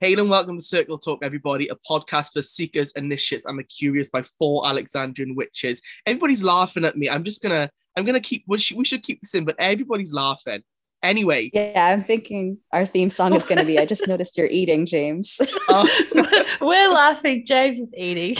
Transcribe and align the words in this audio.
Hail 0.00 0.20
and 0.20 0.28
welcome 0.28 0.58
to 0.58 0.62
Circle 0.62 0.98
Talk, 0.98 1.20
everybody, 1.22 1.68
a 1.68 1.74
podcast 1.90 2.34
for 2.34 2.42
seekers, 2.42 2.92
initiates, 2.92 3.46
and 3.46 3.58
the 3.58 3.64
curious 3.64 4.10
by 4.10 4.20
four 4.20 4.68
Alexandrian 4.68 5.34
witches. 5.34 5.80
Everybody's 6.04 6.44
laughing 6.44 6.84
at 6.84 6.98
me. 6.98 7.08
I'm 7.08 7.24
just 7.24 7.42
gonna, 7.42 7.70
I'm 7.96 8.04
gonna 8.04 8.20
keep. 8.20 8.44
We 8.46 8.58
should, 8.58 8.76
we 8.76 8.84
should 8.84 9.02
keep 9.02 9.22
this 9.22 9.34
in, 9.34 9.46
but 9.46 9.56
everybody's 9.58 10.12
laughing. 10.12 10.62
Anyway, 11.02 11.50
Yeah, 11.54 11.92
I'm 11.94 12.04
thinking 12.04 12.58
our 12.74 12.84
theme 12.84 13.08
song 13.08 13.34
is 13.34 13.46
going 13.46 13.58
to 13.58 13.64
be 13.64 13.78
I 13.78 13.86
just 13.86 14.06
noticed 14.08 14.36
you're 14.36 14.48
eating, 14.48 14.84
James. 14.84 15.40
uh, 15.70 15.86
We're 16.60 16.90
laughing. 16.90 17.44
James 17.46 17.78
is 17.78 17.88
eating. 17.96 18.36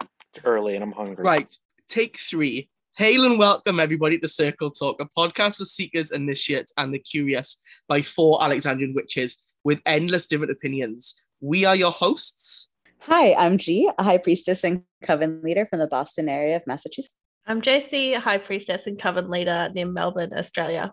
It's 0.00 0.44
early 0.44 0.74
and 0.74 0.82
I'm 0.82 0.92
hungry. 0.92 1.22
right, 1.24 1.54
take 1.88 2.18
three. 2.18 2.68
Hail 2.96 3.26
and 3.26 3.38
welcome, 3.38 3.78
everybody, 3.78 4.18
to 4.18 4.28
Circle 4.28 4.70
Talk, 4.70 5.00
a 5.00 5.04
podcast 5.04 5.58
for 5.58 5.66
seekers, 5.66 6.10
initiates, 6.12 6.72
and 6.78 6.92
the 6.94 6.98
curious 6.98 7.60
by 7.86 8.02
four 8.02 8.42
Alexandrian 8.42 8.94
witches 8.94 9.45
with 9.66 9.82
endless 9.84 10.28
different 10.28 10.52
opinions. 10.52 11.26
We 11.40 11.64
are 11.64 11.74
your 11.74 11.90
hosts. 11.90 12.72
Hi, 13.00 13.34
I'm 13.34 13.58
G, 13.58 13.90
a 13.98 14.02
high 14.04 14.18
priestess 14.18 14.62
and 14.62 14.84
coven 15.02 15.40
leader 15.42 15.64
from 15.64 15.80
the 15.80 15.88
Boston 15.88 16.28
area 16.28 16.54
of 16.54 16.62
Massachusetts. 16.68 17.18
I'm 17.48 17.60
JC, 17.60 18.16
a 18.16 18.20
High 18.20 18.38
Priestess 18.38 18.86
and 18.86 19.00
Coven 19.00 19.28
Leader 19.28 19.68
near 19.74 19.86
Melbourne, 19.86 20.32
Australia. 20.36 20.92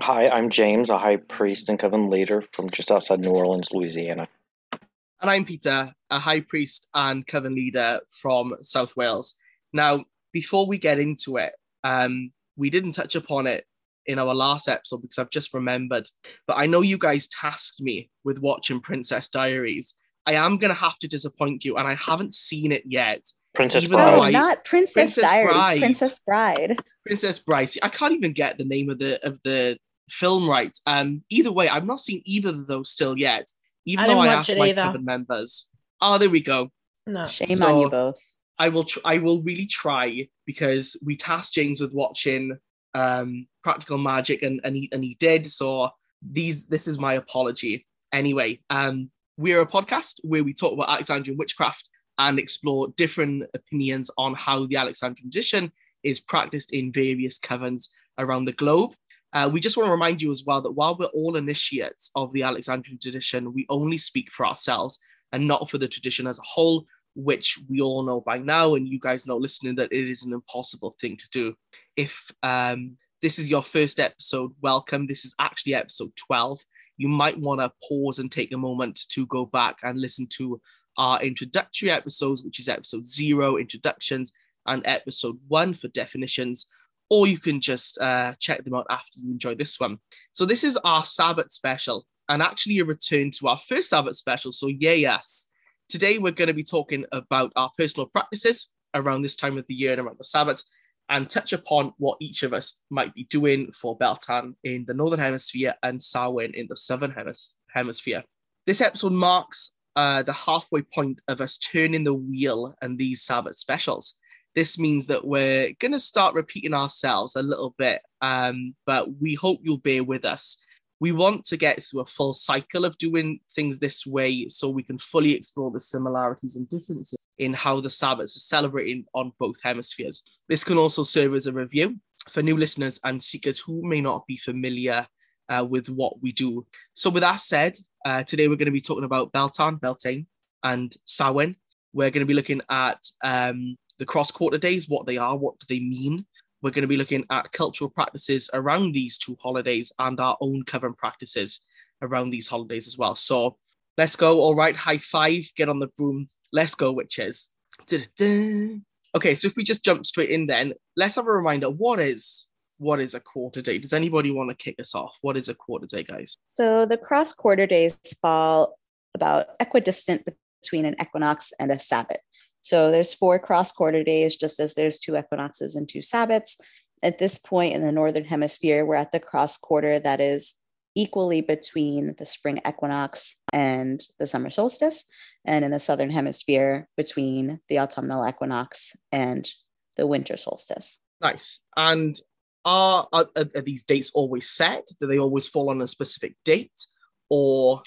Hi, 0.00 0.28
I'm 0.28 0.48
James, 0.48 0.88
a 0.88 0.98
high 0.98 1.16
priest 1.16 1.68
and 1.68 1.78
coven 1.78 2.08
leader 2.08 2.44
from 2.52 2.70
just 2.70 2.90
outside 2.90 3.20
New 3.20 3.30
Orleans, 3.30 3.68
Louisiana. 3.72 4.26
And 4.72 5.30
I'm 5.30 5.44
Peter, 5.44 5.92
a 6.10 6.18
high 6.18 6.40
priest 6.40 6.88
and 6.94 7.26
coven 7.26 7.54
leader 7.54 8.00
from 8.20 8.54
South 8.62 8.96
Wales. 8.96 9.34
Now, 9.74 10.04
before 10.32 10.66
we 10.66 10.78
get 10.78 10.98
into 10.98 11.36
it, 11.36 11.52
um, 11.84 12.32
we 12.56 12.70
didn't 12.70 12.92
touch 12.92 13.14
upon 13.16 13.46
it 13.46 13.66
in 14.06 14.18
our 14.18 14.34
last 14.34 14.68
episode 14.68 15.02
because 15.02 15.18
I've 15.18 15.30
just 15.30 15.52
remembered, 15.54 16.08
but 16.46 16.56
I 16.56 16.66
know 16.66 16.80
you 16.82 16.98
guys 16.98 17.28
tasked 17.28 17.80
me 17.82 18.10
with 18.24 18.40
watching 18.40 18.80
Princess 18.80 19.28
Diaries. 19.28 19.94
I 20.26 20.32
am 20.34 20.58
going 20.58 20.74
to 20.74 20.80
have 20.80 20.98
to 21.00 21.08
disappoint 21.08 21.64
you, 21.64 21.76
and 21.76 21.86
I 21.86 21.94
haven't 21.94 22.32
seen 22.32 22.72
it 22.72 22.82
yet. 22.84 23.22
Princess 23.54 23.84
Even 23.84 23.96
Bride. 23.96 24.12
though 24.12 24.18
Oh, 24.18 24.22
I- 24.22 24.30
not 24.30 24.64
Princess, 24.64 24.94
Princess 25.14 25.24
Diaries, 25.24 25.52
Bride. 25.52 25.78
Princess 25.78 26.18
Bride. 26.18 26.76
Princess 27.06 27.38
Bride. 27.38 27.70
See, 27.70 27.80
I 27.82 27.88
can't 27.88 28.12
even 28.14 28.32
get 28.32 28.58
the 28.58 28.64
name 28.64 28.90
of 28.90 28.98
the 28.98 29.24
of 29.26 29.40
the 29.42 29.78
film 30.10 30.48
right. 30.50 30.76
Um, 30.86 31.22
either 31.30 31.52
way, 31.52 31.68
I've 31.68 31.86
not 31.86 32.00
seen 32.00 32.22
either 32.24 32.48
of 32.50 32.66
those 32.66 32.90
still 32.90 33.16
yet, 33.16 33.46
even 33.86 34.04
I 34.04 34.08
though 34.08 34.18
I 34.18 34.26
asked 34.28 34.56
my 34.58 34.68
either. 34.70 34.82
coven 34.82 35.04
members. 35.04 35.66
Oh, 36.00 36.18
there 36.18 36.28
we 36.30 36.40
go. 36.40 36.70
No. 37.06 37.24
Shame 37.26 37.62
on 37.62 37.78
you 37.80 37.88
both. 37.90 38.20
I 38.58 38.68
will 38.68 38.84
tr- 38.84 38.98
I 39.04 39.18
will 39.18 39.40
really 39.42 39.66
try 39.66 40.28
because 40.44 41.00
we 41.06 41.16
tasked 41.16 41.54
James 41.54 41.80
with 41.80 41.94
watching 41.94 42.56
um 42.96 43.46
practical 43.62 43.98
magic 43.98 44.42
and, 44.42 44.60
and 44.64 44.74
he 44.76 44.88
and 44.92 45.02
he 45.04 45.14
did. 45.20 45.42
So 45.50 45.90
these 46.38 46.66
this 46.68 46.86
is 46.90 46.98
my 46.98 47.14
apology. 47.14 47.86
Anyway, 48.12 48.60
um 48.70 49.10
we're 49.36 49.60
a 49.60 49.66
podcast 49.76 50.14
where 50.22 50.44
we 50.44 50.54
talk 50.54 50.72
about 50.72 50.88
Alexandrian 50.88 51.36
witchcraft 51.38 51.90
and 52.18 52.38
explore 52.38 52.88
different 52.96 53.44
opinions 53.54 54.10
on 54.16 54.34
how 54.34 54.66
the 54.66 54.76
Alexandrian 54.76 55.30
tradition 55.30 55.70
is 56.02 56.20
practiced 56.20 56.72
in 56.72 56.90
various 56.90 57.38
covens 57.38 57.82
around 58.18 58.46
the 58.46 58.52
globe. 58.52 58.92
Uh, 59.34 59.50
we 59.52 59.60
just 59.60 59.76
want 59.76 59.86
to 59.86 59.92
remind 59.98 60.22
you 60.22 60.30
as 60.30 60.44
well 60.46 60.62
that 60.62 60.72
while 60.72 60.96
we're 60.96 61.06
all 61.06 61.36
initiates 61.36 62.10
of 62.14 62.32
the 62.32 62.42
Alexandrian 62.42 62.98
tradition, 62.98 63.52
we 63.52 63.66
only 63.68 63.98
speak 63.98 64.32
for 64.32 64.46
ourselves 64.46 64.98
and 65.32 65.46
not 65.46 65.68
for 65.68 65.76
the 65.78 65.88
tradition 65.88 66.26
as 66.26 66.38
a 66.38 66.42
whole 66.54 66.86
which 67.16 67.58
we 67.68 67.80
all 67.80 68.02
know 68.02 68.20
by 68.20 68.38
now, 68.38 68.74
and 68.74 68.88
you 68.88 69.00
guys 69.00 69.26
know 69.26 69.36
listening 69.36 69.74
that 69.74 69.92
it 69.92 70.08
is 70.08 70.22
an 70.22 70.32
impossible 70.32 70.94
thing 71.00 71.16
to 71.16 71.28
do. 71.30 71.54
If 71.96 72.30
um, 72.42 72.96
this 73.22 73.38
is 73.38 73.48
your 73.48 73.62
first 73.62 73.98
episode, 73.98 74.52
welcome. 74.60 75.06
This 75.06 75.24
is 75.24 75.34
actually 75.38 75.74
episode 75.74 76.12
12. 76.26 76.60
You 76.98 77.08
might 77.08 77.38
want 77.38 77.60
to 77.60 77.72
pause 77.88 78.18
and 78.18 78.30
take 78.30 78.52
a 78.52 78.58
moment 78.58 79.00
to 79.10 79.26
go 79.26 79.46
back 79.46 79.78
and 79.82 79.98
listen 79.98 80.26
to 80.36 80.60
our 80.98 81.20
introductory 81.22 81.90
episodes, 81.90 82.42
which 82.42 82.58
is 82.58 82.68
episode 82.68 83.06
zero, 83.06 83.56
introductions, 83.56 84.32
and 84.66 84.82
episode 84.84 85.38
one 85.48 85.72
for 85.72 85.88
definitions. 85.88 86.66
Or 87.08 87.26
you 87.26 87.38
can 87.38 87.60
just 87.60 87.98
uh, 88.00 88.34
check 88.40 88.64
them 88.64 88.74
out 88.74 88.86
after 88.90 89.20
you 89.20 89.30
enjoy 89.30 89.54
this 89.54 89.80
one. 89.80 89.98
So, 90.32 90.44
this 90.44 90.64
is 90.64 90.76
our 90.78 91.04
Sabbath 91.04 91.52
special, 91.52 92.04
and 92.28 92.42
actually 92.42 92.80
a 92.80 92.84
return 92.84 93.30
to 93.38 93.48
our 93.48 93.58
first 93.58 93.90
Sabbath 93.90 94.16
special. 94.16 94.52
So, 94.52 94.66
yeah, 94.66 94.92
yes. 94.92 95.50
Today, 95.88 96.18
we're 96.18 96.32
going 96.32 96.48
to 96.48 96.54
be 96.54 96.64
talking 96.64 97.06
about 97.12 97.52
our 97.56 97.70
personal 97.78 98.06
practices 98.06 98.72
around 98.92 99.22
this 99.22 99.36
time 99.36 99.56
of 99.56 99.66
the 99.68 99.74
year 99.74 99.92
and 99.92 100.00
around 100.00 100.18
the 100.18 100.24
Sabbath, 100.24 100.62
and 101.08 101.28
touch 101.28 101.52
upon 101.52 101.92
what 101.98 102.18
each 102.20 102.42
of 102.42 102.52
us 102.52 102.82
might 102.90 103.14
be 103.14 103.24
doing 103.24 103.70
for 103.72 103.96
Beltan 103.96 104.54
in 104.64 104.84
the 104.86 104.94
Northern 104.94 105.20
Hemisphere 105.20 105.74
and 105.82 106.02
Samhain 106.02 106.52
in 106.54 106.66
the 106.68 106.76
Southern 106.76 107.12
Hemis- 107.12 107.54
Hemisphere. 107.70 108.24
This 108.66 108.80
episode 108.80 109.12
marks 109.12 109.76
uh, 109.94 110.22
the 110.22 110.32
halfway 110.32 110.82
point 110.82 111.20
of 111.28 111.40
us 111.40 111.58
turning 111.58 112.04
the 112.04 112.14
wheel 112.14 112.74
and 112.82 112.98
these 112.98 113.22
Sabbath 113.22 113.56
specials. 113.56 114.14
This 114.54 114.78
means 114.78 115.06
that 115.06 115.24
we're 115.24 115.72
going 115.78 115.92
to 115.92 116.00
start 116.00 116.34
repeating 116.34 116.74
ourselves 116.74 117.36
a 117.36 117.42
little 117.42 117.74
bit, 117.78 118.00
um, 118.22 118.74
but 118.84 119.08
we 119.20 119.34
hope 119.34 119.60
you'll 119.62 119.78
bear 119.78 120.02
with 120.02 120.24
us 120.24 120.64
we 121.00 121.12
want 121.12 121.44
to 121.44 121.56
get 121.56 121.82
through 121.82 122.00
a 122.00 122.06
full 122.06 122.32
cycle 122.32 122.84
of 122.84 122.96
doing 122.98 123.40
things 123.52 123.78
this 123.78 124.06
way 124.06 124.48
so 124.48 124.68
we 124.68 124.82
can 124.82 124.98
fully 124.98 125.32
explore 125.32 125.70
the 125.70 125.80
similarities 125.80 126.56
and 126.56 126.68
differences 126.68 127.16
in 127.38 127.52
how 127.52 127.80
the 127.80 127.90
Sabbaths 127.90 128.36
are 128.36 128.40
celebrated 128.40 129.04
on 129.14 129.32
both 129.38 129.60
hemispheres. 129.62 130.40
This 130.48 130.64
can 130.64 130.78
also 130.78 131.02
serve 131.02 131.34
as 131.34 131.46
a 131.46 131.52
review 131.52 131.96
for 132.30 132.42
new 132.42 132.56
listeners 132.56 132.98
and 133.04 133.22
seekers 133.22 133.58
who 133.58 133.86
may 133.86 134.00
not 134.00 134.26
be 134.26 134.36
familiar 134.36 135.06
uh, 135.48 135.64
with 135.68 135.88
what 135.88 136.20
we 136.22 136.32
do. 136.32 136.66
So, 136.94 137.10
with 137.10 137.22
that 137.22 137.40
said, 137.40 137.78
uh, 138.04 138.22
today 138.22 138.48
we're 138.48 138.56
going 138.56 138.66
to 138.66 138.72
be 138.72 138.80
talking 138.80 139.04
about 139.04 139.32
Beltan, 139.32 139.80
Beltane, 139.80 140.26
and 140.64 140.94
Samhain. 141.04 141.56
We're 141.92 142.10
going 142.10 142.22
to 142.22 142.26
be 142.26 142.34
looking 142.34 142.62
at 142.68 142.98
um, 143.22 143.76
the 143.98 144.06
cross 144.06 144.30
quarter 144.30 144.58
days, 144.58 144.88
what 144.88 145.06
they 145.06 145.18
are, 145.18 145.36
what 145.36 145.58
do 145.58 145.66
they 145.68 145.80
mean, 145.80 146.26
we're 146.66 146.72
going 146.72 146.82
to 146.82 146.88
be 146.88 146.96
looking 146.96 147.24
at 147.30 147.52
cultural 147.52 147.88
practices 147.88 148.50
around 148.52 148.92
these 148.92 149.18
two 149.18 149.36
holidays 149.40 149.92
and 150.00 150.18
our 150.18 150.36
own 150.40 150.64
coven 150.64 150.94
practices 150.94 151.64
around 152.02 152.30
these 152.30 152.48
holidays 152.48 152.88
as 152.88 152.98
well. 152.98 153.14
So 153.14 153.56
let's 153.96 154.16
go. 154.16 154.40
All 154.40 154.56
right, 154.56 154.74
high 154.74 154.98
five, 154.98 155.44
get 155.54 155.68
on 155.68 155.78
the 155.78 155.86
broom. 155.86 156.28
Let's 156.52 156.74
go, 156.74 156.90
witches. 156.90 157.54
Da-da-da. 157.86 158.80
Okay, 159.14 159.36
so 159.36 159.46
if 159.46 159.56
we 159.56 159.62
just 159.62 159.84
jump 159.84 160.04
straight 160.04 160.30
in 160.30 160.48
then, 160.48 160.72
let's 160.96 161.14
have 161.14 161.28
a 161.28 161.30
reminder. 161.30 161.70
What 161.70 162.00
is 162.00 162.48
what 162.78 162.98
is 162.98 163.14
a 163.14 163.20
quarter 163.20 163.62
day? 163.62 163.78
Does 163.78 163.92
anybody 163.92 164.32
want 164.32 164.50
to 164.50 164.56
kick 164.56 164.74
us 164.80 164.92
off? 164.92 165.16
What 165.22 165.36
is 165.36 165.48
a 165.48 165.54
quarter 165.54 165.86
day, 165.86 166.02
guys? 166.02 166.36
So 166.54 166.84
the 166.84 166.98
cross 166.98 167.32
quarter 167.32 167.68
days 167.68 167.96
fall 168.20 168.76
about 169.14 169.46
equidistant 169.60 170.26
between 170.62 170.84
an 170.84 170.96
equinox 171.00 171.52
and 171.60 171.70
a 171.70 171.78
Sabbath. 171.78 172.18
So 172.66 172.90
there's 172.90 173.14
four 173.14 173.38
cross 173.38 173.70
quarter 173.70 174.02
days, 174.02 174.34
just 174.34 174.58
as 174.58 174.74
there's 174.74 174.98
two 174.98 175.16
equinoxes 175.16 175.76
and 175.76 175.88
two 175.88 176.02
Sabbaths. 176.02 176.60
At 177.00 177.18
this 177.18 177.38
point 177.38 177.74
in 177.74 177.86
the 177.86 177.92
northern 177.92 178.24
hemisphere, 178.24 178.84
we're 178.84 178.96
at 178.96 179.12
the 179.12 179.20
cross 179.20 179.56
quarter 179.56 180.00
that 180.00 180.20
is 180.20 180.56
equally 180.96 181.42
between 181.42 182.16
the 182.18 182.24
spring 182.24 182.60
equinox 182.66 183.40
and 183.52 184.00
the 184.18 184.26
summer 184.26 184.50
solstice, 184.50 185.04
and 185.44 185.64
in 185.64 185.70
the 185.70 185.78
southern 185.78 186.10
hemisphere 186.10 186.88
between 186.96 187.60
the 187.68 187.78
autumnal 187.78 188.28
equinox 188.28 188.96
and 189.12 189.48
the 189.94 190.08
winter 190.08 190.36
solstice. 190.36 191.00
Nice. 191.20 191.60
And 191.76 192.16
are, 192.64 193.06
are 193.12 193.26
are 193.36 193.62
these 193.62 193.84
dates 193.84 194.10
always 194.12 194.48
set? 194.50 194.88
Do 194.98 195.06
they 195.06 195.20
always 195.20 195.46
fall 195.46 195.70
on 195.70 195.80
a 195.82 195.86
specific 195.86 196.34
date, 196.44 196.84
or 197.30 197.80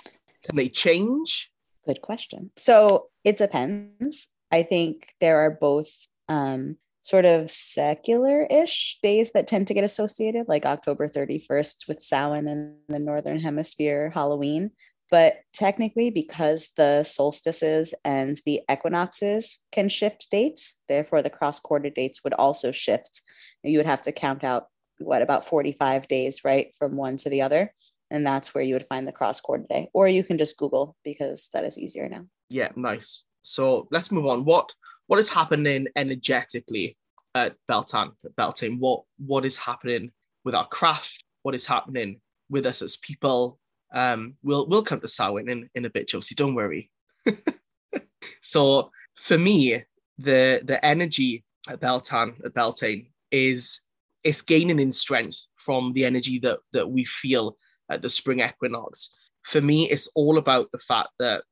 can 0.43 0.55
they 0.55 0.69
change? 0.69 1.51
Good 1.85 2.01
question. 2.01 2.51
So 2.55 3.07
it 3.25 3.35
depends. 3.35 4.29
I 4.51 4.63
think 4.63 5.13
there 5.19 5.39
are 5.39 5.51
both 5.51 5.89
um, 6.27 6.77
sort 7.01 7.25
of 7.25 7.49
secular 7.49 8.43
ish 8.49 8.99
days 9.01 9.31
that 9.31 9.47
tend 9.47 9.67
to 9.67 9.73
get 9.73 9.83
associated, 9.83 10.47
like 10.47 10.65
October 10.65 11.07
31st 11.07 11.87
with 11.87 12.01
Samhain 12.01 12.47
in 12.47 12.75
the 12.87 12.99
Northern 12.99 13.39
Hemisphere, 13.39 14.11
Halloween. 14.13 14.71
But 15.11 15.37
technically, 15.53 16.11
because 16.11 16.71
the 16.77 17.03
solstices 17.03 17.95
and 18.05 18.39
the 18.45 18.61
equinoxes 18.71 19.59
can 19.71 19.89
shift 19.89 20.27
dates, 20.29 20.83
therefore 20.87 21.23
the 21.23 21.31
cross 21.31 21.59
quarter 21.59 21.89
dates 21.89 22.23
would 22.23 22.33
also 22.33 22.71
shift. 22.71 23.21
You 23.63 23.79
would 23.79 23.87
have 23.87 24.03
to 24.03 24.11
count 24.11 24.43
out 24.43 24.67
what 24.99 25.21
about 25.21 25.45
45 25.45 26.07
days, 26.07 26.43
right, 26.43 26.75
from 26.77 26.95
one 26.95 27.17
to 27.17 27.29
the 27.29 27.41
other. 27.41 27.73
And 28.11 28.25
that's 28.25 28.53
where 28.53 28.63
you 28.63 28.75
would 28.75 28.85
find 28.85 29.07
the 29.07 29.11
cross 29.11 29.41
quarter 29.41 29.65
day. 29.67 29.89
Or 29.93 30.07
you 30.07 30.23
can 30.23 30.37
just 30.37 30.57
Google 30.57 30.95
because 31.03 31.49
that 31.53 31.63
is 31.63 31.77
easier 31.77 32.07
now. 32.07 32.25
Yeah, 32.49 32.69
nice. 32.75 33.23
So 33.41 33.87
let's 33.91 34.11
move 34.11 34.25
on. 34.25 34.45
What 34.45 34.73
what 35.07 35.19
is 35.19 35.29
happening 35.29 35.87
energetically 35.95 36.97
at 37.35 37.53
Beltan, 37.69 38.11
Beltane? 38.37 38.79
What 38.79 39.03
what 39.17 39.45
is 39.45 39.57
happening 39.57 40.11
with 40.43 40.55
our 40.55 40.67
craft? 40.67 41.23
What 41.43 41.55
is 41.55 41.65
happening 41.65 42.21
with 42.49 42.65
us 42.65 42.81
as 42.81 42.97
people? 42.97 43.59
Um, 43.93 44.35
we'll 44.43 44.67
we'll 44.67 44.83
come 44.83 44.99
to 45.01 45.07
Samhain 45.07 45.49
in, 45.49 45.69
in 45.75 45.85
a 45.85 45.89
bit, 45.89 46.09
Josie. 46.09 46.35
Don't 46.35 46.55
worry. 46.55 46.91
so 48.41 48.91
for 49.15 49.37
me, 49.37 49.83
the 50.17 50.61
the 50.63 50.83
energy 50.85 51.43
at 51.67 51.79
Beltan, 51.79 52.43
at 52.45 52.53
Beltane, 52.53 53.07
is 53.31 53.81
it's 54.23 54.41
gaining 54.41 54.79
in 54.79 54.91
strength 54.91 55.47
from 55.55 55.93
the 55.93 56.05
energy 56.05 56.39
that 56.39 56.59
that 56.73 56.89
we 56.89 57.03
feel 57.03 57.55
at 57.89 58.01
the 58.01 58.09
spring 58.09 58.41
equinox. 58.41 59.15
for 59.43 59.61
me, 59.61 59.89
it's 59.89 60.07
all 60.15 60.37
about 60.37 60.71
the 60.71 60.77
fact 60.77 61.09
that 61.17 61.43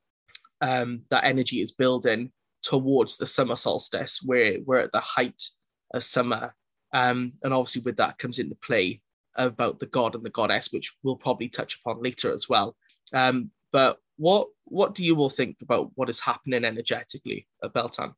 um, 0.62 1.04
that 1.10 1.24
energy 1.24 1.62
is 1.62 1.72
building 1.72 2.32
towards 2.64 3.18
the 3.18 3.26
summer 3.26 3.56
solstice, 3.56 4.22
where 4.26 4.58
we're 4.66 4.80
at 4.80 4.92
the 4.92 5.00
height 5.00 5.44
of 5.94 6.04
summer. 6.04 6.54
Um, 6.94 7.34
and 7.44 7.54
obviously, 7.54 7.82
with 7.84 7.98
that 7.98 8.18
comes 8.18 8.40
into 8.40 8.56
play 8.56 9.02
about 9.36 9.80
the 9.80 9.86
god 9.86 10.16
and 10.16 10.24
the 10.24 10.30
goddess, 10.30 10.72
which 10.72 10.94
we'll 11.04 11.16
probably 11.16 11.48
touch 11.50 11.80
upon 11.80 12.02
later 12.02 12.34
as 12.34 12.50
well. 12.50 12.76
Um, 13.14 13.52
but 13.72 14.00
what 14.18 14.48
what 14.66 14.96
do 14.96 15.04
you 15.04 15.18
all 15.18 15.30
think 15.30 15.58
about 15.62 15.92
what 15.96 16.10
is 16.10 16.20
happening 16.20 16.66
energetically 16.66 17.48
at 17.64 17.74
Beltane? 17.74 18.14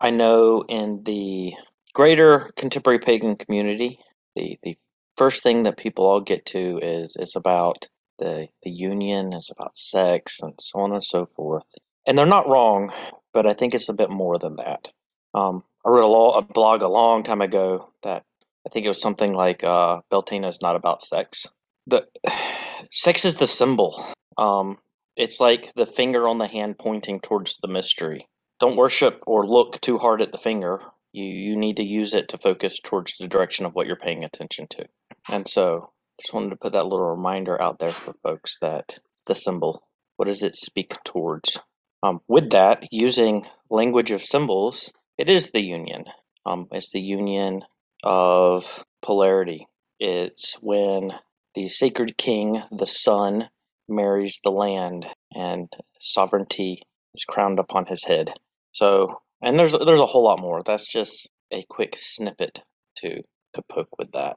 I 0.00 0.10
know 0.10 0.64
in 0.68 1.02
the 1.04 1.54
greater 1.92 2.50
contemporary 2.56 2.98
pagan 2.98 3.36
community, 3.36 3.98
the, 4.36 4.58
the 4.62 4.78
first 5.16 5.42
thing 5.42 5.64
that 5.64 5.76
people 5.76 6.06
all 6.06 6.20
get 6.20 6.46
to 6.46 6.78
is 6.78 7.16
is 7.16 7.36
about 7.36 7.86
the 8.20 8.48
the 8.62 8.70
union, 8.70 9.32
is 9.32 9.50
about 9.50 9.76
sex, 9.76 10.40
and 10.40 10.54
so 10.60 10.78
on 10.80 10.92
and 10.92 11.02
so 11.02 11.26
forth. 11.26 11.64
And 12.06 12.16
they're 12.16 12.26
not 12.26 12.48
wrong, 12.48 12.92
but 13.32 13.46
I 13.46 13.54
think 13.54 13.74
it's 13.74 13.88
a 13.88 13.94
bit 13.94 14.10
more 14.10 14.38
than 14.38 14.56
that. 14.56 14.88
Um, 15.34 15.64
I 15.84 15.90
wrote 15.90 16.34
a, 16.34 16.38
a 16.38 16.42
blog 16.42 16.82
a 16.82 16.88
long 16.88 17.24
time 17.24 17.40
ago 17.40 17.90
that 18.02 18.24
I 18.66 18.68
think 18.70 18.84
it 18.84 18.90
was 18.90 19.00
something 19.00 19.32
like 19.32 19.64
uh, 19.64 20.00
is 20.12 20.62
not 20.62 20.76
about 20.76 21.02
sex. 21.02 21.46
The 21.86 22.06
sex 22.92 23.24
is 23.24 23.36
the 23.36 23.46
symbol. 23.46 24.04
Um, 24.36 24.78
it's 25.16 25.40
like 25.40 25.72
the 25.74 25.86
finger 25.86 26.28
on 26.28 26.38
the 26.38 26.46
hand 26.46 26.78
pointing 26.78 27.20
towards 27.20 27.58
the 27.58 27.68
mystery. 27.68 28.28
Don't 28.60 28.76
worship 28.76 29.24
or 29.26 29.46
look 29.46 29.80
too 29.80 29.98
hard 29.98 30.22
at 30.22 30.32
the 30.32 30.38
finger. 30.38 30.80
You 31.12 31.24
you 31.24 31.56
need 31.56 31.76
to 31.76 31.82
use 31.82 32.14
it 32.14 32.28
to 32.28 32.38
focus 32.38 32.78
towards 32.78 33.16
the 33.16 33.28
direction 33.28 33.66
of 33.66 33.74
what 33.74 33.86
you're 33.86 33.96
paying 33.96 34.24
attention 34.24 34.66
to. 34.68 34.86
And 35.30 35.48
so, 35.48 35.90
just 36.20 36.34
wanted 36.34 36.50
to 36.50 36.56
put 36.56 36.74
that 36.74 36.86
little 36.86 37.10
reminder 37.10 37.60
out 37.60 37.78
there 37.78 37.88
for 37.88 38.14
folks 38.22 38.58
that 38.60 38.98
the 39.26 39.34
symbol, 39.34 39.82
what 40.16 40.26
does 40.26 40.42
it 40.42 40.56
speak 40.56 40.94
towards? 41.04 41.58
Um, 42.02 42.20
with 42.28 42.50
that, 42.50 42.88
using 42.90 43.46
language 43.70 44.10
of 44.10 44.22
symbols, 44.22 44.92
it 45.18 45.30
is 45.30 45.50
the 45.50 45.62
union. 45.62 46.04
Um, 46.46 46.68
it's 46.72 46.92
the 46.92 47.00
union 47.00 47.62
of 48.02 48.84
polarity. 49.02 49.66
It's 49.98 50.54
when 50.60 51.12
the 51.54 51.68
sacred 51.68 52.16
king, 52.16 52.62
the 52.70 52.86
sun, 52.86 53.48
marries 53.88 54.40
the 54.44 54.50
land, 54.50 55.06
and 55.34 55.72
sovereignty 56.00 56.82
is 57.14 57.24
crowned 57.24 57.58
upon 57.58 57.86
his 57.86 58.04
head. 58.04 58.32
So, 58.72 59.20
and 59.42 59.58
there's 59.58 59.72
there's 59.72 60.00
a 60.00 60.06
whole 60.06 60.24
lot 60.24 60.40
more. 60.40 60.62
That's 60.64 60.90
just 60.90 61.28
a 61.50 61.62
quick 61.68 61.96
snippet 61.98 62.62
to 62.98 63.22
to 63.54 63.62
poke 63.68 63.98
with 63.98 64.12
that. 64.12 64.36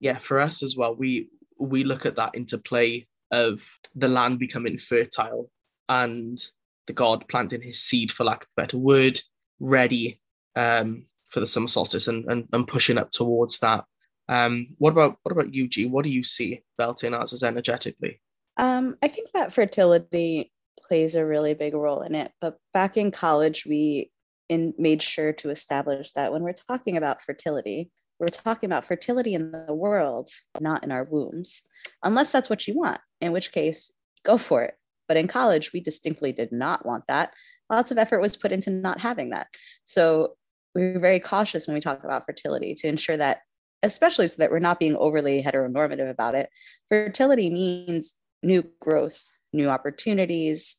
Yeah, 0.00 0.18
for 0.18 0.40
us 0.40 0.62
as 0.62 0.76
well, 0.76 0.94
we 0.94 1.28
we 1.58 1.84
look 1.84 2.04
at 2.06 2.16
that 2.16 2.34
interplay 2.34 3.06
of 3.30 3.78
the 3.94 4.08
land 4.08 4.38
becoming 4.38 4.76
fertile 4.76 5.50
and 5.88 6.38
the 6.86 6.92
god 6.92 7.26
planting 7.28 7.62
his 7.62 7.80
seed, 7.80 8.12
for 8.12 8.24
lack 8.24 8.42
of 8.42 8.48
a 8.56 8.60
better 8.60 8.78
word, 8.78 9.20
ready 9.60 10.20
um, 10.56 11.06
for 11.30 11.40
the 11.40 11.46
summer 11.46 11.68
solstice 11.68 12.08
and, 12.08 12.24
and, 12.26 12.46
and 12.52 12.68
pushing 12.68 12.98
up 12.98 13.10
towards 13.10 13.58
that. 13.60 13.84
Um, 14.28 14.68
what 14.78 14.92
about 14.92 15.16
what 15.22 15.32
about 15.32 15.54
you, 15.54 15.68
G? 15.68 15.86
What 15.86 16.04
do 16.04 16.10
you 16.10 16.24
see 16.24 16.62
Beltane 16.78 17.14
as 17.14 17.32
as 17.32 17.42
energetically? 17.42 18.20
Um, 18.56 18.96
I 19.02 19.08
think 19.08 19.30
that 19.32 19.52
fertility 19.52 20.52
plays 20.80 21.14
a 21.14 21.26
really 21.26 21.54
big 21.54 21.74
role 21.74 22.02
in 22.02 22.14
it. 22.14 22.32
But 22.40 22.56
back 22.72 22.96
in 22.96 23.10
college, 23.10 23.66
we 23.66 24.10
in, 24.48 24.74
made 24.78 25.02
sure 25.02 25.32
to 25.34 25.50
establish 25.50 26.12
that 26.12 26.32
when 26.32 26.42
we're 26.42 26.52
talking 26.52 26.96
about 26.96 27.22
fertility, 27.22 27.90
we're 28.18 28.28
talking 28.28 28.68
about 28.68 28.84
fertility 28.84 29.34
in 29.34 29.50
the 29.50 29.74
world, 29.74 30.30
not 30.60 30.84
in 30.84 30.92
our 30.92 31.04
wombs, 31.04 31.62
unless 32.02 32.32
that's 32.32 32.48
what 32.48 32.66
you 32.68 32.76
want, 32.76 33.00
in 33.20 33.32
which 33.32 33.52
case, 33.52 33.92
go 34.24 34.36
for 34.36 34.62
it. 34.62 34.74
But 35.08 35.16
in 35.16 35.28
college, 35.28 35.72
we 35.72 35.80
distinctly 35.80 36.32
did 36.32 36.52
not 36.52 36.86
want 36.86 37.04
that. 37.08 37.34
Lots 37.68 37.90
of 37.90 37.98
effort 37.98 38.20
was 38.20 38.36
put 38.36 38.52
into 38.52 38.70
not 38.70 39.00
having 39.00 39.30
that. 39.30 39.48
So 39.84 40.34
we 40.74 40.92
were 40.92 40.98
very 40.98 41.20
cautious 41.20 41.66
when 41.66 41.74
we 41.74 41.80
talk 41.80 42.02
about 42.04 42.24
fertility 42.24 42.74
to 42.76 42.88
ensure 42.88 43.16
that, 43.16 43.40
especially 43.82 44.28
so 44.28 44.36
that 44.38 44.50
we're 44.50 44.58
not 44.60 44.78
being 44.78 44.96
overly 44.96 45.42
heteronormative 45.42 46.08
about 46.08 46.34
it, 46.34 46.48
fertility 46.88 47.50
means 47.50 48.16
new 48.42 48.64
growth, 48.80 49.22
new 49.52 49.68
opportunities, 49.68 50.76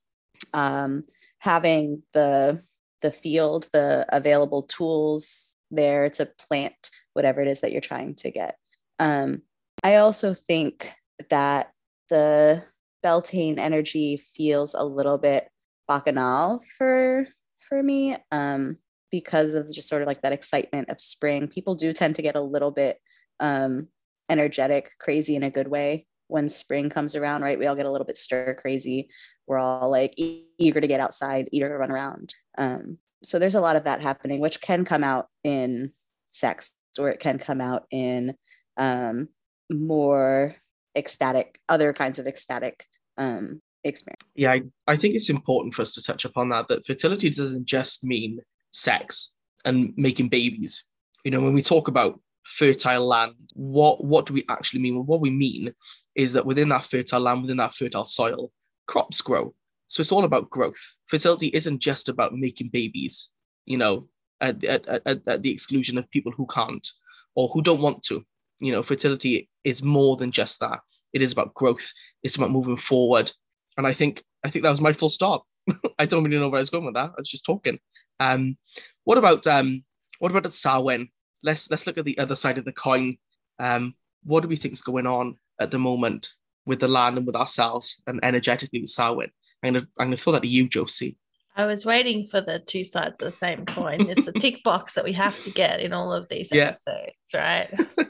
um, 0.54 1.04
having 1.40 2.02
the 2.14 2.60
the 3.02 3.12
field, 3.12 3.70
the 3.72 4.06
available 4.10 4.64
tools 4.64 5.56
there 5.70 6.10
to 6.10 6.28
plant 6.48 6.90
whatever 7.16 7.42
it 7.42 7.48
is 7.48 7.62
that 7.62 7.72
you're 7.72 7.82
trying 7.82 8.14
to 8.16 8.30
get. 8.30 8.58
Um, 9.00 9.42
I 9.84 9.96
also 9.96 10.34
think 10.34 10.92
that 11.30 11.72
the 12.10 12.64
Beltane 13.04 13.60
energy 13.60 14.18
feels 14.18 14.74
a 14.74 14.84
little 14.84 15.18
bit 15.18 15.50
bacchanal 15.88 16.64
for 16.78 17.26
for 17.60 17.82
me 17.82 18.16
um, 18.32 18.78
because 19.12 19.54
of 19.56 19.72
just 19.72 19.90
sort 19.90 20.02
of 20.02 20.08
like 20.08 20.22
that 20.22 20.34
excitement 20.34 20.90
of 20.90 21.00
spring. 21.00 21.48
People 21.48 21.76
do 21.76 21.94
tend 21.94 22.16
to 22.16 22.22
get 22.22 22.36
a 22.36 22.42
little 22.42 22.72
bit 22.72 23.00
um, 23.40 23.88
energetic, 24.30 24.92
crazy 25.00 25.36
in 25.36 25.44
a 25.44 25.52
good 25.52 25.68
way 25.68 26.06
when 26.28 26.50
spring 26.50 26.90
comes 26.90 27.16
around, 27.16 27.44
right? 27.44 27.60
We 27.60 27.68
all 27.68 27.76
get 27.76 27.86
a 27.86 27.92
little 27.92 28.06
bit 28.06 28.18
stir 28.18 28.56
crazy. 28.56 29.10
We're 29.48 29.60
all 29.60 29.90
like 29.90 30.14
e- 30.18 30.48
eager 30.58 30.82
to 30.82 30.88
get 30.88 31.00
outside, 31.00 31.48
eager 31.52 31.70
to 31.70 31.78
run 31.78 31.92
around. 31.92 32.34
Um, 32.58 32.98
so 33.24 33.40
there's 33.40 33.56
a 33.56 33.62
lot 33.62 33.76
of 33.76 33.84
that 33.84 34.02
happening, 34.02 34.40
which 34.40 34.62
can 34.62 34.86
come 34.86 35.04
out 35.04 35.28
in 35.44 35.92
sex 36.30 36.76
or 37.00 37.10
it 37.10 37.20
can 37.20 37.40
come 37.40 37.62
out 37.62 37.86
in 37.92 38.36
um, 38.78 39.30
more 39.72 40.52
ecstatic, 40.96 41.60
other 41.70 41.94
kinds 41.94 42.20
of 42.20 42.28
ecstatic 42.28 42.86
um, 43.18 43.62
experience. 43.84 44.24
Yeah, 44.36 44.54
I, 44.54 44.62
I 44.88 44.96
think 44.96 45.16
it's 45.16 45.30
important 45.30 45.74
for 45.74 45.82
us 45.82 45.94
to 45.94 46.04
touch 46.04 46.26
upon 46.26 46.50
that, 46.50 46.68
that 46.68 46.86
fertility 46.86 47.30
doesn't 47.30 47.66
just 47.66 48.04
mean 48.04 48.40
sex 48.72 49.36
and 49.64 49.94
making 49.96 50.30
babies. 50.30 50.90
You 51.24 51.32
know, 51.32 51.42
when 51.42 51.54
we 51.54 51.62
talk 51.62 51.88
about 51.88 52.20
fertile 52.44 53.08
land, 53.08 53.34
what 53.56 54.04
what 54.04 54.26
do 54.26 54.34
we 54.34 54.46
actually 54.50 54.82
mean? 54.82 54.96
Well, 54.96 55.04
what 55.04 55.22
we 55.22 55.32
mean 55.32 55.74
is 56.14 56.34
that 56.34 56.46
within 56.46 56.70
that 56.70 56.86
fertile 56.86 57.20
land, 57.20 57.42
within 57.42 57.58
that 57.58 57.74
fertile 57.74 58.06
soil, 58.06 58.52
crops 58.88 59.22
grow. 59.22 59.54
So 59.88 60.02
it's 60.02 60.12
all 60.12 60.24
about 60.24 60.50
growth. 60.50 60.98
Fertility 61.08 61.48
isn't 61.48 61.80
just 61.80 62.10
about 62.10 62.34
making 62.34 62.70
babies, 62.70 63.34
you 63.66 63.78
know, 63.78 64.08
at, 64.42 64.64
at, 64.64 64.88
at, 64.88 65.22
at 65.28 65.42
the 65.42 65.52
exclusion 65.52 65.98
of 65.98 66.10
people 66.12 66.32
who 66.32 66.46
can't 66.48 66.88
or 67.36 67.48
who 67.50 67.62
don't 67.62 67.82
want 67.82 68.04
to. 68.04 68.24
You 68.60 68.72
know, 68.72 68.84
fertility 68.84 69.50
is 69.64 69.84
more 69.84 70.16
than 70.16 70.32
just 70.32 70.60
that. 70.62 70.80
It 71.14 71.22
is 71.22 71.34
about 71.34 71.54
growth. 71.54 71.92
It's 72.24 72.36
about 72.36 72.52
moving 72.52 72.78
forward. 72.78 73.32
And 73.78 73.86
I 73.86 73.94
think 73.94 74.24
I 74.44 74.50
think 74.50 74.64
that 74.64 74.70
was 74.70 74.82
my 74.82 74.94
full 74.94 75.10
stop. 75.10 75.44
I 76.00 76.06
don't 76.06 76.24
really 76.24 76.38
know 76.38 76.50
where 76.50 76.60
I 76.60 76.62
was 76.62 76.70
going 76.70 76.86
with 76.86 76.94
that. 76.96 77.12
I 77.12 77.16
was 77.18 77.30
just 77.30 77.46
talking. 77.46 77.80
Um, 78.20 78.58
what 79.04 79.18
about 79.18 79.46
um, 79.48 79.84
what 80.20 80.32
about 80.32 80.46
at 80.46 80.54
Samhain? 80.54 81.10
let's 81.46 81.70
let's 81.72 81.88
look 81.88 81.98
at 81.98 82.06
the 82.06 82.18
other 82.18 82.36
side 82.36 82.58
of 82.58 82.66
the 82.66 82.74
coin. 82.74 83.18
Um, 83.60 83.96
what 84.24 84.42
do 84.42 84.50
we 84.50 84.58
think 84.58 84.74
is 84.74 84.82
going 84.82 85.08
on 85.08 85.38
at 85.62 85.72
the 85.72 85.80
moment 85.80 86.30
with 86.66 86.80
the 86.80 86.88
land 86.88 87.18
and 87.18 87.26
with 87.26 87.36
ourselves 87.36 88.02
and 88.08 88.20
energetically 88.24 88.82
with 88.82 88.90
Samhain? 88.90 89.32
I'm 89.64 89.74
gonna 89.74 89.88
I'm 90.00 90.08
gonna 90.08 90.18
throw 90.18 90.34
that 90.34 90.42
to 90.42 90.48
you, 90.48 90.68
Josie. 90.68 91.16
I 91.58 91.66
was 91.66 91.86
waiting 91.86 92.28
for 92.28 92.42
the 92.42 92.60
two 92.60 92.84
sides 92.84 93.16
of 93.22 93.32
the 93.32 93.38
same 93.38 93.66
coin. 93.66 94.10
It's 94.10 94.28
a 94.28 94.34
tick 94.34 94.62
box 94.64 94.94
that 94.96 95.06
we 95.06 95.14
have 95.14 95.42
to 95.44 95.52
get 95.52 95.80
in 95.80 95.94
all 95.94 96.12
of 96.12 96.28
these 96.30 96.50
yeah. 96.52 96.76
episodes, 96.86 97.16
right? 97.34 97.70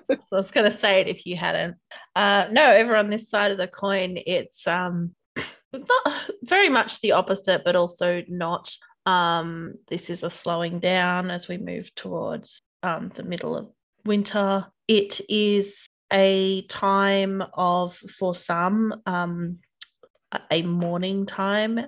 so 0.09 0.17
I 0.31 0.35
was 0.35 0.49
going 0.49 0.71
to 0.71 0.79
say 0.79 1.01
it 1.01 1.07
if 1.07 1.25
you 1.27 1.35
hadn't. 1.35 1.75
Uh, 2.15 2.47
no, 2.51 2.73
over 2.75 2.95
on 2.95 3.09
this 3.09 3.29
side 3.29 3.51
of 3.51 3.59
the 3.59 3.67
coin, 3.67 4.17
it's 4.25 4.65
um, 4.65 5.13
not 5.73 6.21
very 6.43 6.69
much 6.69 6.99
the 7.01 7.11
opposite, 7.11 7.61
but 7.63 7.75
also 7.75 8.23
not. 8.27 8.71
Um, 9.05 9.75
this 9.89 10.09
is 10.09 10.23
a 10.23 10.31
slowing 10.31 10.79
down 10.79 11.29
as 11.29 11.47
we 11.47 11.57
move 11.57 11.93
towards 11.93 12.59
um, 12.81 13.11
the 13.15 13.21
middle 13.23 13.55
of 13.55 13.69
winter. 14.05 14.65
It 14.87 15.21
is 15.29 15.71
a 16.11 16.65
time 16.67 17.43
of, 17.53 17.95
for 18.17 18.35
some, 18.35 19.01
um, 19.05 19.59
a 20.49 20.63
mourning 20.63 21.27
time, 21.27 21.79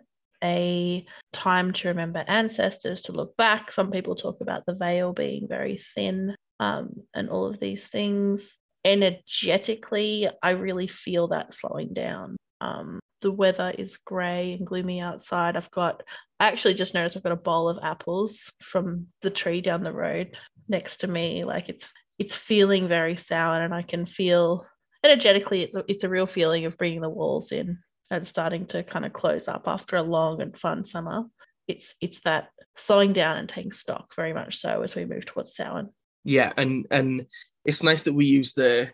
a 0.44 1.06
time 1.34 1.74
to 1.74 1.88
remember 1.90 2.24
ancestors, 2.28 3.02
to 3.04 3.12
look 3.12 3.36
back. 3.38 3.72
Some 3.72 3.92
people 3.92 4.16
talk 4.16 4.42
about 4.42 4.66
the 4.66 4.76
veil 4.76 5.14
being 5.14 5.48
very 5.48 5.82
thin 5.96 6.36
um, 6.60 6.90
and 7.14 7.30
all 7.30 7.46
of 7.46 7.60
these 7.60 7.82
things. 7.92 8.42
Energetically, 8.86 10.30
I 10.42 10.52
really 10.52 10.88
feel 10.88 11.30
that 11.30 11.54
slowing 11.54 11.94
down. 11.94 12.38
Um, 12.62 13.00
the 13.22 13.32
weather 13.32 13.74
is 13.78 13.98
grey 14.06 14.54
and 14.54 14.66
gloomy 14.66 15.02
outside. 15.02 15.58
I've 15.58 15.72
got, 15.72 16.04
I 16.40 16.48
actually 16.48 16.76
just 16.76 16.94
noticed 16.94 17.18
I've 17.18 17.24
got 17.24 17.32
a 17.32 17.36
bowl 17.36 17.68
of 17.70 17.80
apples 17.84 18.38
from 18.62 19.08
the 19.22 19.30
tree 19.30 19.62
down 19.62 19.84
the 19.84 19.92
road 19.92 20.36
next 20.68 21.02
to 21.02 21.08
me. 21.08 21.44
Like 21.44 21.70
it's 21.70 21.86
it's 22.20 22.36
feeling 22.36 22.88
very 22.88 23.18
sour, 23.28 23.62
and 23.62 23.74
I 23.74 23.84
can 23.84 24.06
feel 24.06 24.66
energetically 25.04 25.64
it's 25.64 25.76
a, 25.76 25.84
it's 25.88 26.04
a 26.04 26.10
real 26.10 26.26
feeling 26.26 26.66
of 26.66 26.78
bringing 26.78 27.02
the 27.02 27.10
walls 27.10 27.52
in 27.52 27.78
and 28.10 28.28
starting 28.28 28.66
to 28.68 28.84
kind 28.84 29.06
of 29.06 29.14
close 29.14 29.48
up 29.48 29.64
after 29.66 29.96
a 29.96 30.02
long 30.02 30.42
and 30.42 30.58
fun 30.58 30.86
summer. 30.86 31.24
It's 31.68 31.86
it's 32.00 32.20
that 32.24 32.50
slowing 32.78 33.14
down 33.14 33.38
and 33.38 33.50
taking 33.50 33.74
stock 33.74 34.14
very 34.16 34.34
much 34.34 34.62
so 34.62 34.84
as 34.84 34.96
we 34.96 35.06
move 35.06 35.26
towards 35.26 35.56
Samhain. 35.56 35.90
Yeah, 36.24 36.54
and 36.58 36.88
and 36.92 37.26
it's 37.66 37.84
nice 37.84 38.04
that 38.04 38.14
we 38.14 38.26
use 38.26 38.54
the 38.54 38.90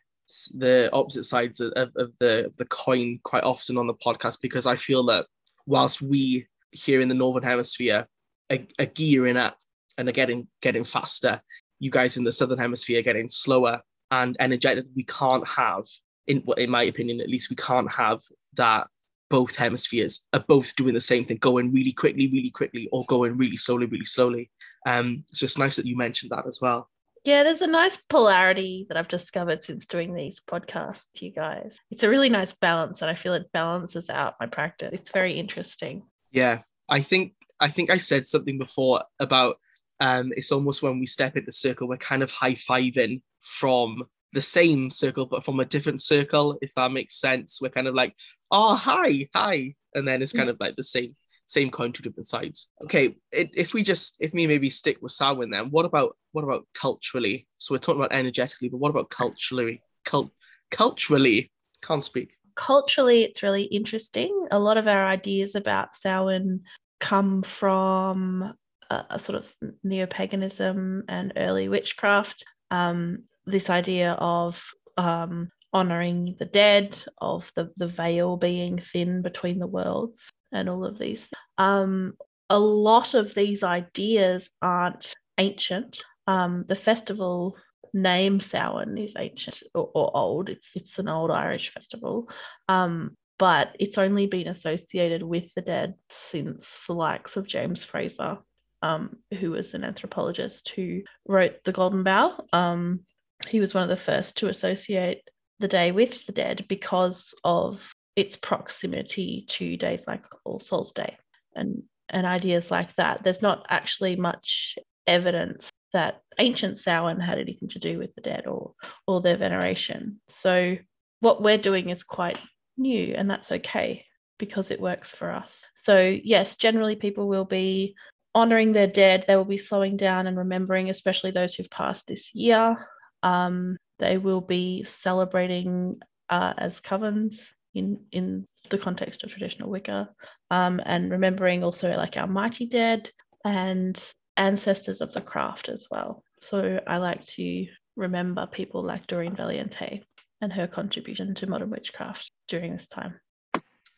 the 0.57 0.89
opposite 0.93 1.25
sides 1.25 1.59
of, 1.59 1.73
of 1.95 2.17
the 2.19 2.45
of 2.45 2.57
the 2.57 2.65
coin 2.65 3.19
quite 3.23 3.43
often 3.43 3.77
on 3.77 3.87
the 3.87 3.93
podcast 3.93 4.37
because 4.41 4.65
I 4.65 4.75
feel 4.75 5.03
that 5.05 5.25
whilst 5.65 6.01
we 6.01 6.47
here 6.71 7.01
in 7.01 7.09
the 7.09 7.15
northern 7.15 7.43
hemisphere 7.43 8.07
are, 8.51 8.57
are 8.79 8.85
gearing 8.85 9.37
up 9.37 9.57
and 9.97 10.09
are 10.09 10.13
getting 10.13 10.47
getting 10.61 10.83
faster, 10.83 11.41
you 11.79 11.91
guys 11.91 12.17
in 12.17 12.23
the 12.23 12.31
southern 12.31 12.59
hemisphere 12.59 12.99
are 12.99 13.03
getting 13.03 13.29
slower 13.29 13.81
and 14.09 14.37
energetic. 14.39 14.85
We 14.95 15.03
can't 15.03 15.47
have, 15.47 15.83
in 16.27 16.43
in 16.57 16.69
my 16.69 16.83
opinion, 16.83 17.21
at 17.21 17.29
least, 17.29 17.49
we 17.49 17.55
can't 17.55 17.91
have 17.91 18.19
that 18.53 18.87
both 19.33 19.55
hemispheres 19.55 20.27
are 20.31 20.45
both 20.47 20.75
doing 20.75 20.93
the 20.93 21.01
same 21.01 21.25
thing, 21.25 21.37
going 21.37 21.71
really 21.71 21.91
quickly, 21.91 22.27
really 22.27 22.51
quickly, 22.51 22.87
or 22.91 23.03
going 23.05 23.35
really 23.35 23.57
slowly, 23.57 23.87
really 23.87 24.05
slowly. 24.05 24.51
Um, 24.85 25.23
so 25.31 25.45
it's 25.45 25.57
nice 25.57 25.75
that 25.77 25.87
you 25.87 25.97
mentioned 25.97 26.31
that 26.31 26.45
as 26.45 26.59
well. 26.61 26.87
Yeah, 27.23 27.41
there's 27.41 27.61
a 27.61 27.67
nice 27.67 27.97
polarity 28.09 28.85
that 28.89 28.97
I've 28.97 29.07
discovered 29.07 29.65
since 29.65 29.87
doing 29.87 30.13
these 30.13 30.39
podcasts, 30.47 31.01
you 31.15 31.31
guys. 31.31 31.71
It's 31.89 32.03
a 32.03 32.09
really 32.09 32.29
nice 32.29 32.53
balance, 32.61 33.01
and 33.01 33.09
I 33.09 33.15
feel 33.15 33.33
it 33.33 33.51
balances 33.51 34.07
out 34.07 34.35
my 34.39 34.45
practice. 34.45 34.91
It's 34.93 35.09
very 35.11 35.39
interesting. 35.39 36.03
Yeah, 36.29 36.59
I 36.87 37.01
think 37.01 37.33
I 37.59 37.69
think 37.69 37.89
I 37.89 37.97
said 37.97 38.27
something 38.27 38.59
before 38.59 39.01
about 39.19 39.55
um, 39.99 40.31
it's 40.35 40.51
almost 40.51 40.83
when 40.83 40.99
we 40.99 41.07
step 41.07 41.35
in 41.37 41.45
the 41.45 41.51
circle, 41.51 41.87
we're 41.87 41.97
kind 41.97 42.21
of 42.21 42.29
high 42.29 42.53
fiving 42.53 43.23
from 43.41 44.03
the 44.33 44.41
same 44.41 44.89
circle, 44.89 45.25
but 45.25 45.45
from 45.45 45.59
a 45.59 45.65
different 45.65 46.01
circle, 46.01 46.57
if 46.61 46.73
that 46.75 46.91
makes 46.91 47.19
sense. 47.19 47.59
We're 47.61 47.69
kind 47.69 47.87
of 47.87 47.95
like, 47.95 48.15
oh 48.51 48.75
hi, 48.75 49.29
hi, 49.33 49.75
and 49.95 50.07
then 50.07 50.21
it's 50.21 50.33
kind 50.33 50.49
of 50.49 50.57
like 50.59 50.75
the 50.75 50.83
same 50.83 51.15
same 51.45 51.69
coin, 51.69 51.91
two 51.91 52.03
different 52.03 52.27
sides. 52.27 52.71
Okay, 52.83 53.15
it, 53.31 53.51
if 53.53 53.73
we 53.73 53.83
just 53.83 54.15
if 54.21 54.33
we 54.33 54.47
maybe 54.47 54.69
stick 54.69 54.97
with 55.01 55.11
Samhain, 55.11 55.51
then 55.51 55.69
what 55.69 55.85
about 55.85 56.17
what 56.31 56.43
about 56.43 56.65
culturally? 56.73 57.47
So 57.57 57.73
we're 57.73 57.79
talking 57.79 58.01
about 58.01 58.17
energetically, 58.17 58.69
but 58.69 58.77
what 58.77 58.89
about 58.89 59.09
culturally? 59.09 59.81
Cult 60.05 60.31
culturally, 60.71 61.51
can't 61.81 62.03
speak. 62.03 62.33
Culturally, 62.55 63.23
it's 63.23 63.43
really 63.43 63.63
interesting. 63.63 64.47
A 64.51 64.59
lot 64.59 64.77
of 64.77 64.87
our 64.87 65.05
ideas 65.05 65.55
about 65.55 65.89
Samhain 66.01 66.61
come 66.99 67.43
from 67.43 68.53
a, 68.89 68.95
a 69.11 69.19
sort 69.23 69.37
of 69.37 69.45
neo 69.83 70.05
paganism 70.05 71.03
and 71.07 71.33
early 71.35 71.67
witchcraft. 71.67 72.43
Um, 72.71 73.23
this 73.45 73.69
idea 73.69 74.13
of 74.13 74.61
um, 74.97 75.49
honoring 75.71 76.35
the 76.39 76.45
dead, 76.45 76.97
of 77.19 77.51
the, 77.55 77.71
the 77.77 77.87
veil 77.87 78.37
being 78.37 78.81
thin 78.91 79.21
between 79.21 79.59
the 79.59 79.67
worlds, 79.67 80.21
and 80.51 80.69
all 80.69 80.85
of 80.85 80.99
these. 80.99 81.23
Um, 81.57 82.13
a 82.49 82.59
lot 82.59 83.13
of 83.13 83.33
these 83.33 83.63
ideas 83.63 84.47
aren't 84.61 85.15
ancient. 85.37 86.03
Um, 86.27 86.65
the 86.67 86.75
festival 86.75 87.57
name 87.93 88.39
Samhain 88.39 88.97
is 88.97 89.13
ancient 89.17 89.57
or, 89.73 89.89
or, 89.93 90.15
old. 90.15 90.49
It's 90.49 90.67
it's 90.75 90.99
an 90.99 91.09
old 91.09 91.31
Irish 91.31 91.73
festival, 91.73 92.29
um, 92.69 93.17
but 93.39 93.75
it's 93.79 93.97
only 93.97 94.27
been 94.27 94.47
associated 94.47 95.23
with 95.23 95.45
the 95.55 95.61
dead 95.61 95.95
since 96.31 96.65
the 96.87 96.93
likes 96.93 97.35
of 97.35 97.47
James 97.47 97.83
Frazer, 97.83 98.37
um, 98.81 99.17
who 99.39 99.51
was 99.51 99.73
an 99.73 99.83
anthropologist 99.83 100.71
who 100.75 101.01
wrote 101.27 101.63
The 101.65 101.71
Golden 101.71 102.03
Bough. 102.03 102.45
Um, 102.53 103.01
he 103.47 103.59
was 103.59 103.73
one 103.73 103.83
of 103.83 103.89
the 103.89 104.03
first 104.03 104.37
to 104.37 104.47
associate 104.47 105.23
the 105.59 105.67
day 105.67 105.91
with 105.91 106.25
the 106.25 106.31
dead 106.31 106.65
because 106.67 107.33
of 107.43 107.79
its 108.15 108.37
proximity 108.37 109.45
to 109.49 109.77
days 109.77 110.01
like 110.07 110.23
All 110.45 110.59
Souls 110.59 110.91
Day 110.91 111.17
and 111.55 111.83
and 112.09 112.25
ideas 112.25 112.69
like 112.69 112.95
that. 112.97 113.21
There's 113.23 113.41
not 113.41 113.65
actually 113.69 114.15
much 114.15 114.77
evidence 115.07 115.69
that 115.93 116.21
ancient 116.39 116.79
Samhain 116.79 117.19
had 117.19 117.39
anything 117.39 117.69
to 117.69 117.79
do 117.79 117.97
with 117.97 118.13
the 118.15 118.21
dead 118.21 118.45
or 118.47 118.73
or 119.07 119.21
their 119.21 119.37
veneration. 119.37 120.19
So 120.41 120.77
what 121.19 121.41
we're 121.41 121.57
doing 121.57 121.89
is 121.89 122.03
quite 122.03 122.37
new 122.77 123.13
and 123.15 123.29
that's 123.29 123.51
okay 123.51 124.05
because 124.37 124.71
it 124.71 124.81
works 124.81 125.11
for 125.11 125.31
us. 125.31 125.51
So 125.83 126.17
yes, 126.23 126.55
generally 126.55 126.95
people 126.95 127.27
will 127.27 127.45
be 127.45 127.95
honoring 128.35 128.73
their 128.73 128.87
dead. 128.87 129.25
They 129.27 129.35
will 129.35 129.45
be 129.45 129.57
slowing 129.57 129.95
down 129.95 130.27
and 130.27 130.37
remembering, 130.37 130.89
especially 130.89 131.31
those 131.31 131.53
who've 131.53 131.69
passed 131.69 132.03
this 132.07 132.33
year. 132.33 132.87
Um, 133.23 133.77
they 133.99 134.17
will 134.17 134.41
be 134.41 134.85
celebrating 135.01 135.99
uh, 136.29 136.53
as 136.57 136.79
covens 136.81 137.39
in 137.73 137.99
in 138.11 138.47
the 138.69 138.77
context 138.77 139.23
of 139.23 139.31
traditional 139.31 139.69
Wicca, 139.69 140.09
um, 140.51 140.79
and 140.85 141.11
remembering 141.11 141.63
also 141.63 141.89
like 141.89 142.17
our 142.17 142.27
mighty 142.27 142.65
dead 142.65 143.09
and 143.43 144.01
ancestors 144.37 145.01
of 145.01 145.13
the 145.13 145.21
craft 145.21 145.69
as 145.69 145.87
well. 145.89 146.23
So 146.41 146.79
I 146.87 146.97
like 146.97 147.25
to 147.35 147.65
remember 147.95 148.47
people 148.47 148.83
like 148.83 149.07
Doreen 149.07 149.35
Valiente 149.35 150.03
and 150.41 150.51
her 150.51 150.67
contribution 150.67 151.35
to 151.35 151.47
modern 151.47 151.69
witchcraft 151.69 152.31
during 152.47 152.75
this 152.75 152.87
time. 152.87 153.19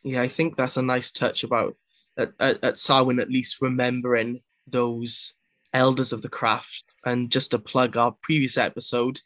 Yeah, 0.03 0.21
I 0.21 0.27
think 0.27 0.55
that's 0.55 0.77
a 0.77 0.81
nice 0.81 1.11
touch 1.11 1.43
about 1.43 1.75
at, 2.17 2.33
at, 2.39 2.63
at 2.63 2.77
Samhain 2.77 3.19
at 3.19 3.29
least 3.29 3.61
remembering 3.61 4.41
those 4.67 5.35
elders 5.75 6.13
of 6.13 6.21
the 6.23 6.29
craft. 6.29 6.85
And 7.05 7.29
just 7.29 7.51
to 7.51 7.59
plug 7.59 7.97
our 7.97 8.15
previous 8.23 8.57
episode, 8.57 9.19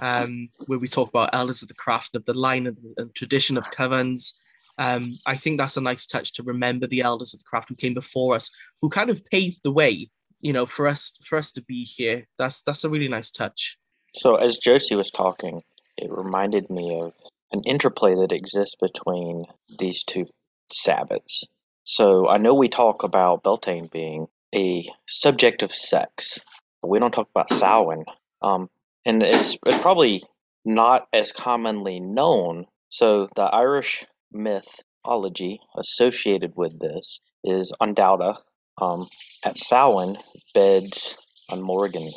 um, 0.00 0.48
where 0.66 0.78
we 0.78 0.88
talk 0.88 1.08
about 1.08 1.30
elders 1.32 1.62
of 1.62 1.68
the 1.68 1.74
craft 1.74 2.14
of 2.14 2.24
the 2.26 2.38
line 2.38 2.66
and, 2.66 2.76
and 2.98 3.14
tradition 3.14 3.56
of 3.56 3.70
covens. 3.70 4.32
Um, 4.78 5.06
I 5.26 5.36
think 5.36 5.56
that's 5.56 5.78
a 5.78 5.80
nice 5.80 6.06
touch 6.06 6.34
to 6.34 6.42
remember 6.42 6.86
the 6.86 7.00
elders 7.00 7.32
of 7.32 7.40
the 7.40 7.48
craft 7.48 7.70
who 7.70 7.76
came 7.76 7.94
before 7.94 8.34
us, 8.34 8.50
who 8.82 8.90
kind 8.90 9.08
of 9.08 9.24
paved 9.32 9.60
the 9.62 9.72
way, 9.72 10.10
you 10.42 10.52
know, 10.52 10.66
for 10.66 10.86
us 10.86 11.18
for 11.24 11.38
us 11.38 11.52
to 11.52 11.62
be 11.62 11.84
here. 11.84 12.26
That's 12.36 12.60
that's 12.60 12.84
a 12.84 12.90
really 12.90 13.08
nice 13.08 13.30
touch. 13.30 13.78
So 14.14 14.36
as 14.36 14.58
Josie 14.58 14.96
was 14.96 15.10
talking, 15.10 15.62
it 15.96 16.10
reminded 16.10 16.68
me 16.68 17.00
of 17.00 17.14
an 17.52 17.62
interplay 17.62 18.14
that 18.16 18.32
exists 18.32 18.76
between 18.80 19.44
these 19.78 20.04
two 20.04 20.26
Sabbats. 20.70 21.44
So 21.84 22.28
I 22.28 22.36
know 22.36 22.52
we 22.52 22.68
talk 22.68 23.02
about 23.02 23.44
Beltane 23.44 23.88
being 23.90 24.26
a 24.56 24.88
subject 25.06 25.62
of 25.62 25.74
sex, 25.74 26.38
we 26.82 26.98
don't 26.98 27.12
talk 27.12 27.28
about 27.34 27.52
Samhain. 27.52 28.04
Um, 28.42 28.70
and 29.04 29.22
it's, 29.22 29.56
it's 29.66 29.78
probably 29.78 30.24
not 30.64 31.06
as 31.12 31.32
commonly 31.32 32.00
known. 32.00 32.66
So 32.88 33.28
the 33.36 33.42
Irish 33.42 34.06
mythology 34.32 35.60
associated 35.76 36.52
with 36.56 36.78
this 36.80 37.20
is 37.44 37.72
An 37.80 37.94
Dagda 37.94 38.38
um, 38.80 39.06
at 39.44 39.58
Samhain 39.58 40.16
beds 40.54 41.16
on 41.50 41.62
Morrigan 41.62 42.08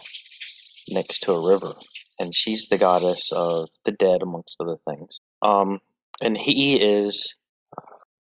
next 0.90 1.20
to 1.22 1.34
a 1.34 1.50
river, 1.50 1.74
and 2.20 2.34
she's 2.34 2.68
the 2.70 2.78
goddess 2.78 3.32
of 3.32 3.70
the 3.86 3.92
dead, 3.92 4.22
amongst 4.22 4.58
other 4.60 4.78
things. 4.90 5.20
Um, 5.42 5.80
and 6.22 6.38
he 6.38 6.76
is 6.82 7.36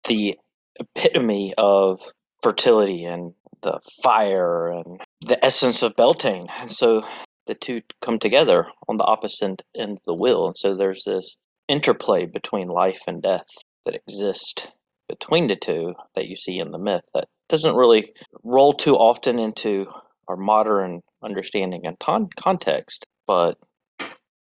the 0.09 0.37
epitome 0.79 1.55
of 1.57 2.01
fertility 2.43 3.05
and 3.05 3.35
the 3.67 3.81
fire 4.03 4.71
and 4.71 5.01
the 5.23 5.45
essence 5.45 5.83
of 5.83 5.97
Beltane. 5.97 6.47
And 6.61 6.71
so 6.71 7.05
the 7.47 7.55
two 7.55 7.83
come 8.01 8.19
together 8.19 8.67
on 8.89 8.97
the 8.97 9.05
opposite 9.05 9.63
end 9.77 9.99
of 9.99 10.05
the 10.07 10.15
wheel. 10.15 10.47
And 10.47 10.57
so 10.57 10.77
there's 10.77 11.03
this 11.05 11.37
interplay 11.69 12.27
between 12.27 12.69
life 12.69 13.03
and 13.09 13.21
death 13.21 13.47
that 13.85 13.97
exists 13.97 14.69
between 15.09 15.49
the 15.49 15.57
two 15.57 15.95
that 16.15 16.29
you 16.29 16.37
see 16.37 16.59
in 16.59 16.71
the 16.71 16.79
myth 16.79 17.05
that 17.15 17.27
doesn't 17.49 17.75
really 17.75 18.13
roll 18.45 18.73
too 18.73 18.97
often 18.97 19.39
into 19.39 19.87
our 20.29 20.37
modern 20.37 21.01
understanding 21.23 21.87
and 21.87 21.99
ton- 21.99 22.29
context, 22.37 23.05
but 23.27 23.59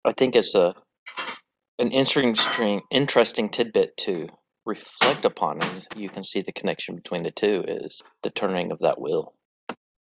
I 0.06 0.14
think 0.14 0.36
it's 0.36 0.56
a 0.56 0.76
an 1.78 1.92
interesting 1.92 2.82
interesting 2.92 3.50
tidbit 3.50 3.96
to 3.96 4.28
reflect 4.70 5.26
upon, 5.26 5.62
and 5.62 5.86
you 5.96 6.10
can 6.10 6.24
see 6.24 6.42
the 6.42 6.52
connection 6.52 6.96
between 6.96 7.24
the 7.24 7.32
two 7.32 7.66
is 7.68 8.02
the 8.22 8.30
turning 8.30 8.72
of 8.72 8.80
that 8.80 9.02
wheel. 9.02 9.34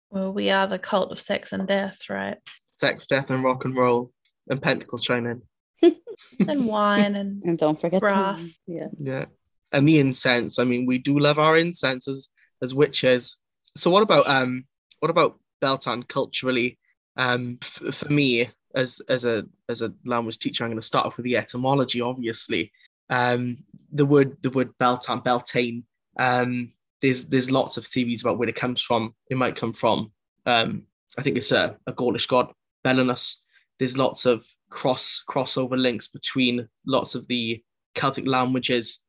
Well, 0.09 0.33
we 0.33 0.49
are 0.49 0.67
the 0.67 0.79
cult 0.79 1.11
of 1.11 1.21
sex 1.21 1.51
and 1.51 1.67
death, 1.67 1.97
right? 2.09 2.37
Sex, 2.75 3.05
death, 3.05 3.29
and 3.29 3.43
rock 3.43 3.63
and 3.65 3.77
roll, 3.77 4.11
and 4.49 4.61
pentacle 4.61 4.97
chime 4.99 5.27
in. 5.27 5.41
And 6.47 6.65
wine 6.67 7.15
and 7.15 7.43
And 7.43 7.57
don't 7.57 7.79
forget 7.79 8.01
Brass. 8.01 8.41
the 8.41 8.73
yeah. 8.73 8.87
Yeah, 8.97 9.25
and 9.71 9.87
the 9.87 9.99
incense. 9.99 10.57
I 10.57 10.63
mean, 10.63 10.85
we 10.85 10.97
do 10.97 11.19
love 11.19 11.37
our 11.39 11.57
incense 11.57 12.07
as, 12.07 12.29
as 12.61 12.73
witches. 12.73 13.37
So 13.77 13.91
what 13.91 14.01
about 14.01 14.27
um, 14.27 14.65
what 14.99 15.11
about 15.11 15.37
Beltane 15.61 16.03
culturally? 16.03 16.79
Um, 17.17 17.59
f- 17.61 17.93
for 17.95 18.09
me, 18.11 18.49
as 18.73 19.01
as 19.09 19.25
a 19.25 19.45
as 19.69 19.81
a 19.81 19.93
language 20.05 20.39
teacher, 20.39 20.63
I'm 20.63 20.71
going 20.71 20.79
to 20.79 20.87
start 20.87 21.05
off 21.05 21.17
with 21.17 21.25
the 21.25 21.37
etymology. 21.37 22.01
Obviously, 22.01 22.71
um, 23.09 23.57
the 23.91 24.05
word 24.05 24.37
the 24.41 24.49
word 24.49 24.77
Beltane, 24.77 25.21
Beltane. 25.21 25.83
Um, 26.17 26.71
there's 27.01 27.25
there's 27.25 27.51
lots 27.51 27.77
of 27.77 27.85
theories 27.85 28.21
about 28.21 28.37
where 28.37 28.49
it 28.49 28.55
comes 28.55 28.81
from. 28.81 29.13
It 29.29 29.37
might 29.37 29.55
come 29.55 29.73
from. 29.73 30.11
Um, 30.45 30.83
I 31.17 31.21
think 31.21 31.37
it's 31.37 31.51
a, 31.51 31.77
a 31.87 31.93
Gaulish 31.93 32.27
god, 32.27 32.51
Belenus. 32.83 33.41
There's 33.79 33.97
lots 33.97 34.25
of 34.25 34.45
cross 34.69 35.23
crossover 35.29 35.77
links 35.77 36.07
between 36.07 36.67
lots 36.87 37.15
of 37.15 37.27
the 37.27 37.61
Celtic 37.93 38.25
languages. 38.27 39.05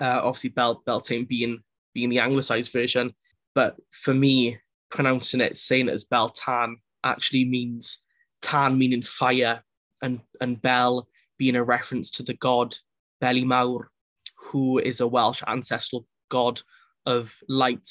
Uh, 0.00 0.20
obviously, 0.22 0.50
Bel- 0.50 0.82
Beltane 0.86 1.24
being 1.24 1.62
being 1.94 2.08
the 2.08 2.20
anglicized 2.20 2.72
version, 2.72 3.14
but 3.54 3.76
for 3.90 4.14
me, 4.14 4.58
pronouncing 4.90 5.40
it, 5.40 5.56
saying 5.56 5.88
it 5.88 5.92
as 5.92 6.04
Beltan, 6.04 6.76
actually 7.04 7.44
means 7.44 8.04
tan 8.42 8.78
meaning 8.78 9.02
fire, 9.02 9.62
and 10.02 10.20
and 10.40 10.60
Bel 10.60 11.08
being 11.38 11.56
a 11.56 11.64
reference 11.64 12.10
to 12.10 12.22
the 12.22 12.34
god 12.34 12.76
Beli 13.20 13.44
Mawr, 13.44 13.90
who 14.36 14.78
is 14.78 15.00
a 15.00 15.06
Welsh 15.06 15.42
ancestral 15.46 16.06
god 16.28 16.60
of 17.06 17.34
light, 17.48 17.88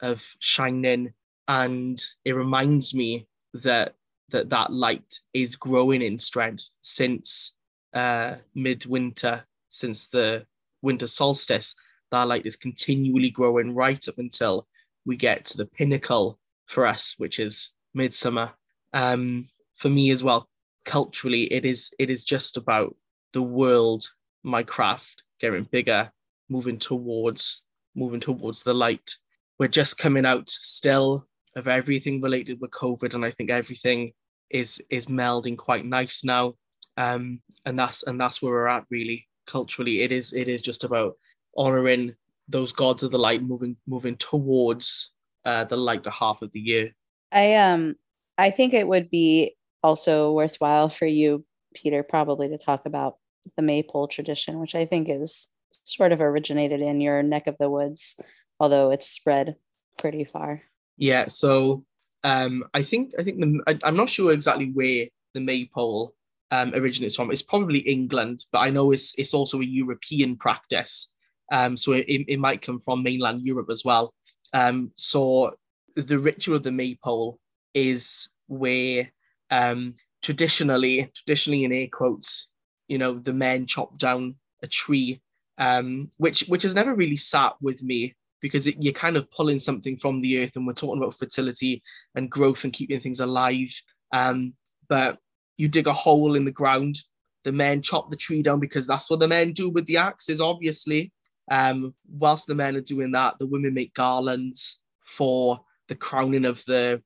of 0.00 0.26
shining, 0.40 1.12
and 1.48 2.04
it 2.24 2.34
reminds 2.34 2.94
me 2.94 3.26
that 3.54 3.94
that 4.30 4.50
that 4.50 4.72
light 4.72 5.20
is 5.32 5.56
growing 5.56 6.02
in 6.02 6.18
strength 6.18 6.68
since 6.80 7.58
uh, 7.94 8.34
midwinter, 8.54 9.44
since 9.70 10.08
the 10.08 10.44
winter 10.82 11.06
solstice. 11.06 11.74
That 12.10 12.28
light 12.28 12.46
is 12.46 12.56
continually 12.56 13.30
growing 13.30 13.74
right 13.74 14.06
up 14.08 14.18
until 14.18 14.66
we 15.04 15.16
get 15.16 15.44
to 15.46 15.56
the 15.56 15.66
pinnacle 15.66 16.38
for 16.66 16.86
us, 16.86 17.14
which 17.18 17.38
is 17.38 17.74
midsummer. 17.94 18.50
Um, 18.92 19.46
for 19.74 19.88
me 19.88 20.10
as 20.10 20.22
well, 20.22 20.48
culturally, 20.84 21.44
it 21.52 21.64
is 21.64 21.90
it 21.98 22.10
is 22.10 22.24
just 22.24 22.56
about 22.56 22.94
the 23.32 23.42
world, 23.42 24.10
my 24.42 24.62
craft 24.62 25.22
getting 25.40 25.64
bigger, 25.64 26.10
moving 26.48 26.78
towards 26.78 27.64
moving 27.94 28.20
towards 28.20 28.62
the 28.62 28.74
light. 28.74 29.10
We're 29.58 29.68
just 29.68 29.98
coming 29.98 30.24
out 30.24 30.48
still 30.48 31.26
of 31.56 31.66
everything 31.66 32.20
related 32.20 32.60
with 32.60 32.70
COVID, 32.70 33.14
and 33.14 33.24
I 33.24 33.30
think 33.30 33.50
everything 33.50 34.12
is 34.50 34.82
is 34.90 35.06
melding 35.06 35.56
quite 35.56 35.84
nice 35.84 36.24
now. 36.24 36.54
Um, 36.96 37.40
and 37.64 37.78
that's 37.78 38.02
and 38.04 38.20
that's 38.20 38.42
where 38.42 38.52
we're 38.52 38.68
at 38.68 38.84
really 38.90 39.26
culturally. 39.46 40.02
It 40.02 40.12
is 40.12 40.32
it 40.32 40.48
is 40.48 40.62
just 40.62 40.84
about 40.84 41.14
honoring 41.56 42.14
those 42.48 42.72
gods 42.72 43.02
of 43.02 43.10
the 43.10 43.18
light, 43.18 43.42
moving 43.42 43.76
moving 43.86 44.16
towards 44.16 45.12
uh, 45.44 45.64
the 45.64 45.76
lighter 45.76 46.10
half 46.10 46.42
of 46.42 46.52
the 46.52 46.60
year. 46.60 46.92
I 47.32 47.54
um 47.56 47.96
I 48.36 48.50
think 48.50 48.74
it 48.74 48.86
would 48.86 49.10
be 49.10 49.56
also 49.82 50.32
worthwhile 50.32 50.88
for 50.88 51.06
you, 51.06 51.44
Peter, 51.74 52.02
probably 52.02 52.48
to 52.48 52.58
talk 52.58 52.86
about 52.86 53.16
the 53.56 53.62
maypole 53.62 54.08
tradition, 54.08 54.60
which 54.60 54.74
I 54.74 54.84
think 54.84 55.08
is 55.08 55.48
sort 55.84 56.12
of 56.12 56.20
originated 56.20 56.80
in 56.80 57.00
your 57.00 57.22
neck 57.22 57.46
of 57.46 57.56
the 57.58 57.70
woods, 57.70 58.20
although 58.60 58.90
it's 58.90 59.08
spread 59.08 59.56
pretty 59.98 60.24
far. 60.24 60.62
Yeah, 60.96 61.26
so 61.26 61.84
um, 62.24 62.64
I 62.74 62.82
think 62.82 63.12
I 63.18 63.22
think 63.22 63.40
the 63.40 63.60
I, 63.66 63.88
am 63.88 63.96
not 63.96 64.08
sure 64.08 64.32
exactly 64.32 64.70
where 64.72 65.06
the 65.34 65.40
maypole 65.40 66.14
um, 66.50 66.72
originates 66.74 67.16
from. 67.16 67.30
It's 67.30 67.42
probably 67.42 67.78
England, 67.80 68.44
but 68.52 68.58
I 68.58 68.70
know 68.70 68.92
it's 68.92 69.18
it's 69.18 69.34
also 69.34 69.60
a 69.60 69.64
European 69.64 70.36
practice. 70.36 71.14
Um, 71.50 71.76
so 71.76 71.92
it, 71.92 72.04
it 72.06 72.38
might 72.38 72.60
come 72.60 72.78
from 72.78 73.02
mainland 73.02 73.42
Europe 73.44 73.70
as 73.70 73.82
well. 73.84 74.12
Um, 74.52 74.90
so 74.94 75.56
the 75.96 76.18
ritual 76.18 76.56
of 76.56 76.62
the 76.62 76.72
maypole 76.72 77.38
is 77.74 78.28
where 78.48 79.10
um, 79.50 79.94
traditionally, 80.22 81.10
traditionally 81.14 81.64
in 81.64 81.72
air 81.72 81.88
quotes, 81.90 82.52
you 82.88 82.98
know, 82.98 83.18
the 83.18 83.32
men 83.32 83.66
chop 83.66 83.98
down 83.98 84.34
a 84.62 84.66
tree, 84.66 85.20
um, 85.58 86.10
which 86.16 86.44
which 86.48 86.62
has 86.62 86.74
never 86.74 86.94
really 86.94 87.16
sat 87.16 87.54
with 87.60 87.82
me 87.82 88.14
because 88.40 88.66
it, 88.66 88.76
you're 88.78 88.92
kind 88.92 89.16
of 89.16 89.30
pulling 89.30 89.58
something 89.58 89.96
from 89.96 90.20
the 90.20 90.42
earth, 90.42 90.56
and 90.56 90.66
we're 90.66 90.72
talking 90.72 91.02
about 91.02 91.14
fertility 91.14 91.82
and 92.14 92.30
growth 92.30 92.64
and 92.64 92.72
keeping 92.72 93.00
things 93.00 93.20
alive. 93.20 93.70
Um, 94.12 94.54
but 94.88 95.18
you 95.56 95.68
dig 95.68 95.86
a 95.86 95.92
hole 95.92 96.34
in 96.34 96.44
the 96.44 96.50
ground. 96.50 96.96
The 97.44 97.52
men 97.52 97.82
chop 97.82 98.10
the 98.10 98.16
tree 98.16 98.42
down 98.42 98.60
because 98.60 98.86
that's 98.86 99.10
what 99.10 99.20
the 99.20 99.28
men 99.28 99.52
do 99.52 99.70
with 99.70 99.86
the 99.86 99.98
axes, 99.98 100.40
obviously. 100.40 101.12
Um, 101.50 101.94
whilst 102.10 102.46
the 102.46 102.54
men 102.54 102.76
are 102.76 102.80
doing 102.80 103.12
that, 103.12 103.38
the 103.38 103.46
women 103.46 103.74
make 103.74 103.94
garlands 103.94 104.84
for 105.00 105.60
the 105.88 105.94
crowning 105.94 106.44
of 106.44 106.62
the 106.66 107.02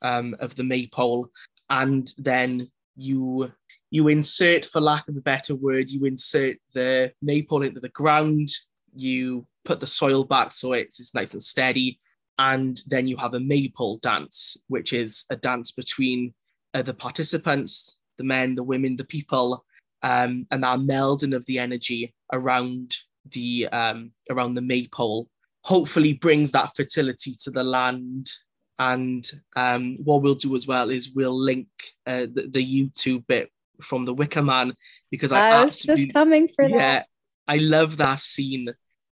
um, 0.00 0.34
of 0.40 0.54
the 0.56 0.64
maypole, 0.64 1.28
and 1.70 2.12
then 2.18 2.70
you 2.96 3.52
you 3.92 4.08
insert, 4.08 4.64
for 4.64 4.80
lack 4.80 5.06
of 5.06 5.18
a 5.18 5.20
better 5.20 5.54
word, 5.54 5.90
you 5.90 6.06
insert 6.06 6.56
the 6.72 7.12
maypole 7.20 7.62
into 7.62 7.78
the 7.78 7.90
ground. 7.90 8.48
You 8.94 9.46
put 9.66 9.80
the 9.80 9.86
soil 9.86 10.24
back 10.24 10.50
so 10.50 10.72
it's, 10.72 10.98
it's 10.98 11.14
nice 11.14 11.34
and 11.34 11.42
steady, 11.42 11.98
and 12.38 12.80
then 12.86 13.06
you 13.06 13.18
have 13.18 13.34
a 13.34 13.40
maypole 13.40 13.98
dance, 13.98 14.56
which 14.68 14.94
is 14.94 15.26
a 15.28 15.36
dance 15.36 15.72
between 15.72 16.32
uh, 16.72 16.80
the 16.80 16.94
participants, 16.94 18.00
the 18.16 18.24
men, 18.24 18.54
the 18.54 18.62
women, 18.62 18.96
the 18.96 19.04
people, 19.04 19.62
um, 20.02 20.46
and 20.50 20.64
that 20.64 20.78
melding 20.78 21.36
of 21.36 21.44
the 21.44 21.58
energy 21.58 22.14
around 22.32 22.96
the 23.32 23.68
um, 23.72 24.12
around 24.30 24.54
the 24.54 24.62
maypole 24.62 25.28
hopefully 25.64 26.14
brings 26.14 26.50
that 26.52 26.74
fertility 26.74 27.34
to 27.42 27.50
the 27.50 27.62
land. 27.62 28.30
And 28.78 29.30
um, 29.54 29.98
what 30.02 30.22
we'll 30.22 30.34
do 30.34 30.56
as 30.56 30.66
well 30.66 30.88
is 30.88 31.12
we'll 31.14 31.38
link 31.38 31.68
uh, 32.06 32.26
the, 32.32 32.48
the, 32.50 32.90
YouTube 32.90 33.24
bit 33.28 33.50
from 33.82 34.04
the 34.04 34.14
Wicker 34.14 34.42
Man 34.42 34.74
because 35.10 35.32
I, 35.32 35.58
I 35.58 35.62
was 35.62 35.80
just 35.80 36.12
coming 36.12 36.48
for 36.54 36.66
yeah, 36.68 36.78
that. 36.78 37.06
I 37.46 37.58
love 37.58 37.96
that 37.98 38.20
scene. 38.20 38.68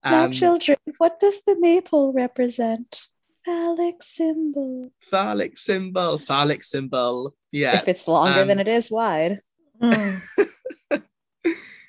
now, 0.04 0.24
um, 0.24 0.33
children, 0.33 0.78
what 0.98 1.18
does 1.20 1.42
the 1.42 1.57
maypole 1.59 2.12
represent? 2.12 3.09
Phallic 3.44 4.02
symbol. 4.02 4.92
Phallic 5.00 5.57
symbol. 5.57 6.18
Phallic 6.18 6.62
symbol. 6.62 7.35
Yeah. 7.50 7.76
If 7.76 7.88
it's 7.88 8.07
longer 8.07 8.42
um, 8.42 8.48
than 8.48 8.61
it 8.61 8.68
is 8.68 8.90
wide. 8.90 9.40
Mm. 9.81 10.20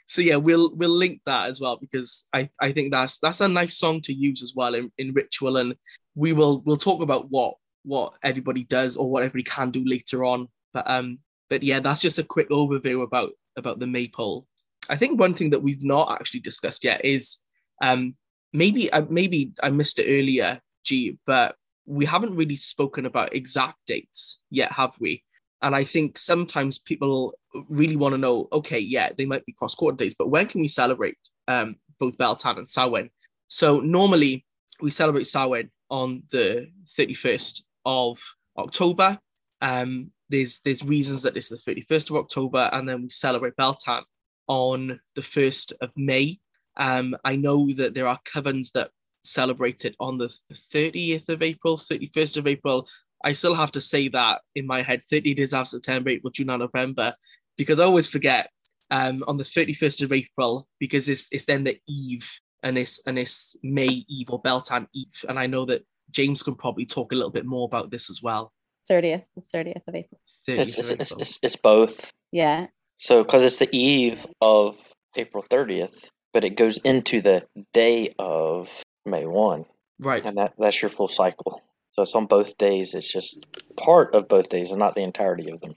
so 0.08 0.22
yeah, 0.22 0.38
we'll 0.38 0.74
we'll 0.76 0.90
link 0.90 1.22
that 1.26 1.50
as 1.50 1.60
well 1.60 1.78
because 1.78 2.30
I, 2.34 2.50
I 2.62 2.72
think 2.72 2.92
that's 2.92 3.20
that's 3.20 3.42
a 3.42 3.48
nice 3.48 3.78
song 3.78 4.02
to 4.02 4.14
use 4.14 4.42
as 4.42 4.54
well 4.56 4.74
in, 4.74 4.92
in 4.98 5.14
ritual 5.14 5.58
and 5.58 5.76
we 6.16 6.34
will 6.34 6.62
we'll 6.66 6.78
talk 6.78 7.02
about 7.02 7.30
what 7.30 7.56
what 7.84 8.14
everybody 8.24 8.64
does 8.64 8.96
or 8.96 9.10
what 9.10 9.24
everybody 9.24 9.44
can 9.44 9.72
do 9.72 9.84
later 9.86 10.24
on. 10.24 10.48
But 10.74 10.90
um 10.90 11.20
but 11.50 11.64
yeah, 11.64 11.80
that's 11.80 12.02
just 12.02 12.20
a 12.20 12.24
quick 12.24 12.50
overview 12.50 13.04
about 13.04 13.32
about 13.58 13.80
the 13.80 13.88
maypole. 13.88 14.46
I 14.90 14.98
think 14.98 15.20
one 15.20 15.34
thing 15.34 15.50
that 15.52 15.62
we've 15.62 15.84
not 15.84 16.12
actually 16.12 16.40
discussed 16.42 16.84
yet 16.84 17.04
is 17.04 17.46
um 17.82 18.16
maybe 18.54 18.92
uh, 18.92 19.06
maybe 19.10 19.54
I 19.62 19.70
missed 19.70 20.00
it 20.00 20.08
earlier 20.08 20.60
G, 20.84 21.18
but 21.26 21.56
we 21.86 22.06
haven't 22.06 22.36
really 22.36 22.56
spoken 22.56 23.06
about 23.06 23.36
exact 23.36 23.78
dates 23.88 24.44
yet, 24.50 24.72
have 24.72 24.94
we? 25.00 25.24
And 25.62 25.76
I 25.76 25.84
think 25.84 26.18
sometimes 26.18 26.80
people 26.80 27.34
really 27.68 27.96
want 27.96 28.14
to 28.14 28.18
know, 28.18 28.48
okay, 28.54 28.80
yeah, 28.80 29.10
they 29.18 29.26
might 29.26 29.46
be 29.46 29.54
cross 29.54 29.76
quarter 29.76 29.98
days, 29.98 30.16
but 30.18 30.30
when 30.30 30.48
can 30.48 30.62
we 30.62 30.68
celebrate 30.68 31.18
um, 31.48 31.76
both 32.00 32.18
Beltane 32.18 32.58
and 32.58 32.68
Samhain? 32.68 33.10
So 33.48 33.80
normally 33.80 34.46
we 34.82 34.92
celebrate 34.92 35.28
Samhain 35.28 35.70
on 35.90 36.24
the 36.30 36.70
31st 36.98 37.64
of 37.86 38.20
October. 38.58 39.20
Um, 39.62 40.12
there's 40.30 40.60
there's 40.64 40.84
reasons 40.84 41.24
that 41.24 41.36
it's 41.36 41.50
the 41.50 41.58
31st 41.58 42.12
of 42.12 42.18
October, 42.18 42.70
and 42.72 42.88
then 42.88 43.02
we 43.02 43.10
celebrate 43.10 43.56
Beltane 43.56 44.04
on 44.48 45.00
the 45.16 45.22
1st 45.22 45.74
of 45.82 45.92
May. 45.96 46.40
Um, 46.76 47.16
I 47.24 47.36
know 47.36 47.72
that 47.74 47.94
there 47.94 48.08
are 48.08 48.20
covens 48.26 48.72
that 48.74 48.90
celebrate 49.24 49.86
it 49.86 49.96
on 50.00 50.18
the 50.18 50.28
30th 50.28 51.30
of 51.30 51.42
April, 51.42 51.78
31st 51.78 52.38
of 52.38 52.48
April. 52.48 52.88
I 53.24 53.34
still 53.34 53.54
have 53.54 53.72
to 53.74 53.82
say 53.82 54.08
that 54.10 54.42
in 54.56 54.66
my 54.66 54.82
head 54.82 55.02
30 55.04 55.34
days 55.34 55.54
after 55.54 55.78
September, 55.78 56.10
April, 56.10 56.32
June, 56.32 56.50
and 56.50 56.62
November, 56.62 57.14
because 57.58 57.80
I 57.80 57.84
always 57.84 58.08
forget 58.08 58.50
um, 58.92 59.24
on 59.28 59.38
the 59.38 59.44
31st 59.44 60.04
of 60.04 60.14
April 60.14 60.68
because 60.80 61.10
it's, 61.10 61.28
it's 61.32 61.46
then 61.46 61.64
the 61.64 61.78
eve 61.88 62.40
and 62.64 62.78
it's, 62.78 63.06
and 63.06 63.20
it's 63.20 63.58
May 63.62 64.06
Eve 64.08 64.30
or 64.30 64.42
Beltane 64.42 64.88
Eve. 64.94 65.26
And 65.28 65.38
I 65.38 65.48
know 65.48 65.66
that 65.66 65.86
James 66.12 66.42
can 66.42 66.56
probably 66.56 66.86
talk 66.86 67.12
a 67.12 67.16
little 67.16 67.32
bit 67.32 67.46
more 67.46 67.66
about 67.66 67.92
this 67.92 68.10
as 68.10 68.22
well. 68.24 68.52
30th, 68.90 69.24
the 69.36 69.42
30th 69.54 69.88
of 69.88 69.96
April. 69.96 70.20
30th 70.48 70.60
it's, 70.60 70.78
it's, 70.78 70.92
April. 70.92 71.22
It's, 71.22 71.40
it's, 71.42 71.56
both. 71.56 72.12
Yeah. 72.32 72.68
So, 72.98 73.24
because 73.24 73.44
it's 73.44 73.58
the 73.58 73.76
eve 73.76 74.26
of 74.42 74.78
April 75.16 75.46
30th, 75.50 76.10
but 76.34 76.44
it 76.44 76.56
goes 76.56 76.78
into 76.80 77.22
the 77.22 77.46
day 77.74 78.14
of 78.20 78.70
May 79.06 79.26
1. 79.26 79.66
Right. 80.00 80.26
And 80.26 80.38
that, 80.38 80.54
that's 80.58 80.82
your 80.82 80.90
full 80.90 81.08
cycle. 81.08 81.62
So 81.92 82.04
it's 82.04 82.16
on 82.16 82.28
both 82.28 82.58
days. 82.58 82.94
It's 82.94 83.12
just 83.12 83.46
part 83.78 84.16
of 84.16 84.28
both 84.28 84.50
days 84.50 84.72
and 84.72 84.80
not 84.80 84.96
the 84.96 85.02
entirety 85.02 85.50
of 85.50 85.60
them. 85.60 85.76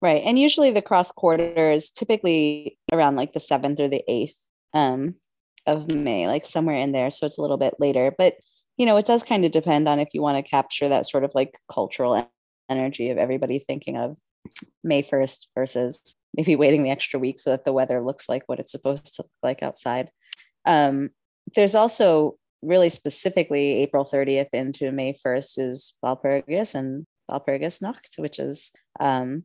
Right. 0.00 0.22
And 0.24 0.38
usually 0.38 0.72
the 0.72 0.82
cross 0.82 1.12
quarter 1.12 1.70
is 1.70 1.90
typically 1.90 2.78
around 2.92 3.16
like 3.16 3.32
the 3.32 3.38
7th 3.38 3.78
or 3.78 3.88
the 3.88 4.02
8th 4.08 4.34
um, 4.74 5.14
of 5.66 5.94
May, 5.94 6.26
like 6.26 6.44
somewhere 6.44 6.76
in 6.76 6.92
there. 6.92 7.10
So 7.10 7.26
it's 7.26 7.38
a 7.38 7.42
little 7.42 7.58
bit 7.58 7.74
later. 7.78 8.12
But, 8.16 8.34
you 8.76 8.86
know, 8.86 8.96
it 8.96 9.06
does 9.06 9.22
kind 9.22 9.44
of 9.44 9.52
depend 9.52 9.88
on 9.88 9.98
if 9.98 10.08
you 10.12 10.22
want 10.22 10.44
to 10.44 10.50
capture 10.50 10.88
that 10.88 11.06
sort 11.06 11.24
of 11.24 11.32
like 11.34 11.58
cultural 11.70 12.28
energy 12.68 13.10
of 13.10 13.18
everybody 13.18 13.58
thinking 13.58 13.96
of 13.96 14.18
May 14.82 15.02
1st 15.02 15.48
versus 15.54 16.14
maybe 16.34 16.56
waiting 16.56 16.82
the 16.82 16.90
extra 16.90 17.20
week 17.20 17.38
so 17.38 17.50
that 17.50 17.64
the 17.64 17.72
weather 17.72 18.00
looks 18.00 18.28
like 18.28 18.42
what 18.46 18.58
it's 18.58 18.72
supposed 18.72 19.14
to 19.14 19.22
look 19.22 19.30
like 19.42 19.62
outside. 19.62 20.10
Um, 20.64 21.10
there's 21.54 21.74
also 21.74 22.36
really 22.62 22.88
specifically 22.88 23.82
April 23.82 24.04
30th 24.04 24.48
into 24.52 24.92
May 24.92 25.12
1st 25.12 25.58
is 25.58 25.94
Walpurgis 26.04 26.74
and 26.74 27.04
Walpurgisnacht, 27.30 28.18
which 28.18 28.38
is 28.38 28.72
um, 29.00 29.44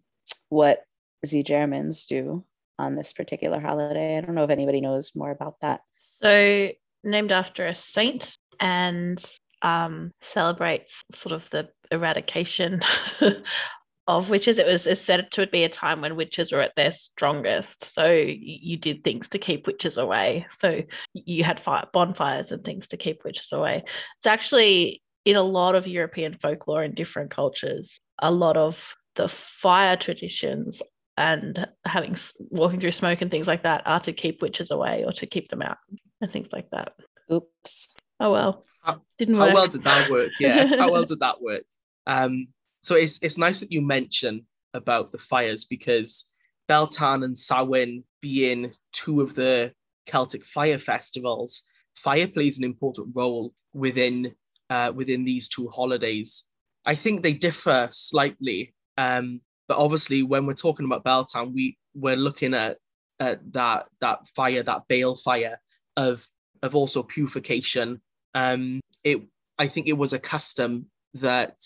what 0.49 0.83
Z 1.25 1.43
Germans 1.43 2.05
do 2.05 2.45
on 2.79 2.95
this 2.95 3.13
particular 3.13 3.59
holiday. 3.59 4.17
I 4.17 4.21
don't 4.21 4.35
know 4.35 4.43
if 4.43 4.49
anybody 4.49 4.81
knows 4.81 5.15
more 5.15 5.31
about 5.31 5.59
that. 5.61 5.81
So, 6.21 6.69
named 7.03 7.31
after 7.31 7.67
a 7.67 7.75
saint 7.75 8.37
and 8.59 9.23
um, 9.61 10.11
celebrates 10.33 10.91
sort 11.15 11.33
of 11.33 11.43
the 11.51 11.69
eradication 11.91 12.81
of 14.07 14.29
witches. 14.29 14.57
It 14.57 14.65
was 14.65 14.87
said 15.01 15.27
to 15.31 15.47
be 15.47 15.63
a 15.63 15.69
time 15.69 16.01
when 16.01 16.15
witches 16.15 16.51
were 16.51 16.61
at 16.61 16.73
their 16.75 16.93
strongest. 16.93 17.93
So 17.93 18.05
you, 18.05 18.35
you 18.39 18.77
did 18.77 19.03
things 19.03 19.27
to 19.29 19.39
keep 19.39 19.67
witches 19.67 19.97
away. 19.97 20.47
So 20.59 20.81
you 21.13 21.43
had 21.43 21.59
fire, 21.59 21.85
bonfires 21.93 22.51
and 22.51 22.63
things 22.63 22.87
to 22.87 22.97
keep 22.97 23.23
witches 23.23 23.51
away. 23.51 23.83
It's 24.19 24.27
actually 24.27 25.01
in 25.25 25.35
a 25.35 25.43
lot 25.43 25.75
of 25.75 25.87
European 25.87 26.37
folklore 26.41 26.83
in 26.83 26.93
different 26.93 27.31
cultures, 27.31 27.99
a 28.19 28.31
lot 28.31 28.55
of 28.55 28.77
the 29.15 29.29
fire 29.61 29.97
traditions 29.97 30.81
and 31.17 31.67
having 31.83 32.15
walking 32.37 32.79
through 32.79 32.91
smoke 32.91 33.21
and 33.21 33.31
things 33.31 33.47
like 33.47 33.63
that 33.63 33.81
are 33.85 33.99
to 33.99 34.13
keep 34.13 34.41
witches 34.41 34.71
away 34.71 35.03
or 35.05 35.11
to 35.11 35.25
keep 35.25 35.49
them 35.49 35.63
out 35.63 35.77
and 36.21 36.31
things 36.31 36.47
like 36.53 36.69
that. 36.71 36.93
Oops. 37.33 37.95
Oh 38.19 38.31
well. 38.31 38.65
How, 38.83 39.01
Didn't 39.17 39.35
how 39.35 39.45
work. 39.45 39.53
well 39.53 39.67
did 39.67 39.83
that 39.83 40.09
work? 40.09 40.31
Yeah, 40.39 40.67
how 40.77 40.91
well 40.91 41.05
did 41.11 41.19
that 41.19 41.41
work? 41.41 41.63
Um, 42.05 42.47
so 42.81 42.95
it's 42.95 43.19
it's 43.21 43.37
nice 43.37 43.59
that 43.59 43.71
you 43.71 43.81
mention 43.81 44.45
about 44.73 45.11
the 45.11 45.17
fires 45.17 45.65
because 45.65 46.31
Beltan 46.69 47.23
and 47.23 47.37
Samhain 47.37 48.03
being 48.21 48.73
two 48.93 49.21
of 49.21 49.35
the 49.35 49.73
Celtic 50.05 50.43
fire 50.45 50.77
festivals, 50.77 51.63
fire 51.95 52.27
plays 52.27 52.57
an 52.57 52.63
important 52.63 53.09
role 53.15 53.53
within 53.73 54.33
uh, 54.69 54.91
within 54.95 55.25
these 55.25 55.47
two 55.49 55.67
holidays. 55.69 56.49
I 56.85 56.95
think 56.95 57.21
they 57.21 57.33
differ 57.33 57.89
slightly, 57.91 58.73
um, 58.97 59.41
but 59.67 59.77
obviously 59.77 60.23
when 60.23 60.45
we're 60.45 60.53
talking 60.53 60.85
about 60.85 61.03
Beltan, 61.03 61.53
we 61.53 61.77
we're 61.93 62.15
looking 62.15 62.53
at, 62.53 62.77
at 63.19 63.51
that 63.53 63.87
that 63.99 64.27
fire, 64.27 64.63
that 64.63 64.87
bale 64.87 65.15
fire 65.15 65.59
of 65.95 66.25
of 66.63 66.75
also 66.75 67.03
purification. 67.03 68.01
Um, 68.33 68.81
it 69.03 69.21
I 69.57 69.67
think 69.67 69.87
it 69.87 69.97
was 69.97 70.13
a 70.13 70.19
custom 70.19 70.87
that 71.15 71.59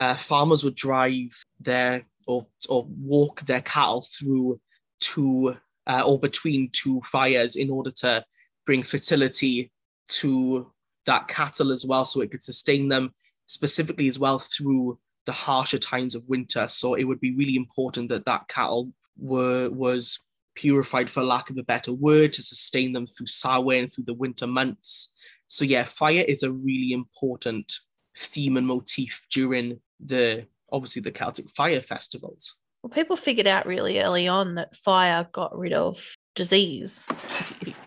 uh, 0.00 0.14
farmers 0.14 0.64
would 0.64 0.74
drive 0.74 1.30
their 1.60 2.04
or 2.26 2.46
or 2.68 2.86
walk 2.88 3.42
their 3.42 3.62
cattle 3.62 4.02
through 4.02 4.60
two 5.00 5.56
uh, 5.86 6.02
or 6.04 6.18
between 6.18 6.70
two 6.72 7.00
fires 7.00 7.56
in 7.56 7.70
order 7.70 7.90
to 7.90 8.24
bring 8.66 8.82
fertility 8.82 9.72
to 10.08 10.70
that 11.06 11.28
cattle 11.28 11.72
as 11.72 11.86
well, 11.86 12.04
so 12.04 12.20
it 12.20 12.30
could 12.30 12.42
sustain 12.42 12.88
them 12.88 13.10
specifically 13.46 14.06
as 14.06 14.18
well 14.18 14.38
through 14.38 14.98
the 15.26 15.32
harsher 15.32 15.78
times 15.78 16.14
of 16.14 16.28
winter. 16.28 16.68
So 16.68 16.94
it 16.94 17.04
would 17.04 17.20
be 17.20 17.34
really 17.34 17.56
important 17.56 18.08
that 18.10 18.24
that 18.26 18.48
cattle 18.48 18.92
were 19.18 19.70
was 19.70 20.18
purified, 20.54 21.08
for 21.10 21.22
lack 21.22 21.50
of 21.50 21.58
a 21.58 21.62
better 21.62 21.92
word, 21.92 22.32
to 22.34 22.42
sustain 22.42 22.92
them 22.92 23.06
through 23.06 23.26
Samhain 23.26 23.88
through 23.88 24.04
the 24.04 24.14
winter 24.14 24.46
months. 24.46 25.14
So 25.50 25.64
yeah, 25.64 25.82
fire 25.82 26.24
is 26.28 26.44
a 26.44 26.52
really 26.52 26.92
important 26.92 27.74
theme 28.16 28.56
and 28.56 28.66
motif 28.66 29.26
during 29.32 29.80
the 29.98 30.46
obviously 30.70 31.02
the 31.02 31.10
Celtic 31.10 31.50
fire 31.50 31.82
festivals. 31.82 32.60
Well, 32.82 32.90
people 32.90 33.16
figured 33.16 33.48
out 33.48 33.66
really 33.66 33.98
early 33.98 34.28
on 34.28 34.54
that 34.54 34.76
fire 34.76 35.26
got 35.32 35.58
rid 35.58 35.72
of 35.72 35.98
disease 36.36 36.92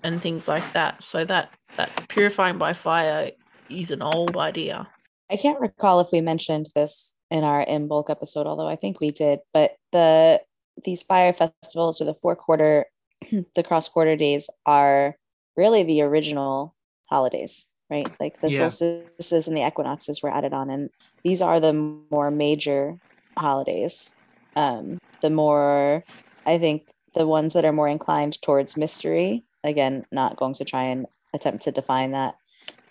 and 0.04 0.22
things 0.22 0.46
like 0.46 0.74
that. 0.74 1.06
So 1.06 1.24
that 1.24 1.52
that 1.78 1.90
purifying 2.10 2.58
by 2.58 2.74
fire 2.74 3.32
is 3.70 3.92
an 3.92 4.02
old 4.02 4.36
idea. 4.36 4.86
I 5.32 5.38
can't 5.38 5.62
recall 5.62 6.02
if 6.02 6.12
we 6.12 6.20
mentioned 6.20 6.68
this 6.76 7.16
in 7.32 7.46
our 7.46 7.66
Imbolc 7.66 8.10
episode, 8.10 8.46
although 8.46 8.68
I 8.68 8.76
think 8.76 9.00
we 9.00 9.12
did. 9.12 9.40
But 9.54 9.78
the 9.94 10.42
these 10.84 11.02
fire 11.02 11.32
festivals 11.32 12.02
or 12.02 12.06
the 12.06 12.14
four 12.14 12.36
quarter, 12.36 12.88
the 13.56 13.64
cross 13.64 13.88
quarter 13.88 14.18
days 14.18 14.50
are 14.66 15.16
really 15.56 15.84
the 15.84 16.02
original 16.02 16.76
holidays, 17.14 17.54
right? 17.94 18.10
Like 18.20 18.36
the 18.42 18.50
Yeah. 18.50 18.70
solstices 18.70 19.48
and 19.48 19.56
the 19.56 19.68
equinoxes 19.68 20.22
were 20.24 20.34
added 20.34 20.54
on, 20.54 20.70
and 20.70 20.90
these 21.24 21.42
are 21.42 21.60
the 21.60 21.74
more 21.74 22.32
major 22.32 22.98
holidays. 23.38 24.16
Um, 24.56 24.98
the 25.22 25.30
more, 25.30 26.04
I 26.46 26.58
think, 26.58 26.80
the 27.14 27.28
ones 27.28 27.54
that 27.54 27.66
are 27.66 27.80
more 27.80 27.88
inclined 27.88 28.42
towards 28.42 28.78
mystery. 28.78 29.44
Again, 29.64 30.06
not 30.12 30.38
going 30.38 30.56
to 30.56 30.66
try 30.66 30.84
and 30.94 31.06
attempt 31.34 31.64
to 31.64 31.72
define 31.72 32.12
that. 32.12 32.34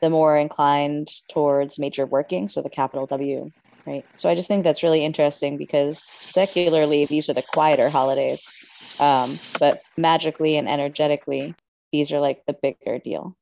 The 0.00 0.10
more 0.10 0.36
inclined 0.36 1.08
towards 1.34 1.78
major 1.78 2.06
working, 2.06 2.48
so 2.48 2.62
the 2.62 2.70
capital 2.80 3.06
W, 3.06 3.50
right? 3.86 4.04
So 4.16 4.28
I 4.30 4.34
just 4.34 4.48
think 4.48 4.62
that's 4.64 4.82
really 4.82 5.04
interesting 5.04 5.58
because 5.58 5.98
secularly, 6.02 7.06
these 7.06 7.28
are 7.28 7.34
the 7.34 7.48
quieter 7.54 7.88
holidays, 7.90 8.42
um, 9.00 9.30
but 9.60 9.78
magically 9.96 10.56
and 10.56 10.68
energetically, 10.68 11.54
these 11.92 12.12
are 12.12 12.20
like 12.28 12.42
the 12.46 12.54
bigger 12.54 12.98
deal. 12.98 13.36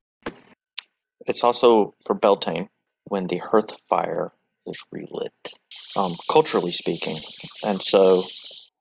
It's 1.26 1.44
also 1.44 1.94
for 2.04 2.14
Beltane 2.14 2.68
when 3.04 3.26
the 3.26 3.38
hearth 3.38 3.78
fire 3.88 4.32
is 4.66 4.82
relit, 4.92 5.54
um, 5.96 6.14
culturally 6.30 6.72
speaking. 6.72 7.16
And 7.64 7.80
so 7.80 8.22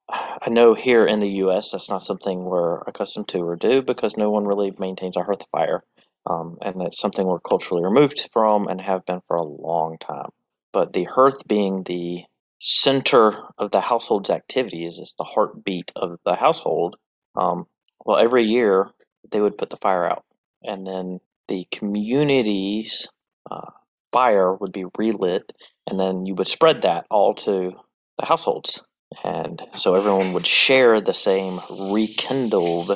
I 0.09 0.49
know 0.49 0.73
here 0.73 1.05
in 1.05 1.19
the 1.19 1.29
U.S. 1.43 1.71
that's 1.71 1.89
not 1.89 2.01
something 2.01 2.43
we're 2.43 2.79
accustomed 2.81 3.27
to 3.29 3.39
or 3.39 3.55
do 3.55 3.81
because 3.81 4.17
no 4.17 4.29
one 4.29 4.45
really 4.45 4.73
maintains 4.77 5.17
a 5.17 5.23
hearth 5.23 5.45
fire. 5.51 5.83
Um, 6.25 6.57
and 6.61 6.81
it's 6.81 6.99
something 6.99 7.25
we're 7.25 7.39
culturally 7.39 7.83
removed 7.83 8.29
from 8.33 8.67
and 8.67 8.79
have 8.81 9.05
been 9.05 9.21
for 9.27 9.37
a 9.37 9.43
long 9.43 9.97
time. 9.97 10.29
But 10.71 10.93
the 10.93 11.05
hearth 11.05 11.47
being 11.47 11.83
the 11.83 12.25
center 12.59 13.33
of 13.57 13.71
the 13.71 13.81
household's 13.81 14.29
activities, 14.29 14.99
is 14.99 15.15
the 15.17 15.23
heartbeat 15.23 15.91
of 15.95 16.19
the 16.25 16.35
household. 16.35 16.97
Um, 17.35 17.67
well, 18.05 18.17
every 18.17 18.43
year 18.43 18.89
they 19.31 19.41
would 19.41 19.57
put 19.57 19.69
the 19.69 19.77
fire 19.77 20.05
out, 20.05 20.25
and 20.63 20.85
then 20.85 21.19
the 21.49 21.67
community's 21.71 23.07
uh, 23.51 23.71
fire 24.13 24.53
would 24.55 24.71
be 24.71 24.85
relit, 24.97 25.51
and 25.87 25.99
then 25.99 26.25
you 26.25 26.35
would 26.35 26.47
spread 26.47 26.83
that 26.83 27.05
all 27.09 27.33
to 27.33 27.73
the 28.17 28.25
households. 28.25 28.81
And 29.23 29.61
so 29.73 29.95
everyone 29.95 30.33
would 30.33 30.45
share 30.45 31.01
the 31.01 31.13
same 31.13 31.59
rekindled 31.91 32.91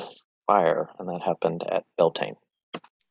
fire, 0.46 0.88
and 0.98 1.08
that 1.08 1.22
happened 1.22 1.64
at 1.70 1.84
Beltane. 1.98 2.36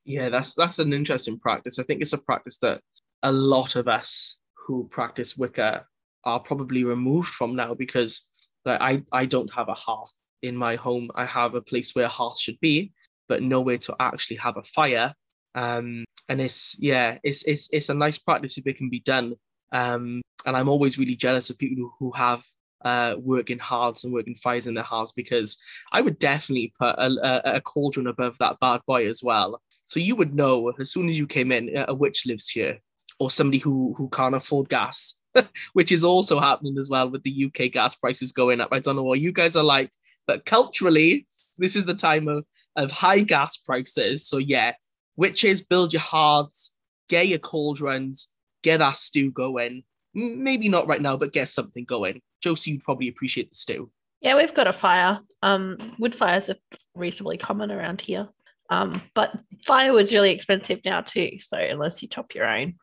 Yeah, 0.06 0.30
that's 0.30 0.56
that's 0.56 0.80
an 0.80 0.94
interesting 0.94 1.38
practice. 1.40 1.80
I 1.80 1.84
think 1.84 2.02
it's 2.02 2.14
a 2.14 2.18
practice 2.18 2.58
that 2.60 2.82
a 3.22 3.32
lot 3.32 3.76
of 3.76 3.88
us 3.88 4.40
who 4.56 4.88
practice 4.90 5.38
Wicca 5.38 5.86
are 6.26 6.40
probably 6.40 6.84
removed 6.84 7.30
from 7.30 7.56
now 7.56 7.74
because 7.74 8.32
like 8.66 8.82
I 8.82 9.04
I 9.12 9.26
don't 9.26 9.54
have 9.54 9.70
a 9.70 9.74
hearth 9.74 10.14
in 10.42 10.56
my 10.56 10.76
home. 10.76 11.10
I 11.16 11.26
have 11.26 11.56
a 11.56 11.62
place 11.62 11.94
where 11.94 12.06
a 12.06 12.10
hearth 12.10 12.40
should 12.40 12.60
be, 12.60 12.94
but 13.28 13.42
nowhere 13.42 13.78
to 13.80 13.96
actually 14.00 14.38
have 14.38 14.58
a 14.58 14.64
fire. 14.64 15.14
Um, 15.56 16.06
and 16.30 16.42
it's 16.42 16.78
yeah, 16.80 17.18
it's 17.24 17.48
it's 17.48 17.72
it's 17.74 17.90
a 17.90 17.94
nice 17.94 18.18
practice 18.18 18.58
if 18.58 18.68
it 18.68 18.78
can 18.78 18.90
be 18.90 19.02
done. 19.02 19.36
Um, 19.72 20.22
and 20.46 20.56
I'm 20.56 20.70
always 20.70 20.98
really 20.98 21.16
jealous 21.16 21.50
of 21.50 21.58
people 21.58 21.94
who, 22.00 22.12
have 22.12 22.44
uh 22.86 23.16
working 23.18 23.60
hearths 23.60 24.04
and 24.04 24.12
working 24.12 24.36
fires 24.36 24.68
in 24.68 24.74
their 24.74 24.84
hearths 24.84 25.14
because 25.14 25.58
I 25.94 26.02
would 26.02 26.20
definitely 26.20 26.74
put 26.78 26.96
a, 26.98 27.08
a, 27.24 27.56
a 27.56 27.62
cauldron 27.62 28.08
above 28.08 28.38
that 28.40 28.60
bad 28.60 28.82
boy 28.86 29.08
as 29.08 29.22
well. 29.24 29.62
So 29.70 30.02
you 30.02 30.18
would 30.18 30.36
know 30.36 30.74
as 30.80 30.92
soon 30.92 31.08
as 31.08 31.18
you 31.18 31.26
came 31.26 31.52
in 31.52 31.72
a 31.88 31.94
witch 31.94 32.26
lives 32.26 32.50
here, 32.50 32.80
or 33.20 33.32
somebody 33.32 33.60
who 33.60 33.94
who 33.98 34.10
can't 34.10 34.36
afford 34.36 34.70
gas, 34.70 35.24
which 35.74 35.92
is 35.92 36.04
also 36.04 36.40
happening 36.40 36.78
as 36.78 36.90
well 36.90 37.10
with 37.10 37.24
the 37.24 37.46
UK 37.46 37.72
gas 37.72 37.96
prices 37.96 38.32
going 38.32 38.60
up. 38.62 38.70
I 38.72 38.80
don't 38.80 38.96
know 38.96 39.04
what 39.04 39.20
you 39.20 39.32
guys 39.32 39.56
are 39.56 39.64
like, 39.64 39.92
but 40.28 40.46
culturally, 40.46 41.26
this 41.58 41.76
is 41.76 41.86
the 41.86 41.94
time 41.94 42.28
of 42.28 42.46
of 42.76 42.92
high 42.92 43.22
gas 43.22 43.58
prices. 43.58 44.28
So 44.28 44.38
yeah, 44.38 44.74
witches 45.18 45.62
build 45.62 45.94
your 45.94 46.02
hearths, 46.02 46.80
get 47.10 47.28
your 47.28 47.40
cauldrons, 47.40 48.36
get 48.64 48.78
that 48.78 48.96
stew 48.96 49.32
going. 49.32 49.84
Maybe 50.14 50.70
not 50.70 50.88
right 50.88 51.02
now, 51.02 51.18
but 51.18 51.34
get 51.34 51.50
something 51.50 51.86
going. 51.86 52.22
Josie, 52.42 52.72
you'd 52.72 52.84
probably 52.84 53.08
appreciate 53.08 53.50
the 53.50 53.56
stew. 53.56 53.92
Yeah, 54.22 54.38
we've 54.38 54.54
got 54.54 54.68
a 54.68 54.74
fire. 54.74 55.20
Um, 55.42 55.96
wood 56.00 56.16
fires 56.16 56.50
are 56.50 56.56
reasonably 56.96 57.38
common 57.38 57.72
around 57.72 58.02
here. 58.02 58.30
Um, 58.70 59.02
but 59.14 59.32
firewood's 59.68 60.14
really 60.14 60.32
expensive 60.32 60.80
now 60.86 61.02
too. 61.02 61.38
So 61.46 61.58
unless 61.58 62.02
you 62.02 62.08
chop 62.08 62.34
your 62.34 62.46
own, 62.46 62.76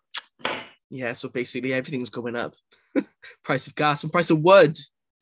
Yeah, 0.91 1.15
so 1.15 1.29
basically 1.29 1.73
everything's 1.73 2.11
going 2.11 2.37
up. 2.37 2.55
price 3.45 3.67
of 3.67 3.75
gas 3.75 4.03
and 4.03 4.13
price 4.13 4.31
of 4.31 4.43
wood. 4.43 4.77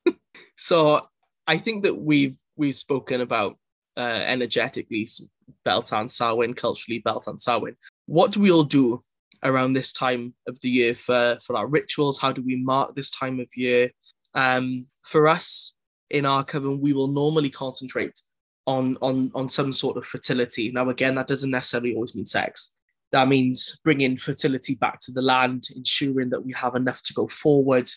so 0.56 1.06
I 1.46 1.58
think 1.58 1.84
that 1.84 1.96
we've 1.96 2.36
we've 2.56 2.76
spoken 2.76 3.20
about 3.20 3.56
uh, 3.98 4.22
energetically 4.24 5.06
Beltan 5.66 6.08
Samhain, 6.08 6.54
culturally 6.54 7.02
Beltan 7.02 7.38
Samhain. 7.38 7.76
What 8.06 8.32
do 8.32 8.40
we 8.40 8.50
all 8.50 8.64
do 8.64 9.00
around 9.44 9.72
this 9.72 9.92
time 9.92 10.34
of 10.46 10.58
the 10.60 10.70
year 10.70 10.94
for, 10.94 11.36
for 11.44 11.56
our 11.56 11.66
rituals? 11.66 12.18
How 12.18 12.32
do 12.32 12.42
we 12.42 12.56
mark 12.56 12.94
this 12.94 13.10
time 13.10 13.40
of 13.40 13.48
year? 13.54 13.90
Um, 14.34 14.86
for 15.02 15.28
us 15.28 15.74
in 16.10 16.24
our 16.24 16.44
coven, 16.44 16.80
we 16.80 16.92
will 16.92 17.08
normally 17.08 17.50
concentrate 17.50 18.18
on, 18.66 18.96
on, 19.02 19.30
on 19.34 19.48
some 19.48 19.72
sort 19.72 19.96
of 19.96 20.06
fertility. 20.06 20.70
Now, 20.70 20.88
again, 20.88 21.16
that 21.16 21.26
doesn't 21.26 21.50
necessarily 21.50 21.94
always 21.94 22.14
mean 22.14 22.26
sex 22.26 22.78
that 23.12 23.28
means 23.28 23.80
bringing 23.84 24.16
fertility 24.16 24.74
back 24.74 24.98
to 25.00 25.12
the 25.12 25.22
land, 25.22 25.68
ensuring 25.74 26.30
that 26.30 26.44
we 26.44 26.52
have 26.52 26.74
enough 26.74 27.02
to 27.04 27.14
go 27.14 27.26
forward. 27.26 27.88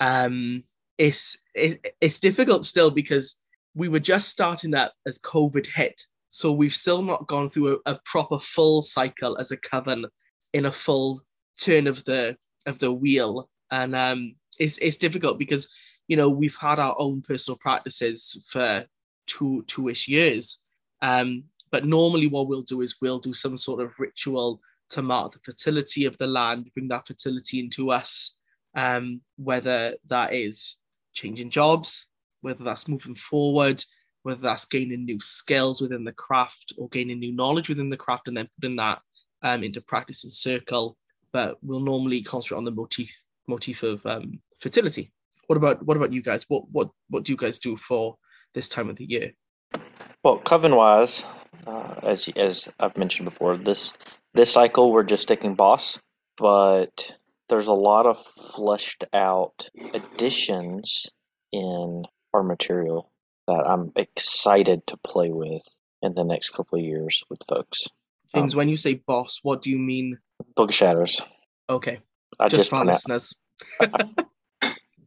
Um, 0.00 0.62
it's 0.98 1.38
it, 1.54 1.94
it's 2.00 2.18
difficult 2.18 2.64
still 2.64 2.90
because 2.90 3.44
we 3.78 3.88
were 3.88 4.00
just 4.00 4.28
starting 4.28 4.72
that 4.72 4.92
as 5.06 5.18
COVID 5.20 5.66
hit, 5.66 6.00
so 6.30 6.52
we've 6.52 6.74
still 6.74 7.02
not 7.02 7.26
gone 7.26 7.48
through 7.48 7.80
a, 7.86 7.92
a 7.92 8.00
proper 8.04 8.38
full 8.38 8.82
cycle 8.82 9.38
as 9.38 9.50
a 9.50 9.56
coven 9.56 10.04
in 10.52 10.66
a 10.66 10.72
full 10.72 11.22
turn 11.60 11.86
of 11.86 12.04
the 12.04 12.36
of 12.66 12.78
the 12.78 12.92
wheel, 12.92 13.48
and 13.70 13.94
um, 13.94 14.34
it's 14.58 14.78
it's 14.78 14.96
difficult 14.96 15.38
because 15.38 15.68
you 16.08 16.16
know, 16.16 16.28
we've 16.28 16.56
had 16.56 16.78
our 16.78 16.96
own 16.98 17.22
personal 17.22 17.58
practices 17.58 18.44
for 18.50 18.84
two 19.26 19.62
two-ish 19.66 20.08
years. 20.08 20.66
Um, 21.02 21.44
but 21.70 21.84
normally 21.84 22.26
what 22.26 22.48
we'll 22.48 22.62
do 22.62 22.80
is 22.80 22.96
we'll 23.00 23.18
do 23.18 23.34
some 23.34 23.56
sort 23.56 23.80
of 23.80 23.94
ritual 24.00 24.60
to 24.88 25.02
mark 25.02 25.32
the 25.32 25.38
fertility 25.40 26.06
of 26.06 26.16
the 26.16 26.26
land, 26.26 26.70
bring 26.72 26.88
that 26.88 27.06
fertility 27.06 27.60
into 27.60 27.90
us, 27.90 28.38
um, 28.74 29.20
whether 29.36 29.94
that 30.08 30.32
is 30.32 30.82
changing 31.12 31.50
jobs, 31.50 32.07
whether 32.40 32.64
that's 32.64 32.88
moving 32.88 33.14
forward, 33.14 33.82
whether 34.22 34.40
that's 34.40 34.66
gaining 34.66 35.04
new 35.04 35.20
skills 35.20 35.80
within 35.80 36.04
the 36.04 36.12
craft 36.12 36.72
or 36.76 36.88
gaining 36.88 37.18
new 37.18 37.32
knowledge 37.32 37.68
within 37.68 37.88
the 37.88 37.96
craft 37.96 38.28
and 38.28 38.36
then 38.36 38.48
putting 38.60 38.76
that 38.76 39.00
um, 39.42 39.62
into 39.62 39.80
practice 39.80 40.24
and 40.24 40.32
circle. 40.32 40.96
But 41.32 41.58
we'll 41.62 41.80
normally 41.80 42.22
concentrate 42.22 42.58
on 42.58 42.64
the 42.64 42.70
motif 42.70 43.14
motif 43.46 43.82
of 43.82 44.04
um, 44.06 44.40
fertility. 44.60 45.12
What 45.46 45.56
about 45.56 45.84
what 45.84 45.96
about 45.96 46.12
you 46.12 46.22
guys? 46.22 46.44
What 46.48 46.64
what 46.70 46.90
what 47.08 47.24
do 47.24 47.32
you 47.32 47.36
guys 47.36 47.58
do 47.58 47.76
for 47.76 48.16
this 48.54 48.68
time 48.68 48.88
of 48.88 48.96
the 48.96 49.06
year? 49.06 49.32
Well, 50.22 50.38
coven 50.38 50.74
wise, 50.74 51.24
uh, 51.66 51.94
as 52.02 52.28
as 52.36 52.68
I've 52.78 52.96
mentioned 52.96 53.26
before, 53.26 53.56
this 53.56 53.92
this 54.34 54.52
cycle 54.52 54.92
we're 54.92 55.04
just 55.04 55.22
sticking 55.22 55.56
BoS, 55.56 55.98
but 56.36 57.16
there's 57.48 57.68
a 57.68 57.72
lot 57.72 58.06
of 58.06 58.22
fleshed 58.54 59.04
out 59.12 59.68
additions 59.94 61.06
in 61.52 62.04
our 62.38 62.44
material 62.44 63.10
that 63.46 63.64
I'm 63.66 63.92
excited 63.96 64.86
to 64.88 64.96
play 64.96 65.30
with 65.30 65.62
in 66.02 66.14
the 66.14 66.24
next 66.24 66.50
couple 66.50 66.78
of 66.78 66.84
years 66.84 67.24
with 67.28 67.40
folks. 67.48 67.88
James, 68.34 68.54
um, 68.54 68.58
when 68.58 68.68
you 68.68 68.76
say 68.76 68.94
BoS, 68.94 69.40
what 69.42 69.62
do 69.62 69.70
you 69.70 69.78
mean? 69.78 70.18
Book 70.54 70.70
of 70.70 70.74
Shadows. 70.74 71.20
Okay. 71.68 71.98
I 72.38 72.48
just, 72.48 72.70
just 72.70 72.70
for 72.70 72.84
listeners. 72.84 73.34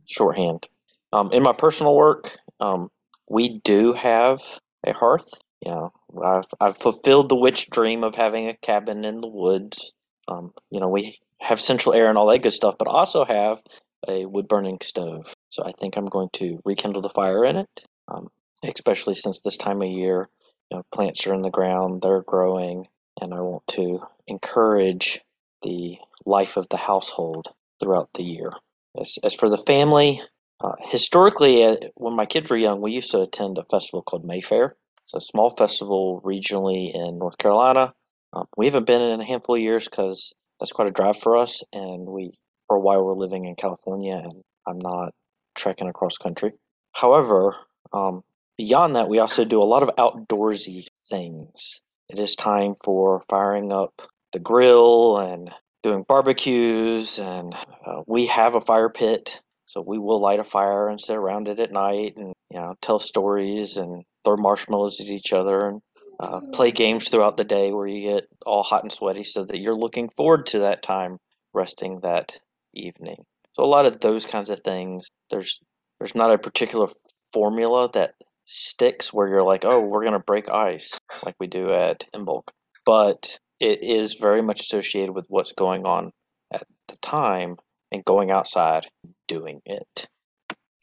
shorthand. 0.06 0.68
Um, 1.14 1.32
in 1.32 1.44
my 1.44 1.54
personal 1.54 1.96
work, 1.96 2.38
um, 2.60 2.90
we 3.30 3.60
do 3.64 3.94
have 3.94 4.42
a 4.86 4.94
hearth. 4.94 5.34
You 5.62 5.72
know, 5.72 5.94
I've 6.24 6.46
I've 6.60 6.78
fulfilled 6.78 7.30
the 7.30 7.36
witch 7.36 7.70
dream 7.70 8.04
of 8.04 8.16
having 8.16 8.48
a 8.48 8.58
cabin 8.58 9.06
in 9.06 9.22
the 9.22 9.28
woods. 9.28 9.94
Um, 10.28 10.54
you 10.70 10.80
know, 10.80 10.90
we 10.90 11.20
have 11.40 11.62
central 11.62 11.94
air 11.94 12.10
and 12.10 12.18
all 12.18 12.28
that 12.28 12.44
good 12.44 12.54
stuff, 12.54 12.76
but 12.78 12.88
also 12.88 13.26
have 13.26 13.62
a 14.08 14.26
wood 14.26 14.48
burning 14.48 14.80
stove. 14.82 15.34
So 15.50 15.64
I 15.64 15.72
think 15.72 15.96
I'm 15.96 16.06
going 16.06 16.30
to 16.34 16.60
rekindle 16.66 17.02
the 17.02 17.10
fire 17.10 17.44
in 17.46 17.58
it, 17.58 17.86
um, 18.08 18.30
especially 18.64 19.16
since 19.16 19.40
this 19.40 19.58
time 19.58 19.82
of 19.82 19.90
year, 19.90 20.30
you 20.70 20.78
know, 20.78 20.84
plants 20.92 21.28
are 21.28 21.34
in 21.34 21.42
the 21.42 21.50
ground, 21.50 22.02
they're 22.02 22.22
growing, 22.22 22.88
and 23.20 23.34
I 23.34 23.42
want 23.42 23.68
to 23.72 24.02
encourage 24.28 25.22
the 25.62 25.98
life 26.26 26.58
of 26.58 26.68
the 26.70 26.78
household 26.78 27.48
throughout 27.80 28.10
the 28.14 28.24
year. 28.24 28.52
As, 29.00 29.18
as 29.24 29.36
for 29.36 29.50
the 29.50 29.58
family, 29.58 30.22
uh, 30.60 30.76
historically, 30.90 31.64
uh, 31.64 31.76
when 31.96 32.16
my 32.16 32.26
kids 32.26 32.50
were 32.50 32.58
young, 32.58 32.82
we 32.82 32.92
used 32.92 33.12
to 33.12 33.22
attend 33.22 33.58
a 33.58 33.64
festival 33.64 34.02
called 34.02 34.26
Mayfair. 34.26 34.76
It's 35.04 35.14
a 35.14 35.22
small 35.22 35.50
festival 35.50 36.22
regionally 36.24 36.94
in 36.94 37.18
North 37.18 37.38
Carolina. 37.38 37.94
Um, 38.34 38.48
we 38.56 38.66
haven't 38.66 38.86
been 38.86 39.02
in 39.02 39.20
a 39.20 39.26
handful 39.26 39.56
of 39.56 39.62
years 39.62 39.86
because 39.86 40.34
that's 40.60 40.72
quite 40.72 40.88
a 40.88 40.92
drive 40.92 41.20
for 41.20 41.38
us, 41.38 41.64
and 41.74 42.08
we 42.08 42.34
for 42.72 42.78
a 42.78 42.80
while 42.80 43.04
we're 43.04 43.12
living 43.12 43.44
in 43.44 43.56
California, 43.56 44.16
and 44.16 44.44
I'm 44.66 44.80
not 44.80 45.14
trekking 45.56 45.90
across 45.90 46.18
country. 46.18 46.54
However, 46.94 47.58
um, 47.92 48.24
beyond 48.58 48.96
that, 48.96 49.10
we 49.10 49.20
also 49.20 49.44
do 49.44 49.62
a 49.62 49.66
lot 49.66 49.84
of 49.84 49.94
outdoorsy 49.98 50.86
things. 51.10 51.82
It 52.08 52.18
is 52.18 52.38
time 52.38 52.76
for 52.82 53.24
firing 53.28 53.74
up 53.74 54.02
the 54.32 54.40
grill 54.40 55.18
and 55.18 55.52
doing 55.84 56.06
barbecues, 56.08 57.20
and 57.20 57.54
uh, 57.86 58.04
we 58.08 58.28
have 58.28 58.56
a 58.56 58.62
fire 58.62 58.88
pit, 58.88 59.42
so 59.66 59.84
we 59.86 59.98
will 59.98 60.22
light 60.22 60.40
a 60.40 60.46
fire 60.46 60.88
and 60.88 61.02
sit 61.02 61.18
around 61.18 61.50
it 61.50 61.60
at 61.60 61.74
night, 61.74 62.16
and 62.16 62.32
you 62.50 62.58
know, 62.58 62.76
tell 62.82 63.00
stories 63.00 63.76
and 63.76 64.06
throw 64.24 64.38
marshmallows 64.38 65.02
at 65.02 65.08
each 65.08 65.34
other, 65.34 65.68
and 65.68 65.82
uh, 66.22 66.40
play 66.54 66.72
games 66.72 67.10
throughout 67.10 67.36
the 67.36 67.44
day 67.44 67.74
where 67.74 67.88
you 67.88 68.14
get 68.14 68.30
all 68.46 68.64
hot 68.64 68.84
and 68.84 68.94
sweaty, 68.94 69.26
so 69.26 69.44
that 69.44 69.60
you're 69.60 69.76
looking 69.76 70.08
forward 70.16 70.46
to 70.46 70.60
that 70.60 70.82
time 70.82 71.18
resting 71.54 72.00
that 72.00 72.32
evening. 72.74 73.24
So 73.54 73.64
a 73.64 73.66
lot 73.66 73.86
of 73.86 74.00
those 74.00 74.26
kinds 74.26 74.50
of 74.50 74.62
things. 74.64 75.08
There's 75.30 75.60
there's 76.00 76.16
not 76.16 76.34
a 76.34 76.38
particular 76.38 76.88
formula 77.34 77.90
that 77.94 78.16
sticks 78.46 79.14
where 79.14 79.28
you're 79.28 79.44
like, 79.44 79.66
oh, 79.66 79.86
we're 79.86 80.04
gonna 80.04 80.20
break 80.20 80.50
ice 80.50 80.98
like 81.24 81.36
we 81.40 81.48
do 81.48 81.74
at 81.74 82.06
Imbolc, 82.16 82.44
but 82.86 83.40
it 83.60 83.84
is 83.84 84.16
very 84.16 84.42
much 84.42 84.62
associated 84.62 85.14
with 85.14 85.26
what's 85.30 85.52
going 85.52 85.86
on 85.86 86.12
at 86.52 86.66
the 86.88 86.98
time 86.98 87.58
and 87.92 88.04
going 88.06 88.32
outside 88.32 88.88
doing 89.28 89.62
it. 89.66 90.08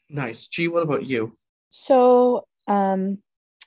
Nice. 0.09 0.48
G, 0.48 0.68
what 0.68 0.83
about 0.83 1.07
you? 1.07 1.33
So 1.70 2.46
um 2.66 3.18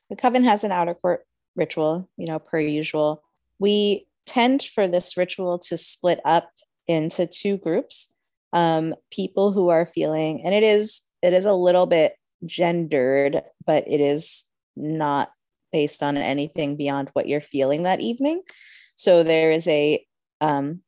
the 0.10 0.16
coven 0.16 0.44
has 0.44 0.64
an 0.64 0.72
outer 0.72 0.94
court 0.94 1.26
ritual, 1.56 2.10
you 2.18 2.28
know, 2.28 2.40
per 2.40 2.60
usual. 2.60 3.24
We 3.60 4.08
tend 4.26 4.64
for 4.64 4.88
this 4.88 5.18
ritual 5.18 5.60
to 5.60 5.78
split 5.78 6.20
up 6.26 6.52
into 6.88 7.28
two 7.28 7.58
groups. 7.58 8.11
Um, 8.54 8.96
people 9.12 9.52
who 9.52 9.70
are 9.70 9.86
feeling, 9.86 10.42
and 10.44 10.54
it 10.54 10.64
is 10.64 11.02
it 11.22 11.34
is 11.34 11.46
a 11.46 11.54
little 11.54 11.86
bit 11.86 12.16
gendered, 12.46 13.42
but 13.66 13.86
it 13.88 14.02
is 14.02 14.46
not 14.76 15.32
based 15.72 16.04
on 16.04 16.18
anything 16.18 16.76
beyond 16.76 17.10
what 17.14 17.28
you're 17.28 17.42
feeling 17.42 17.84
that 17.84 18.02
evening. 18.02 18.42
So 18.96 19.24
there 19.24 19.52
is 19.52 19.68
a 19.68 20.06
um, 20.42 20.82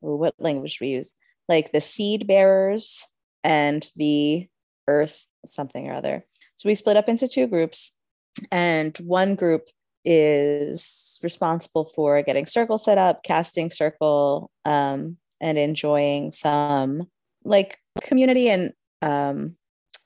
what 0.00 0.34
language 0.38 0.78
we 0.80 0.88
use? 0.88 1.14
Like 1.48 1.72
the 1.72 1.80
seed 1.80 2.26
bearers 2.26 3.06
and 3.42 3.88
the 3.96 4.48
earth 4.86 5.26
something 5.46 5.88
or 5.88 5.94
other. 5.94 6.24
So 6.56 6.68
we 6.68 6.74
split 6.74 6.96
up 6.96 7.08
into 7.08 7.26
two 7.26 7.46
groups, 7.46 7.96
and 8.52 8.96
one 8.98 9.34
group 9.34 9.68
is 10.04 11.18
responsible 11.22 11.84
for 11.84 12.22
getting 12.22 12.46
circle 12.46 12.78
set 12.78 12.98
up, 12.98 13.22
casting 13.22 13.70
circle, 13.70 14.50
um, 14.64 15.16
and 15.40 15.58
enjoying 15.58 16.30
some 16.30 17.08
like 17.44 17.78
community 18.02 18.48
and 18.48 18.72
um, 19.02 19.56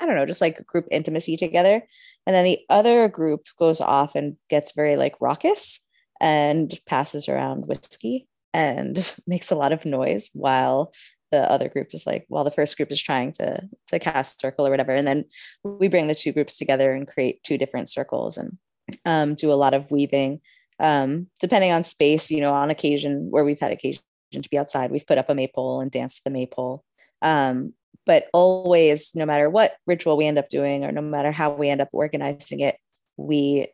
I 0.01 0.07
don't 0.07 0.17
know, 0.17 0.27
just 0.27 0.41
like 0.41 0.67
group 0.67 0.87
intimacy 0.91 1.37
together. 1.37 1.83
And 2.27 2.35
then 2.35 2.45
the 2.45 2.61
other 2.69 3.09
group 3.09 3.47
goes 3.59 3.81
off 3.81 4.15
and 4.15 4.37
gets 4.51 4.73
very 4.73 4.97
like 4.97 5.21
raucous 5.21 5.81
and 6.21 6.73
passes 6.87 7.29
around 7.29 7.67
whiskey 7.67 8.27
and 8.53 9.15
makes 9.27 9.51
a 9.51 9.57
lot 9.57 9.73
of 9.73 9.85
noise 9.85 10.31
while 10.33 10.93
the 11.31 11.51
other 11.51 11.69
group 11.69 11.89
is 11.93 12.07
like 12.07 12.25
while 12.29 12.45
the 12.45 12.51
first 12.51 12.77
group 12.77 12.93
is 12.93 13.03
trying 13.03 13.33
to 13.33 13.61
to 13.89 13.99
cast 13.99 14.41
circle 14.41 14.65
or 14.65 14.71
whatever 14.71 14.93
and 14.93 15.07
then 15.07 15.25
we 15.65 15.89
bring 15.89 16.07
the 16.07 16.15
two 16.15 16.33
groups 16.33 16.57
together 16.59 16.93
and 16.93 17.09
create 17.09 17.43
two 17.43 17.59
different 17.59 17.89
circles 17.89 18.39
and 18.39 18.57
um, 19.05 19.35
do 19.35 19.53
a 19.53 19.55
lot 19.55 19.75
of 19.75 19.91
weaving 19.91 20.41
um, 20.79 21.27
depending 21.41 21.73
on 21.73 21.83
space 21.83 22.31
you 22.31 22.41
know 22.41 22.53
on 22.53 22.71
occasion 22.71 23.31
where 23.31 23.45
we've 23.45 23.59
had 23.59 23.73
occasion 23.73 24.03
to 24.43 24.51
be 24.51 24.59
outside. 24.59 24.91
We've 24.91 25.07
put 25.07 25.19
up 25.19 25.31
a 25.31 25.35
maypole 25.35 25.81
and 25.81 25.91
danced 25.91 26.25
the 26.25 26.31
maypole. 26.31 26.85
Um, 27.23 27.75
but 28.07 28.27
always 28.33 29.15
no 29.15 29.25
matter 29.25 29.49
what 29.49 29.77
ritual 29.87 30.17
we 30.17 30.27
end 30.27 30.39
up 30.39 30.49
doing 30.49 30.85
or 30.85 30.93
no 30.93 31.01
matter 31.01 31.33
how 31.33 31.53
we 31.53 31.71
end 31.71 31.81
up 31.81 31.89
organizing 31.93 32.61
it 32.61 32.77
we 33.17 33.69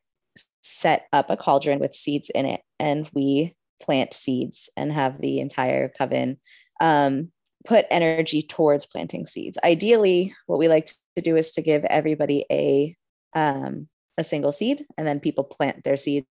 set 0.62 1.06
up 1.12 1.30
a 1.30 1.36
cauldron 1.36 1.78
with 1.78 1.94
seeds 1.94 2.30
in 2.30 2.46
it 2.46 2.60
and 2.78 3.10
we 3.14 3.54
plant 3.80 4.12
seeds 4.12 4.70
and 4.76 4.92
have 4.92 5.18
the 5.18 5.40
entire 5.40 5.88
coven 5.88 6.36
um, 6.80 7.30
put 7.66 7.86
energy 7.90 8.42
towards 8.42 8.86
planting 8.86 9.26
seeds. 9.26 9.58
Ideally 9.64 10.34
what 10.46 10.58
we 10.58 10.68
like 10.68 10.86
to 11.16 11.22
do 11.22 11.36
is 11.36 11.52
to 11.52 11.62
give 11.62 11.84
everybody 11.86 12.44
a 12.50 12.94
um, 13.34 13.88
a 14.18 14.24
single 14.24 14.52
seed 14.52 14.84
and 14.98 15.06
then 15.06 15.20
people 15.20 15.44
plant 15.44 15.82
their 15.84 15.96
seeds 15.96 16.26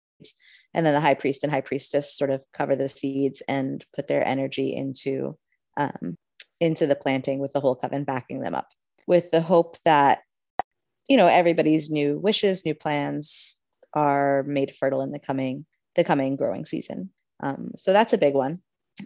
and 0.74 0.86
then 0.86 0.94
the 0.94 1.02
high 1.02 1.14
priest 1.14 1.44
and 1.44 1.52
high 1.52 1.62
priestess 1.62 2.16
sort 2.16 2.30
of 2.30 2.44
cover 2.54 2.76
the 2.76 2.90
seeds 2.90 3.42
and 3.48 3.86
put 3.96 4.08
their 4.08 4.26
energy 4.28 4.76
into 4.76 5.38
um, 5.78 6.18
into 6.60 6.86
the 6.86 6.96
planting 6.96 7.40
with 7.40 7.54
the 7.54 7.60
whole 7.60 7.76
coven 7.76 8.04
backing 8.04 8.42
them 8.42 8.56
up 8.56 8.68
with 9.08 9.32
the 9.32 9.42
hope 9.42 9.78
that 9.86 10.20
you 11.08 11.18
know 11.18 11.28
everybody's 11.28 11.90
new 11.90 12.20
wishes 12.20 12.66
new 12.66 12.76
plans 12.76 13.62
are 13.94 14.44
made 14.44 14.72
fertile 14.76 15.02
in 15.02 15.12
the 15.12 15.20
coming 15.20 15.66
the 15.96 16.04
coming 16.04 16.36
growing 16.36 16.66
season. 16.66 17.10
Um, 17.42 17.72
so 17.76 17.94
that's 17.94 18.14
a 18.14 18.18
big 18.18 18.34
one. 18.34 18.60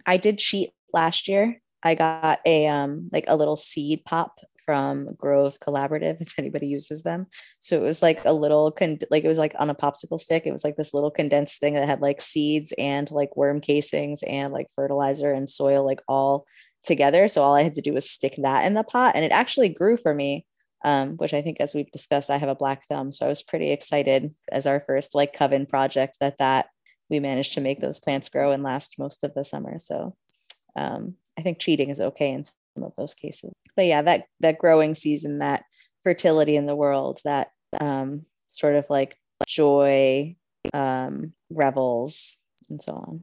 I 0.06 0.16
did 0.16 0.38
cheat 0.38 0.70
last 0.92 1.28
year 1.28 1.60
I 1.84 1.94
got 1.94 2.40
a 2.46 2.66
um 2.66 3.08
like 3.12 3.26
a 3.28 3.36
little 3.36 3.56
seed 3.56 4.04
pop 4.04 4.38
from 4.64 5.14
Grove 5.16 5.58
Collaborative 5.60 6.20
if 6.20 6.38
anybody 6.38 6.66
uses 6.66 7.02
them. 7.02 7.26
So 7.60 7.76
it 7.76 7.82
was 7.82 8.02
like 8.02 8.24
a 8.24 8.32
little 8.32 8.72
con- 8.72 8.98
like 9.10 9.24
it 9.24 9.28
was 9.28 9.38
like 9.38 9.54
on 9.58 9.70
a 9.70 9.74
popsicle 9.74 10.18
stick. 10.18 10.46
It 10.46 10.52
was 10.52 10.64
like 10.64 10.76
this 10.76 10.94
little 10.94 11.10
condensed 11.10 11.60
thing 11.60 11.74
that 11.74 11.86
had 11.86 12.00
like 12.00 12.20
seeds 12.20 12.72
and 12.78 13.10
like 13.10 13.36
worm 13.36 13.60
casings 13.60 14.22
and 14.22 14.52
like 14.52 14.66
fertilizer 14.74 15.32
and 15.32 15.48
soil 15.48 15.84
like 15.84 16.00
all 16.08 16.46
together. 16.82 17.28
So 17.28 17.42
all 17.42 17.54
I 17.54 17.62
had 17.62 17.74
to 17.74 17.82
do 17.82 17.92
was 17.92 18.08
stick 18.08 18.34
that 18.38 18.64
in 18.64 18.74
the 18.74 18.82
pot 18.82 19.14
and 19.14 19.24
it 19.24 19.32
actually 19.32 19.68
grew 19.68 19.96
for 19.96 20.14
me. 20.14 20.46
Um, 20.86 21.16
which 21.16 21.32
I 21.32 21.40
think, 21.40 21.62
as 21.62 21.74
we've 21.74 21.90
discussed, 21.92 22.28
I 22.28 22.36
have 22.36 22.50
a 22.50 22.54
black 22.54 22.84
thumb, 22.84 23.10
so 23.10 23.24
I 23.24 23.28
was 23.30 23.42
pretty 23.42 23.72
excited 23.72 24.34
as 24.52 24.66
our 24.66 24.80
first 24.80 25.14
like 25.14 25.32
coven 25.32 25.64
project 25.64 26.18
that 26.20 26.36
that 26.36 26.66
we 27.08 27.20
managed 27.20 27.54
to 27.54 27.62
make 27.62 27.80
those 27.80 28.00
plants 28.00 28.28
grow 28.28 28.52
and 28.52 28.62
last 28.62 28.98
most 28.98 29.24
of 29.24 29.32
the 29.32 29.44
summer. 29.44 29.78
So 29.78 30.14
um, 30.76 31.14
I 31.38 31.42
think 31.42 31.58
cheating 31.58 31.90
is 31.90 32.00
okay 32.00 32.30
in 32.30 32.44
some 32.44 32.84
of 32.84 32.94
those 32.96 33.14
cases. 33.14 33.52
But 33.76 33.86
yeah, 33.86 34.02
that 34.02 34.26
that 34.40 34.58
growing 34.58 34.94
season, 34.94 35.38
that 35.38 35.64
fertility 36.02 36.56
in 36.56 36.66
the 36.66 36.76
world, 36.76 37.20
that 37.24 37.48
um, 37.80 38.22
sort 38.48 38.76
of 38.76 38.86
like 38.90 39.16
joy, 39.46 40.36
um, 40.72 41.32
revels, 41.50 42.38
and 42.70 42.80
so 42.80 42.92
on. 42.92 43.20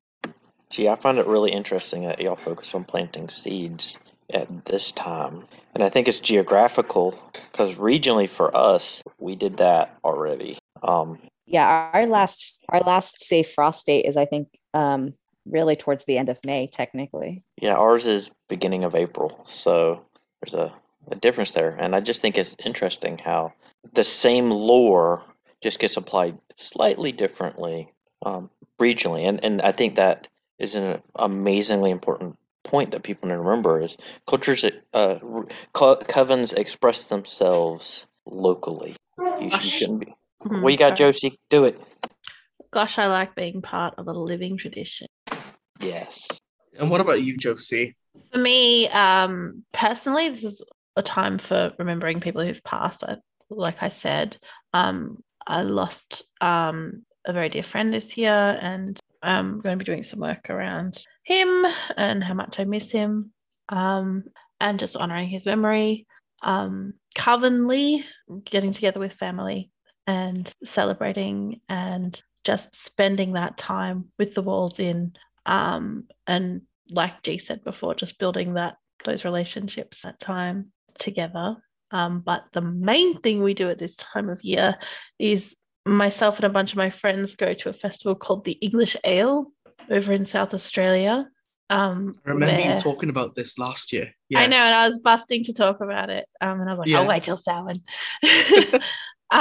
Gee, 0.69 0.88
I 0.88 0.95
find 0.95 1.17
it 1.17 1.28
really 1.28 1.52
interesting 1.52 2.06
that 2.06 2.21
y'all 2.21 2.36
focus 2.36 2.74
on 2.74 2.86
planting 2.86 3.30
seeds 3.30 3.97
at 4.34 4.65
this 4.65 4.91
time. 4.91 5.45
And 5.74 5.84
I 5.84 5.89
think 5.89 6.08
it's 6.08 6.19
geographical 6.19 7.17
because 7.52 7.78
regionally 7.78 8.30
for 8.30 8.56
us, 8.56 9.02
we 9.19 9.36
did 9.36 9.58
that 9.58 9.97
already. 10.04 10.58
Um, 10.82 11.19
yeah, 11.45 11.91
our 11.93 12.06
last 12.06 12.63
our 12.69 12.80
last 12.80 13.19
safe 13.19 13.52
frost 13.52 13.86
date 13.86 14.06
is 14.06 14.15
I 14.15 14.26
think 14.26 14.47
um, 14.74 15.13
really 15.45 15.75
towards 15.75 16.06
the 16.06 16.17
end 16.17 16.30
of 16.30 16.39
May, 16.45 16.67
technically. 16.67 17.43
yeah, 17.62 17.75
ours 17.75 18.06
is 18.06 18.32
beginning 18.47 18.84
of 18.84 18.95
April. 18.95 19.41
So 19.43 20.06
there's 20.41 20.54
a, 20.54 20.73
a 21.10 21.15
difference 21.15 21.51
there. 21.54 21.75
And 21.80 21.95
I 21.95 21.99
just 21.99 22.21
think 22.21 22.38
it's 22.38 22.56
interesting 22.63 23.17
how 23.17 23.54
the 23.93 24.04
same 24.04 24.49
lore 24.51 25.23
just 25.62 25.80
gets 25.80 25.97
applied 25.97 26.38
slightly 26.58 27.12
differently 27.12 27.91
um, 28.25 28.49
regionally. 28.80 29.27
And, 29.27 29.43
and 29.43 29.62
I 29.62 29.71
think 29.71 29.95
that 29.95 30.27
is 30.60 30.75
an 30.75 31.01
amazingly 31.15 31.91
important 31.91 32.38
point 32.63 32.91
that 32.91 33.04
people 33.04 33.27
need 33.27 33.36
to 33.36 33.39
remember 33.41 33.82
is 33.82 33.97
cultures, 34.27 34.63
uh, 34.93 35.19
co- 35.73 35.95
covens 35.97 36.54
express 36.54 37.06
themselves 37.06 38.06
locally. 38.25 38.95
You, 39.17 39.49
you 39.63 39.69
shouldn't 39.69 39.99
be. 39.99 40.13
Mhm, 40.43 40.62
What 40.62 40.71
you 40.71 40.77
got, 40.77 40.97
sorry. 40.97 41.12
Josie? 41.12 41.39
Do 41.49 41.65
it. 41.65 41.80
Gosh, 42.71 42.97
I 42.97 43.08
like 43.08 43.36
being 43.36 43.62
part 43.62 43.95
of 43.97 44.08
a 44.08 44.13
living 44.13 44.58
tradition. 44.58 45.08
Yes. 45.82 46.28
And 46.80 46.89
what 46.89 47.02
about 47.02 47.24
you, 47.24 47.38
Josie? 47.38 47.96
For 48.32 48.38
me, 48.38 48.88
um, 48.89 49.63
personally, 49.74 50.30
this 50.30 50.44
is 50.44 50.62
a 50.96 51.04
time 51.04 51.39
for 51.39 51.72
remembering 51.78 52.22
people 52.22 52.44
who've 52.44 52.63
passed. 52.63 53.04
I, 53.04 53.15
like 53.50 53.82
I 53.82 53.89
said, 53.89 54.38
um, 54.74 55.24
I 55.46 55.62
lost 55.63 56.24
um, 56.39 57.04
a 57.26 57.34
very 57.34 57.50
dear 57.50 57.63
friend 57.63 57.94
this 57.94 58.17
year, 58.17 58.32
and 58.32 59.00
I'm 59.22 59.60
going 59.62 59.78
to 59.78 59.84
be 59.84 59.86
doing 59.86 60.04
some 60.04 60.20
work 60.20 60.50
around 60.50 61.02
him 61.24 61.65
and 61.98 62.24
how 62.24 62.34
much 62.34 62.56
I 62.58 62.63
miss 62.63 62.89
him, 62.91 63.32
um, 63.70 64.24
and 64.60 64.80
just 64.80 64.96
honoring 64.96 65.30
his 65.30 65.46
memory. 65.46 66.08
Um, 66.44 66.94
Covenly, 67.15 68.06
getting 68.46 68.74
together 68.74 69.00
with 69.00 69.13
family 69.13 69.70
and 70.08 70.52
celebrating 70.65 71.60
and 71.67 72.20
just 72.44 72.70
spending 72.84 73.34
that 73.34 73.58
time 73.58 74.06
with 74.17 74.34
the 74.34 74.41
walls 74.41 74.80
in 74.80 75.13
um, 75.45 76.06
and 76.27 76.62
like 76.89 77.23
G 77.23 77.38
said 77.39 77.63
before, 77.63 77.95
just 77.95 78.19
building 78.19 78.56
that 78.56 78.75
those 79.06 79.23
relationships 79.25 80.01
that 80.04 80.19
time 80.19 80.71
together. 80.99 81.56
Um, 81.91 82.21
but 82.25 82.43
the 82.54 82.62
main 82.62 83.19
thing 83.21 83.41
we 83.43 83.54
do 83.54 83.69
at 83.69 83.80
this 83.80 83.95
time 84.13 84.30
of 84.30 84.43
year 84.43 84.75
is 85.19 85.43
myself 85.86 86.36
and 86.36 86.45
a 86.45 86.49
bunch 86.49 86.71
of 86.71 86.77
my 86.77 86.91
friends 86.91 87.36
go 87.36 87.54
to 87.54 87.69
a 87.69 87.73
festival 87.73 88.15
called 88.15 88.45
the 88.45 88.54
English 88.54 88.95
Ale 89.04 89.47
over 89.89 90.13
in 90.13 90.25
South 90.25 90.54
Australia. 90.54 91.27
Um, 91.69 92.17
I 92.25 92.32
remember 92.32 92.58
where- 92.62 92.71
you 92.75 92.77
talking 92.82 93.10
about 93.10 93.34
this 93.34 93.58
last 93.58 93.93
year. 93.93 94.12
I 94.36 94.47
know, 94.47 94.58
and 94.58 94.75
I 94.75 94.89
was 94.89 94.99
busting 94.99 95.45
to 95.45 95.54
talk 95.54 95.80
about 95.82 96.10
it. 96.10 96.25
Um, 96.41 96.62
and 96.62 96.69
I 96.69 96.73
was 96.73 96.80
like, 96.80 96.89
Yeah. 96.89 97.01
I'll 97.01 97.08
wait 97.08 97.23
till 97.23 97.38
Samhain. 97.38 97.82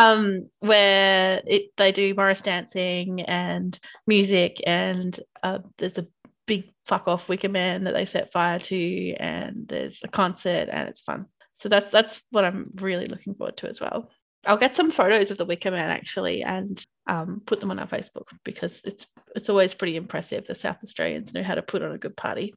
um, 0.01 0.49
where 0.61 1.43
it 1.47 1.71
they 1.77 1.93
do 1.93 2.15
Morris 2.15 2.41
dancing 2.41 3.21
and 3.23 3.79
music, 4.07 4.61
and 4.67 5.19
uh, 5.43 5.59
there's 5.79 5.99
a 5.99 6.07
big 6.47 6.65
fuck 6.87 7.07
off 7.07 7.29
Wicker 7.29 7.49
Man 7.49 7.85
that 7.85 7.93
they 7.95 8.07
set 8.07 8.33
fire 8.33 8.59
to, 8.59 9.13
and 9.21 9.67
there's 9.69 9.99
a 10.03 10.09
concert, 10.09 10.69
and 10.73 10.89
it's 10.89 11.03
fun. 11.03 11.27
So 11.61 11.69
that's 11.69 11.91
that's 11.93 12.21
what 12.31 12.45
I'm 12.45 12.71
really 12.77 13.07
looking 13.07 13.35
forward 13.35 13.57
to 13.59 13.69
as 13.69 13.81
well. 13.81 14.11
I'll 14.47 14.57
get 14.57 14.75
some 14.75 14.91
photos 14.91 15.31
of 15.31 15.37
the 15.37 15.45
Wicker 15.45 15.71
Man 15.71 15.91
actually, 15.91 16.43
and 16.43 16.83
um, 17.07 17.43
put 17.47 17.61
them 17.61 17.71
on 17.71 17.79
our 17.79 17.87
Facebook 17.87 18.25
because 18.45 18.73
it's 18.85 19.05
it's 19.37 19.49
always 19.49 19.75
pretty 19.75 19.97
impressive. 19.97 20.45
The 20.47 20.55
South 20.55 20.79
Australians 20.83 21.35
know 21.35 21.43
how 21.43 21.55
to 21.57 21.63
put 21.63 21.83
on 21.83 21.93
a 21.93 21.99
good 21.99 22.17
party. 22.17 22.55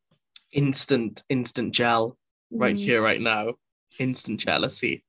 Instant, 0.53 1.23
instant 1.29 1.73
gel 1.73 2.17
right 2.51 2.75
Mm. 2.75 2.79
here, 2.79 3.01
right 3.01 3.19
now. 3.19 3.53
Instant 3.99 4.39
jealousy. 4.39 5.03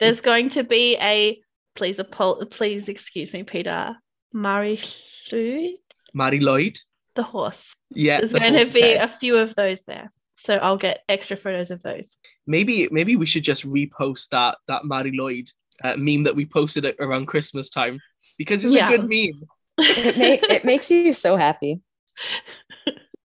There's 0.00 0.20
going 0.20 0.50
to 0.50 0.62
be 0.64 0.96
a 1.00 1.40
please 1.74 1.98
apo- 1.98 2.44
please 2.46 2.88
excuse 2.88 3.32
me, 3.32 3.42
Peter. 3.44 3.96
Mari 4.32 4.80
Lwyd, 5.32 5.74
Mari 6.14 6.40
Lwyd. 6.40 6.78
the 7.14 7.22
horse. 7.22 7.56
Yeah, 7.90 8.18
There's 8.20 8.32
the 8.32 8.40
going 8.40 8.52
to 8.66 8.72
be 8.74 8.80
head. 8.82 9.08
a 9.10 9.18
few 9.18 9.36
of 9.36 9.54
those 9.54 9.78
there. 9.86 10.12
So 10.44 10.54
I'll 10.54 10.76
get 10.76 11.00
extra 11.08 11.36
photos 11.36 11.70
of 11.70 11.82
those. 11.82 12.06
maybe 12.46 12.88
maybe 12.92 13.16
we 13.16 13.26
should 13.26 13.42
just 13.42 13.64
repost 13.68 14.28
that 14.28 14.58
that 14.68 14.84
Mari 14.84 15.12
Lwyd 15.12 15.50
uh, 15.82 15.94
meme 15.96 16.24
that 16.24 16.36
we 16.36 16.44
posted 16.46 16.84
at, 16.84 16.96
around 17.00 17.26
Christmas 17.26 17.70
time 17.70 17.98
because 18.36 18.64
it's 18.64 18.74
Yeah. 18.74 18.88
a 18.92 18.96
good 18.96 19.08
meme. 19.08 19.42
It, 19.78 20.16
ma- 20.16 20.54
it 20.54 20.64
makes 20.64 20.90
you 20.90 21.12
so 21.12 21.36
happy. 21.36 21.80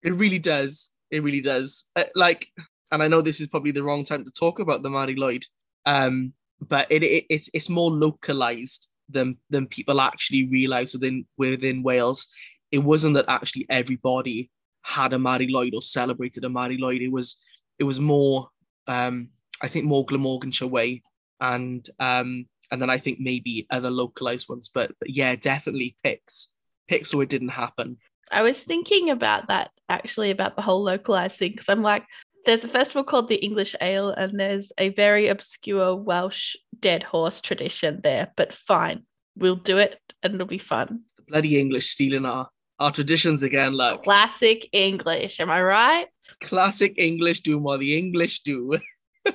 It 0.02 0.14
really 0.14 0.38
does. 0.38 0.90
It 1.10 1.22
really 1.22 1.40
does. 1.40 1.86
Uh, 1.96 2.04
like, 2.14 2.48
and 2.92 3.02
I 3.02 3.08
know 3.08 3.20
this 3.22 3.40
is 3.40 3.48
probably 3.48 3.70
the 3.70 3.82
wrong 3.82 4.04
time 4.04 4.24
to 4.24 4.30
talk 4.30 4.58
about 4.60 4.82
the 4.82 4.90
Mari 4.90 5.14
Lwyd, 5.16 5.44
um, 5.86 6.32
but 6.60 6.86
it, 6.90 7.02
it 7.02 7.24
it's 7.30 7.50
it's 7.54 7.68
more 7.68 7.90
localized 7.90 8.90
than 9.08 9.36
than 9.50 9.66
people 9.66 10.00
actually 10.00 10.48
realize 10.50 10.94
within 10.94 11.26
within 11.36 11.82
Wales. 11.82 12.32
It 12.70 12.78
wasn't 12.78 13.14
that 13.14 13.26
actually 13.28 13.66
everybody 13.70 14.50
had 14.82 15.12
a 15.12 15.18
Mari 15.18 15.46
Lwyd 15.46 15.74
or 15.74 15.82
celebrated 15.82 16.44
a 16.44 16.48
Mari 16.48 16.78
Lwyd. 16.78 17.00
It 17.00 17.12
was 17.12 17.42
it 17.78 17.84
was 17.84 18.00
more 18.00 18.48
um, 18.86 19.30
I 19.62 19.68
think 19.68 19.84
more 19.84 20.04
Glamorganshire 20.04 20.68
way 20.68 21.02
and 21.40 21.88
um, 22.00 22.46
and 22.70 22.80
then 22.80 22.90
I 22.90 22.98
think 22.98 23.20
maybe 23.20 23.66
other 23.70 23.90
localized 23.90 24.48
ones. 24.48 24.70
But, 24.72 24.92
but 24.98 25.10
yeah, 25.10 25.36
definitely 25.36 25.96
picks 26.02 26.54
picks 26.88 27.10
so 27.10 27.20
it 27.20 27.28
didn't 27.28 27.48
happen. 27.48 27.98
I 28.30 28.42
was 28.42 28.56
thinking 28.58 29.10
about 29.10 29.48
that 29.48 29.70
actually 29.88 30.30
about 30.30 30.56
the 30.56 30.62
whole 30.62 30.82
localized 30.82 31.36
thing 31.36 31.52
because 31.52 31.68
I'm 31.68 31.82
like, 31.82 32.04
there's 32.46 32.64
a 32.64 32.68
festival 32.68 33.04
called 33.04 33.28
the 33.28 33.36
English 33.36 33.74
Ale, 33.80 34.10
and 34.10 34.38
there's 34.38 34.70
a 34.78 34.90
very 34.90 35.28
obscure 35.28 35.94
Welsh 35.96 36.56
dead 36.80 37.02
horse 37.02 37.40
tradition 37.40 38.00
there. 38.02 38.32
But 38.36 38.54
fine, 38.54 39.04
we'll 39.36 39.56
do 39.56 39.78
it, 39.78 40.00
and 40.22 40.34
it'll 40.34 40.46
be 40.46 40.58
fun. 40.58 41.02
The 41.16 41.24
bloody 41.28 41.58
English 41.58 41.88
stealing 41.88 42.26
our 42.26 42.48
our 42.80 42.90
traditions 42.90 43.42
again. 43.42 43.74
Like 43.74 44.02
Classic 44.02 44.68
English, 44.72 45.40
am 45.40 45.50
I 45.50 45.62
right? 45.62 46.08
classic 46.42 46.94
English 46.96 47.40
doing 47.40 47.62
what 47.62 47.80
the 47.80 47.96
English 47.96 48.40
do. 48.40 48.76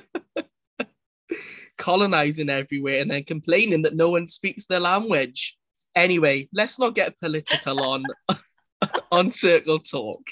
Colonizing 1.78 2.50
everywhere 2.50 3.00
and 3.00 3.10
then 3.10 3.24
complaining 3.24 3.82
that 3.82 3.96
no 3.96 4.10
one 4.10 4.26
speaks 4.26 4.66
their 4.66 4.80
language. 4.80 5.56
Anyway, 5.94 6.48
let's 6.52 6.78
not 6.78 6.94
get 6.94 7.18
political 7.20 7.80
on 7.80 8.04
on 9.12 9.30
circle 9.30 9.78
talk. 9.78 10.22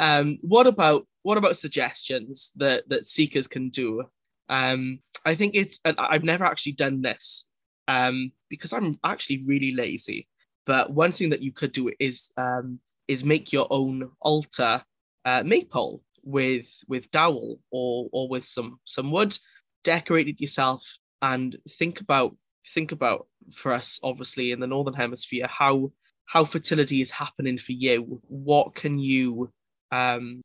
Um, 0.00 0.38
what 0.40 0.66
about 0.66 1.06
what 1.22 1.38
about 1.38 1.56
suggestions 1.58 2.52
that 2.56 2.88
that 2.88 3.06
seekers 3.06 3.46
can 3.46 3.68
do? 3.68 4.04
Um, 4.48 5.00
I 5.24 5.34
think 5.34 5.54
it's 5.54 5.78
I've 5.84 6.24
never 6.24 6.44
actually 6.44 6.72
done 6.72 7.02
this 7.02 7.52
um, 7.86 8.32
because 8.48 8.72
I'm 8.72 8.98
actually 9.04 9.44
really 9.46 9.74
lazy. 9.74 10.26
But 10.64 10.90
one 10.92 11.12
thing 11.12 11.30
that 11.30 11.42
you 11.42 11.52
could 11.52 11.72
do 11.72 11.92
is 12.00 12.32
um, 12.38 12.80
is 13.08 13.24
make 13.24 13.52
your 13.52 13.66
own 13.70 14.10
altar 14.20 14.82
uh, 15.26 15.42
maypole 15.44 16.02
with 16.22 16.82
with 16.88 17.10
dowel 17.10 17.60
or 17.70 18.08
or 18.10 18.28
with 18.28 18.44
some 18.44 18.80
some 18.86 19.12
wood, 19.12 19.36
decorate 19.84 20.28
it 20.28 20.40
yourself, 20.40 20.82
and 21.20 21.56
think 21.68 22.00
about 22.00 22.34
think 22.68 22.92
about 22.92 23.26
for 23.52 23.72
us 23.72 24.00
obviously 24.02 24.52
in 24.52 24.60
the 24.60 24.66
northern 24.66 24.94
hemisphere 24.94 25.46
how 25.48 25.90
how 26.26 26.44
fertility 26.44 27.02
is 27.02 27.10
happening 27.10 27.58
for 27.58 27.72
you. 27.72 28.22
What 28.28 28.74
can 28.74 28.98
you 28.98 29.52
um 29.92 30.42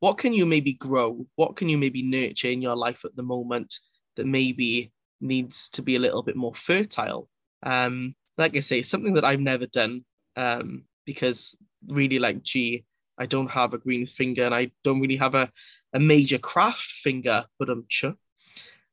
what 0.00 0.18
can 0.18 0.34
you 0.34 0.46
maybe 0.46 0.74
grow? 0.74 1.26
What 1.36 1.56
can 1.56 1.68
you 1.68 1.78
maybe 1.78 2.02
nurture 2.02 2.48
in 2.48 2.62
your 2.62 2.76
life 2.76 3.04
at 3.04 3.16
the 3.16 3.22
moment 3.22 3.74
that 4.16 4.26
maybe 4.26 4.92
needs 5.20 5.70
to 5.70 5.82
be 5.82 5.96
a 5.96 5.98
little 5.98 6.22
bit 6.22 6.36
more 6.36 6.54
fertile? 6.54 7.28
Um, 7.62 8.14
like 8.36 8.56
I 8.56 8.60
say, 8.60 8.82
something 8.82 9.14
that 9.14 9.24
I've 9.24 9.40
never 9.40 9.66
done 9.66 10.04
um, 10.36 10.84
because 11.06 11.56
really, 11.88 12.18
like, 12.18 12.42
gee, 12.42 12.84
I 13.18 13.26
don't 13.26 13.50
have 13.50 13.72
a 13.72 13.78
green 13.78 14.04
finger 14.04 14.44
and 14.44 14.54
I 14.54 14.70
don't 14.84 15.00
really 15.00 15.16
have 15.16 15.34
a, 15.34 15.50
a 15.94 15.98
major 15.98 16.38
craft 16.38 16.90
finger, 16.90 17.46
but 17.58 17.70
I'm 17.70 17.86
sure. 17.88 18.14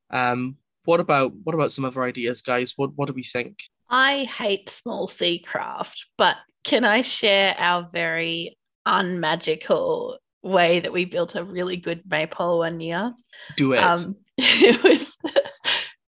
Um, 0.09 0.57
what 0.86 0.99
about 0.99 1.34
what 1.43 1.55
about 1.55 1.71
some 1.71 1.86
other 1.86 2.03
ideas, 2.03 2.41
guys? 2.41 2.73
What 2.75 2.91
what 2.95 3.07
do 3.07 3.13
we 3.13 3.23
think? 3.23 3.63
I 3.89 4.25
hate 4.25 4.69
small 4.81 5.07
C 5.07 5.39
craft, 5.39 6.05
but 6.17 6.38
can 6.63 6.84
I 6.84 7.01
share 7.01 7.55
our 7.57 7.89
very 7.91 8.57
unmagical 8.86 10.17
way 10.41 10.79
that 10.81 10.91
we 10.91 11.05
built 11.05 11.36
a 11.36 11.43
really 11.43 11.77
good 11.77 12.03
maypole 12.09 12.59
one 12.59 12.79
year? 12.79 13.13
Do 13.57 13.73
it. 13.73 13.79
Um, 13.79 14.15
it 14.38 14.84
was. 14.84 15.07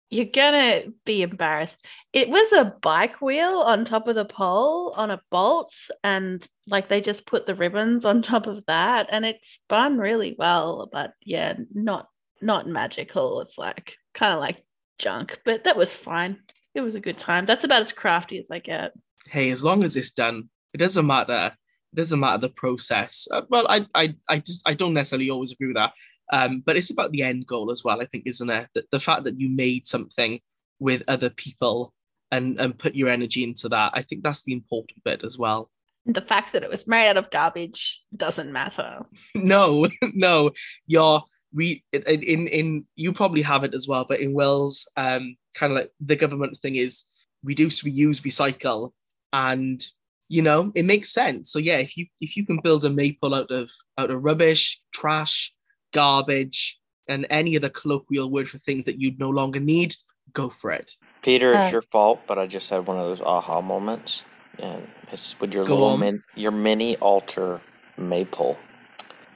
You're 0.09 0.25
gonna 0.33 0.83
be 1.05 1.23
embarrassed. 1.23 1.75
It 2.13 2.29
was 2.29 2.51
a 2.53 2.73
bike 2.81 3.21
wheel 3.21 3.59
on 3.59 3.83
top 3.83 4.07
of 4.07 4.15
the 4.15 4.23
pole 4.23 4.93
on 4.95 5.11
a 5.11 5.21
bolt, 5.29 5.73
and 6.03 6.47
like 6.67 6.87
they 6.87 7.01
just 7.01 7.25
put 7.25 7.45
the 7.45 7.55
ribbons 7.55 8.05
on 8.05 8.21
top 8.21 8.47
of 8.47 8.63
that, 8.67 9.07
and 9.11 9.25
it 9.25 9.37
spun 9.43 9.97
really 9.97 10.35
well. 10.37 10.87
But 10.91 11.11
yeah, 11.21 11.55
not 11.73 12.07
not 12.41 12.67
magical. 12.67 13.41
It's 13.41 13.57
like 13.57 13.93
kind 14.13 14.33
of 14.33 14.39
like 14.39 14.63
junk, 14.99 15.39
but 15.43 15.65
that 15.65 15.77
was 15.77 15.91
fine. 15.91 16.37
It 16.73 16.81
was 16.81 16.95
a 16.95 16.99
good 16.99 17.19
time. 17.19 17.45
That's 17.45 17.63
about 17.63 17.83
as 17.83 17.91
crafty 17.91 18.37
as 18.39 18.47
I 18.51 18.59
get. 18.59 18.91
Hey, 19.27 19.49
as 19.49 19.63
long 19.63 19.83
as 19.83 19.95
it's 19.95 20.11
done, 20.11 20.49
it 20.73 20.77
doesn't 20.77 21.05
matter. 21.05 21.53
It 21.95 22.01
doesn't 22.01 22.19
matter 22.19 22.39
the 22.39 22.49
process. 22.49 23.25
Uh, 23.31 23.43
well, 23.49 23.65
I, 23.69 23.85
I, 23.95 24.15
I 24.27 24.39
just 24.39 24.67
I 24.67 24.73
don't 24.73 24.93
necessarily 24.93 25.29
always 25.29 25.53
agree 25.53 25.67
with 25.67 25.77
that. 25.77 25.93
Um, 26.33 26.61
but 26.65 26.75
it's 26.75 26.89
about 26.89 27.11
the 27.11 27.21
end 27.21 27.47
goal 27.47 27.71
as 27.71 27.85
well. 27.85 28.01
I 28.01 28.05
think, 28.05 28.25
isn't 28.27 28.49
it? 28.49 28.67
The, 28.73 28.83
the 28.91 28.99
fact 28.99 29.23
that 29.23 29.39
you 29.39 29.47
made 29.47 29.87
something 29.87 30.41
with 30.81 31.03
other 31.07 31.29
people 31.29 31.93
and 32.31 32.59
and 32.59 32.77
put 32.77 32.95
your 32.95 33.07
energy 33.07 33.45
into 33.45 33.69
that. 33.69 33.91
I 33.93 34.01
think 34.01 34.23
that's 34.23 34.43
the 34.43 34.51
important 34.51 35.01
bit 35.05 35.23
as 35.23 35.37
well. 35.37 35.71
The 36.05 36.21
fact 36.21 36.51
that 36.51 36.63
it 36.63 36.69
was 36.69 36.85
made 36.85 37.07
out 37.07 37.15
of 37.15 37.31
garbage 37.31 38.01
doesn't 38.15 38.51
matter. 38.51 39.05
No, 39.35 39.87
no, 40.13 40.51
you're 40.85 41.23
we 41.53 41.85
in 41.93 42.23
in, 42.23 42.47
in 42.47 42.85
you 42.97 43.13
probably 43.13 43.41
have 43.43 43.63
it 43.63 43.73
as 43.73 43.87
well, 43.87 44.05
but 44.07 44.19
in 44.19 44.33
Wales, 44.33 44.85
um, 44.97 45.37
kind 45.55 45.71
of 45.71 45.77
like 45.77 45.91
the 46.01 46.17
government 46.17 46.57
thing 46.57 46.75
is 46.75 47.05
reduce, 47.41 47.83
reuse, 47.83 48.21
recycle, 48.21 48.91
and 49.31 49.81
you 50.27 50.41
know 50.41 50.71
it 50.75 50.85
makes 50.85 51.11
sense. 51.11 51.51
So 51.51 51.59
yeah, 51.59 51.77
if 51.77 51.97
you 51.97 52.07
if 52.21 52.37
you 52.37 52.45
can 52.45 52.59
build 52.61 52.85
a 52.85 52.89
maypole 52.89 53.35
out 53.35 53.51
of 53.51 53.71
out 53.97 54.11
of 54.11 54.23
rubbish, 54.23 54.79
trash, 54.91 55.53
garbage, 55.93 56.79
and 57.07 57.27
any 57.29 57.55
other 57.55 57.69
colloquial 57.69 58.29
word 58.29 58.49
for 58.49 58.57
things 58.57 58.85
that 58.85 58.99
you 58.99 59.13
no 59.17 59.29
longer 59.29 59.59
need, 59.59 59.95
go 60.33 60.49
for 60.49 60.71
it. 60.71 60.91
Peter, 61.21 61.53
it's 61.53 61.69
Uh, 61.69 61.73
your 61.73 61.81
fault, 61.81 62.21
but 62.27 62.37
I 62.37 62.47
just 62.47 62.69
had 62.69 62.85
one 62.85 62.97
of 62.99 63.05
those 63.05 63.21
aha 63.21 63.61
moments, 63.61 64.23
and 64.59 64.87
it's 65.11 65.39
with 65.39 65.53
your 65.53 65.65
little 65.65 65.97
min- 65.97 66.23
your 66.35 66.51
mini 66.51 66.97
altar 66.97 67.61
maypole. 67.97 68.57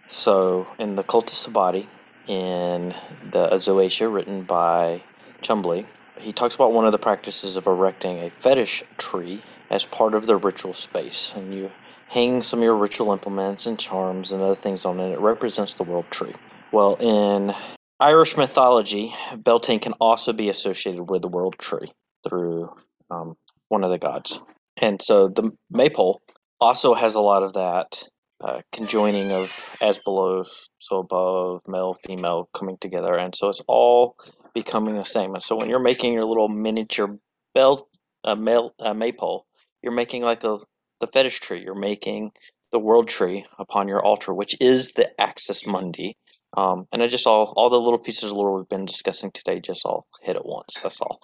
So, 0.08 0.68
in 0.80 0.96
the 0.96 1.04
Cultus 1.04 1.46
Sabbati, 1.46 1.86
in 2.28 2.96
the 3.32 3.48
Azoetia 3.52 4.12
written 4.12 4.44
by 4.44 5.02
Chumbley 5.42 5.86
he 6.20 6.34
talks 6.34 6.56
about 6.56 6.74
one 6.74 6.86
of 6.86 6.92
the 6.92 7.00
practices 7.00 7.56
of 7.56 7.66
erecting 7.68 8.20
a 8.20 8.30
fetish 8.30 8.84
tree 8.98 9.42
as 9.70 9.86
part 9.86 10.14
of 10.14 10.26
the 10.26 10.36
ritual 10.36 10.74
space, 10.74 11.34
and 11.36 11.54
you 11.54 11.72
hang 12.08 12.42
some 12.42 12.60
of 12.60 12.64
your 12.64 12.76
ritual 12.76 13.14
implements 13.14 13.68
and 13.68 13.80
charms 13.80 14.32
and 14.32 14.42
other 14.42 14.56
things 14.56 14.86
on 14.86 15.00
it. 15.00 15.12
It 15.12 15.20
represents 15.20 15.76
the 15.76 15.84
world 15.84 16.06
tree. 16.10 16.34
Well, 16.72 16.96
in 16.96 17.54
Irish 18.00 18.36
mythology, 18.36 19.14
Beltane 19.38 19.80
can 19.80 19.94
also 19.94 20.34
be 20.34 20.50
associated 20.50 21.10
with 21.10 21.22
the 21.22 21.28
world 21.28 21.58
tree 21.60 21.92
through 22.28 22.74
um, 23.12 23.36
one 23.68 23.84
of 23.84 23.92
the 23.92 24.00
gods. 24.00 24.42
And 24.82 25.02
so 25.02 25.28
the 25.28 25.52
maypole 25.70 26.22
also 26.60 26.94
has 26.94 27.16
a 27.16 27.22
lot 27.22 27.44
of 27.44 27.54
that 27.54 28.08
uh, 28.42 28.62
conjoining 28.72 29.32
of 29.32 29.52
as 29.82 29.98
below, 29.98 30.46
so 30.80 31.00
above, 31.00 31.62
male, 31.68 31.94
female 31.94 32.50
coming 32.54 32.78
together. 32.80 33.14
And 33.14 33.36
so 33.36 33.50
it's 33.50 33.62
all 33.68 34.16
becoming 34.54 34.96
the 34.96 35.04
same. 35.04 35.34
And 35.34 35.44
so 35.44 35.56
when 35.58 35.70
you're 35.70 35.80
making 35.80 36.14
your 36.14 36.26
little 36.26 36.48
miniature 36.48 37.18
belt, 37.54 37.88
uh, 38.24 38.36
male, 38.36 38.74
uh, 38.80 38.94
maypole, 38.94 39.46
you're 39.82 39.94
making 39.94 40.24
like 40.24 40.44
a 40.44 40.60
the 41.00 41.08
fetish 41.08 41.40
tree. 41.40 41.62
You're 41.64 41.76
making 41.76 42.32
the 42.72 42.80
world 42.80 43.08
tree 43.08 43.46
upon 43.58 43.88
your 43.88 44.04
altar, 44.04 44.34
which 44.34 44.56
is 44.60 44.92
the 44.94 45.10
Axis 45.20 45.66
Mundi. 45.66 46.18
Um, 46.56 46.88
and 46.92 47.02
I 47.02 47.08
just 47.08 47.28
all 47.28 47.54
all 47.56 47.70
the 47.70 47.80
little 47.80 48.00
pieces 48.00 48.32
of 48.32 48.38
lore 48.38 48.58
we've 48.58 48.70
been 48.70 48.86
discussing 48.86 49.32
today 49.32 49.60
just 49.60 49.86
all 49.86 50.08
hit 50.22 50.36
at 50.36 50.46
once. 50.46 50.76
That's 50.82 51.00
all. 51.02 51.20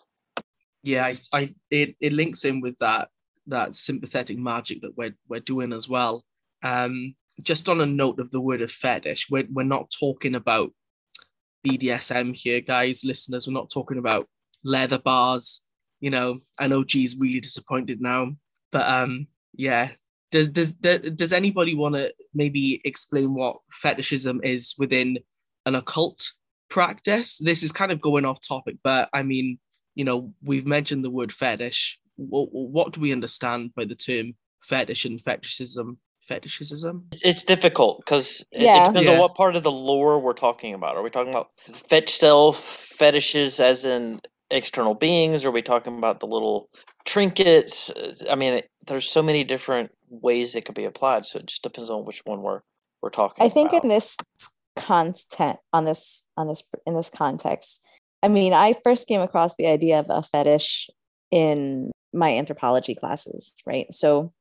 Yeah, 0.84 1.06
I, 1.06 1.16
I 1.34 1.54
it, 1.72 1.96
it 2.00 2.14
links 2.14 2.46
in 2.46 2.62
with 2.62 2.78
that 2.80 3.10
that 3.48 3.76
sympathetic 3.76 4.38
magic 4.38 4.82
that 4.82 4.96
we're 4.96 5.16
we're 5.28 5.40
doing 5.40 5.74
as 5.74 5.90
well. 5.90 6.24
Um, 6.64 7.16
just 7.42 7.68
on 7.68 7.82
a 7.82 7.86
note 7.86 8.20
of 8.20 8.32
the 8.32 8.42
word 8.42 8.62
of 8.62 8.72
fetish, 8.72 9.28
we're 9.30 9.48
we're 9.52 9.64
not 9.64 9.92
talking 10.00 10.36
about 10.36 10.72
BDSM 11.68 12.36
here, 12.36 12.62
guys, 12.62 13.04
listeners. 13.04 13.48
We're 13.48 13.54
not 13.54 13.72
talking 13.72 13.98
about 13.98 14.28
leather 14.64 15.00
bars. 15.00 15.62
You 16.00 16.12
know, 16.12 16.38
I 16.60 16.68
know 16.68 16.84
G's 16.84 17.18
really 17.20 17.40
disappointed 17.40 18.00
now, 18.00 18.34
but 18.76 18.86
um, 18.90 19.28
yeah. 19.56 19.92
Does 20.32 20.50
does 20.50 20.74
does 20.74 21.32
anybody 21.32 21.76
want 21.76 21.96
to 21.96 22.14
maybe 22.34 22.82
explain 22.84 23.34
what 23.34 23.56
fetishism 23.72 24.42
is 24.44 24.76
within 24.78 25.20
an 25.66 25.76
occult 25.76 26.30
practice? 26.70 27.38
This 27.38 27.64
is 27.64 27.72
kind 27.72 27.94
of 27.94 28.02
going 28.02 28.26
off 28.26 28.46
topic, 28.46 28.76
but 28.84 29.08
I 29.14 29.24
mean, 29.24 29.60
you 29.94 30.04
know, 30.04 30.34
we've 30.44 30.66
mentioned 30.66 31.06
the 31.06 31.10
word 31.10 31.32
fetish. 31.32 31.98
What, 32.18 32.50
what 32.52 32.92
do 32.92 33.00
we 33.00 33.14
understand 33.14 33.74
by 33.76 33.86
the 33.86 33.96
term 33.96 34.34
fetish 34.60 35.06
and 35.06 35.22
fetishism? 35.22 36.00
Fetishism? 36.28 37.06
It's, 37.14 37.22
it's 37.24 37.44
difficult 37.46 38.02
because 38.04 38.44
it, 38.52 38.64
it 38.64 38.66
Yeah. 38.66 38.88
depends 38.88 39.08
Yeah. 39.08 39.14
on 39.14 39.20
what 39.20 39.36
part 39.36 39.56
of 39.56 39.64
the 39.64 39.72
lore 39.72 40.20
we're 40.20 40.34
talking 40.34 40.74
about. 40.74 40.98
Are 40.98 41.04
we 41.04 41.12
talking 41.12 41.32
about 41.32 41.52
fetch 41.90 42.14
self 42.14 42.60
fetishes 42.98 43.62
as 43.62 43.86
in 43.86 44.20
external 44.52 44.96
beings? 44.96 45.46
Are 45.46 45.52
we 45.52 45.62
talking 45.62 45.98
about 45.98 46.20
the 46.20 46.28
little 46.28 46.70
trinkets? 47.06 47.90
Uh, 47.90 48.14
I 48.30 48.36
mean, 48.36 48.56
it, 48.56 48.70
there's 48.88 49.10
so 49.10 49.22
many 49.24 49.44
different 49.44 49.92
ways 50.10 50.56
it 50.56 50.66
could 50.66 50.76
be 50.76 50.86
applied, 50.86 51.26
so 51.26 51.40
it 51.40 51.46
just 51.46 51.64
depends 51.64 51.90
on 51.90 52.06
which 52.06 52.22
one 52.26 52.42
we're 52.42 52.62
we're 53.02 53.10
talking 53.10 53.46
I 53.46 53.50
think 53.50 53.70
about. 53.70 53.84
in 53.84 53.90
this 53.90 54.18
content 54.76 55.58
on 55.74 55.86
this 55.86 56.26
on 56.38 56.48
this 56.48 56.64
in 56.86 56.96
this 56.96 57.10
context, 57.10 57.86
I 58.24 58.28
mean, 58.28 58.54
I 58.54 58.74
first 58.84 59.08
came 59.08 59.22
across 59.22 59.56
the 59.56 59.68
idea 59.68 60.00
of 60.00 60.08
a 60.10 60.24
fetish 60.24 60.90
in 61.32 61.92
my 62.14 62.36
anthropology 62.36 62.96
classes, 62.96 63.54
right? 63.66 63.86
So 63.94 64.34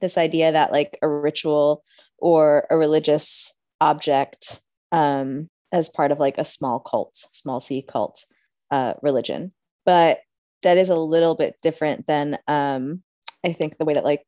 this 0.00 0.18
idea 0.18 0.52
that 0.52 0.72
like 0.72 0.98
a 1.02 1.08
ritual 1.08 1.82
or 2.18 2.66
a 2.70 2.76
religious 2.76 3.54
object 3.80 4.60
um, 4.92 5.48
as 5.72 5.88
part 5.88 6.12
of 6.12 6.20
like 6.20 6.36
a 6.38 6.44
small 6.44 6.80
cult, 6.80 7.14
small 7.32 7.60
c 7.60 7.82
cult 7.82 8.26
uh, 8.70 8.94
religion, 9.02 9.52
but 9.86 10.20
that 10.62 10.78
is 10.78 10.90
a 10.90 10.94
little 10.94 11.34
bit 11.34 11.56
different 11.62 12.06
than 12.06 12.38
um, 12.46 13.00
I 13.44 13.52
think 13.52 13.78
the 13.78 13.84
way 13.84 13.94
that 13.94 14.04
like 14.04 14.24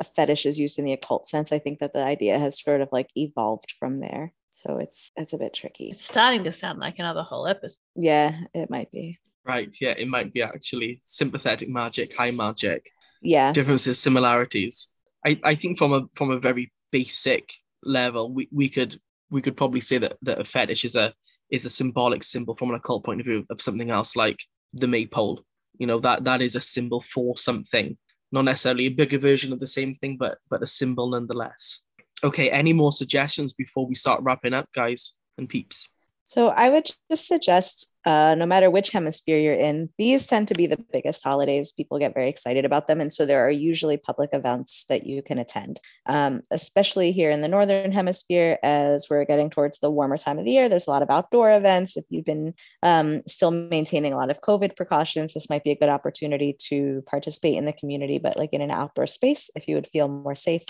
a 0.00 0.04
fetish 0.04 0.46
is 0.46 0.60
used 0.60 0.78
in 0.78 0.84
the 0.84 0.92
occult 0.92 1.26
sense. 1.26 1.52
I 1.52 1.58
think 1.58 1.78
that 1.78 1.92
the 1.92 2.04
idea 2.04 2.38
has 2.38 2.60
sort 2.60 2.80
of 2.80 2.88
like 2.92 3.08
evolved 3.16 3.72
from 3.78 4.00
there. 4.00 4.32
So 4.50 4.78
it's 4.78 5.10
it's 5.16 5.32
a 5.32 5.38
bit 5.38 5.54
tricky. 5.54 5.90
It's 5.90 6.04
starting 6.04 6.44
to 6.44 6.52
sound 6.52 6.78
like 6.78 6.98
another 6.98 7.22
whole 7.22 7.46
episode. 7.46 7.76
Yeah, 7.94 8.32
it 8.54 8.70
might 8.70 8.90
be. 8.90 9.18
Right. 9.44 9.74
Yeah, 9.80 9.94
it 9.96 10.08
might 10.08 10.32
be 10.32 10.42
actually 10.42 11.00
sympathetic 11.04 11.68
magic, 11.68 12.16
high 12.16 12.32
magic, 12.32 12.90
Yeah. 13.22 13.52
differences, 13.52 14.00
similarities. 14.00 14.88
I, 15.24 15.38
I 15.44 15.54
think 15.54 15.78
from 15.78 15.92
a 15.92 16.02
from 16.14 16.30
a 16.30 16.38
very 16.38 16.72
basic 16.90 17.52
level, 17.82 18.32
we, 18.32 18.48
we 18.50 18.68
could 18.68 18.96
we 19.30 19.42
could 19.42 19.56
probably 19.56 19.80
say 19.80 19.98
that, 19.98 20.16
that 20.22 20.40
a 20.40 20.44
fetish 20.44 20.84
is 20.84 20.96
a 20.96 21.12
is 21.50 21.64
a 21.64 21.70
symbolic 21.70 22.24
symbol 22.24 22.54
from 22.54 22.70
an 22.70 22.76
occult 22.76 23.04
point 23.04 23.20
of 23.20 23.26
view 23.26 23.44
of 23.50 23.60
something 23.62 23.90
else 23.90 24.16
like 24.16 24.38
the 24.72 24.88
maypole. 24.88 25.44
You 25.78 25.86
know, 25.86 25.98
that 26.00 26.24
that 26.24 26.42
is 26.42 26.56
a 26.56 26.60
symbol 26.60 27.00
for 27.00 27.36
something. 27.36 27.96
Not 28.32 28.44
necessarily 28.44 28.86
a 28.86 28.90
bigger 28.90 29.18
version 29.18 29.52
of 29.52 29.60
the 29.60 29.66
same 29.66 29.92
thing, 29.92 30.16
but 30.18 30.38
but 30.50 30.62
a 30.62 30.66
symbol 30.66 31.10
nonetheless. 31.10 31.86
Okay, 32.24 32.50
any 32.50 32.72
more 32.72 32.92
suggestions 32.92 33.52
before 33.52 33.86
we 33.86 33.94
start 33.94 34.22
wrapping 34.22 34.54
up, 34.54 34.72
guys 34.72 35.18
and 35.38 35.48
peeps? 35.48 35.88
So 36.26 36.48
I 36.48 36.70
would 36.70 36.90
just 37.08 37.28
suggest, 37.28 37.96
uh, 38.04 38.34
no 38.34 38.46
matter 38.46 38.68
which 38.68 38.90
hemisphere 38.90 39.38
you're 39.38 39.54
in, 39.54 39.88
these 39.96 40.26
tend 40.26 40.48
to 40.48 40.54
be 40.54 40.66
the 40.66 40.84
biggest 40.92 41.22
holidays. 41.22 41.70
People 41.70 42.00
get 42.00 42.14
very 42.14 42.28
excited 42.28 42.64
about 42.64 42.88
them, 42.88 43.00
and 43.00 43.12
so 43.12 43.24
there 43.24 43.46
are 43.46 43.50
usually 43.50 43.96
public 43.96 44.30
events 44.32 44.86
that 44.88 45.06
you 45.06 45.22
can 45.22 45.38
attend. 45.38 45.78
Um, 46.06 46.42
especially 46.50 47.12
here 47.12 47.30
in 47.30 47.42
the 47.42 47.48
northern 47.48 47.92
hemisphere, 47.92 48.58
as 48.64 49.06
we're 49.08 49.24
getting 49.24 49.50
towards 49.50 49.78
the 49.78 49.90
warmer 49.90 50.16
time 50.16 50.40
of 50.40 50.44
the 50.44 50.50
year, 50.50 50.68
there's 50.68 50.88
a 50.88 50.90
lot 50.90 51.02
of 51.02 51.10
outdoor 51.10 51.52
events. 51.52 51.96
If 51.96 52.04
you've 52.10 52.24
been 52.24 52.54
um, 52.82 53.22
still 53.28 53.52
maintaining 53.52 54.12
a 54.12 54.16
lot 54.16 54.32
of 54.32 54.40
COVID 54.40 54.74
precautions, 54.74 55.32
this 55.32 55.48
might 55.48 55.62
be 55.62 55.70
a 55.70 55.78
good 55.78 55.88
opportunity 55.88 56.56
to 56.70 57.04
participate 57.06 57.54
in 57.54 57.66
the 57.66 57.72
community, 57.72 58.18
but 58.18 58.36
like 58.36 58.52
in 58.52 58.62
an 58.62 58.72
outdoor 58.72 59.06
space, 59.06 59.48
if 59.54 59.68
you 59.68 59.76
would 59.76 59.86
feel 59.86 60.08
more 60.08 60.34
safe. 60.34 60.64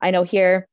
I 0.00 0.12
know 0.12 0.22
here 0.22 0.68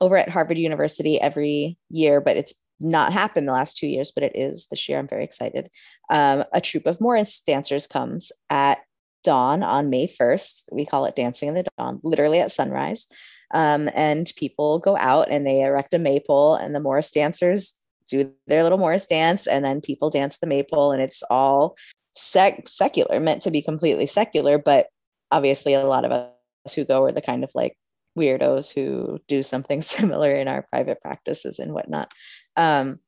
over 0.00 0.16
at 0.16 0.28
Harvard 0.28 0.58
University 0.58 1.20
every 1.20 1.78
year, 1.88 2.20
but 2.20 2.36
it's 2.36 2.54
not 2.82 3.12
happened 3.12 3.48
the 3.48 3.52
last 3.52 3.76
two 3.76 3.86
years, 3.86 4.10
but 4.10 4.24
it 4.24 4.32
is 4.34 4.66
this 4.66 4.88
year. 4.88 4.98
I'm 4.98 5.08
very 5.08 5.24
excited. 5.24 5.68
Um, 6.10 6.44
a 6.52 6.60
troop 6.60 6.86
of 6.86 7.00
Morris 7.00 7.40
dancers 7.40 7.86
comes 7.86 8.32
at 8.50 8.78
dawn 9.22 9.62
on 9.62 9.90
May 9.90 10.06
1st. 10.06 10.64
We 10.72 10.84
call 10.86 11.04
it 11.04 11.16
Dancing 11.16 11.48
in 11.48 11.54
the 11.54 11.64
Dawn, 11.78 12.00
literally 12.02 12.40
at 12.40 12.50
sunrise. 12.50 13.08
Um, 13.54 13.90
and 13.94 14.32
people 14.36 14.78
go 14.78 14.96
out 14.96 15.30
and 15.30 15.46
they 15.46 15.62
erect 15.62 15.94
a 15.94 15.98
maypole, 15.98 16.54
and 16.54 16.74
the 16.74 16.80
Morris 16.80 17.10
dancers 17.10 17.74
do 18.08 18.32
their 18.46 18.62
little 18.62 18.78
Morris 18.78 19.06
dance, 19.06 19.46
and 19.46 19.64
then 19.64 19.80
people 19.80 20.10
dance 20.10 20.38
the 20.38 20.46
maypole, 20.46 20.92
and 20.92 21.02
it's 21.02 21.22
all 21.24 21.76
sec- 22.14 22.68
secular, 22.68 23.20
meant 23.20 23.42
to 23.42 23.50
be 23.50 23.62
completely 23.62 24.06
secular. 24.06 24.58
But 24.58 24.88
obviously, 25.30 25.74
a 25.74 25.84
lot 25.84 26.04
of 26.04 26.12
us 26.12 26.74
who 26.74 26.84
go 26.84 27.04
are 27.04 27.12
the 27.12 27.22
kind 27.22 27.44
of 27.44 27.50
like 27.54 27.76
weirdos 28.18 28.74
who 28.74 29.18
do 29.28 29.42
something 29.42 29.80
similar 29.82 30.34
in 30.34 30.48
our 30.48 30.66
private 30.70 31.00
practices 31.00 31.58
and 31.58 31.72
whatnot. 31.72 32.10
Um, 32.56 33.00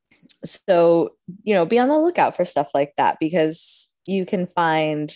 so, 0.45 1.14
you 1.42 1.55
know, 1.55 1.66
be 1.66 1.78
on 1.78 1.88
the 1.88 1.99
lookout 1.99 2.36
for 2.36 2.45
stuff 2.45 2.70
like 2.74 2.95
that 2.97 3.18
because 3.20 3.95
you 4.07 4.26
can 4.26 4.47
find, 4.47 5.12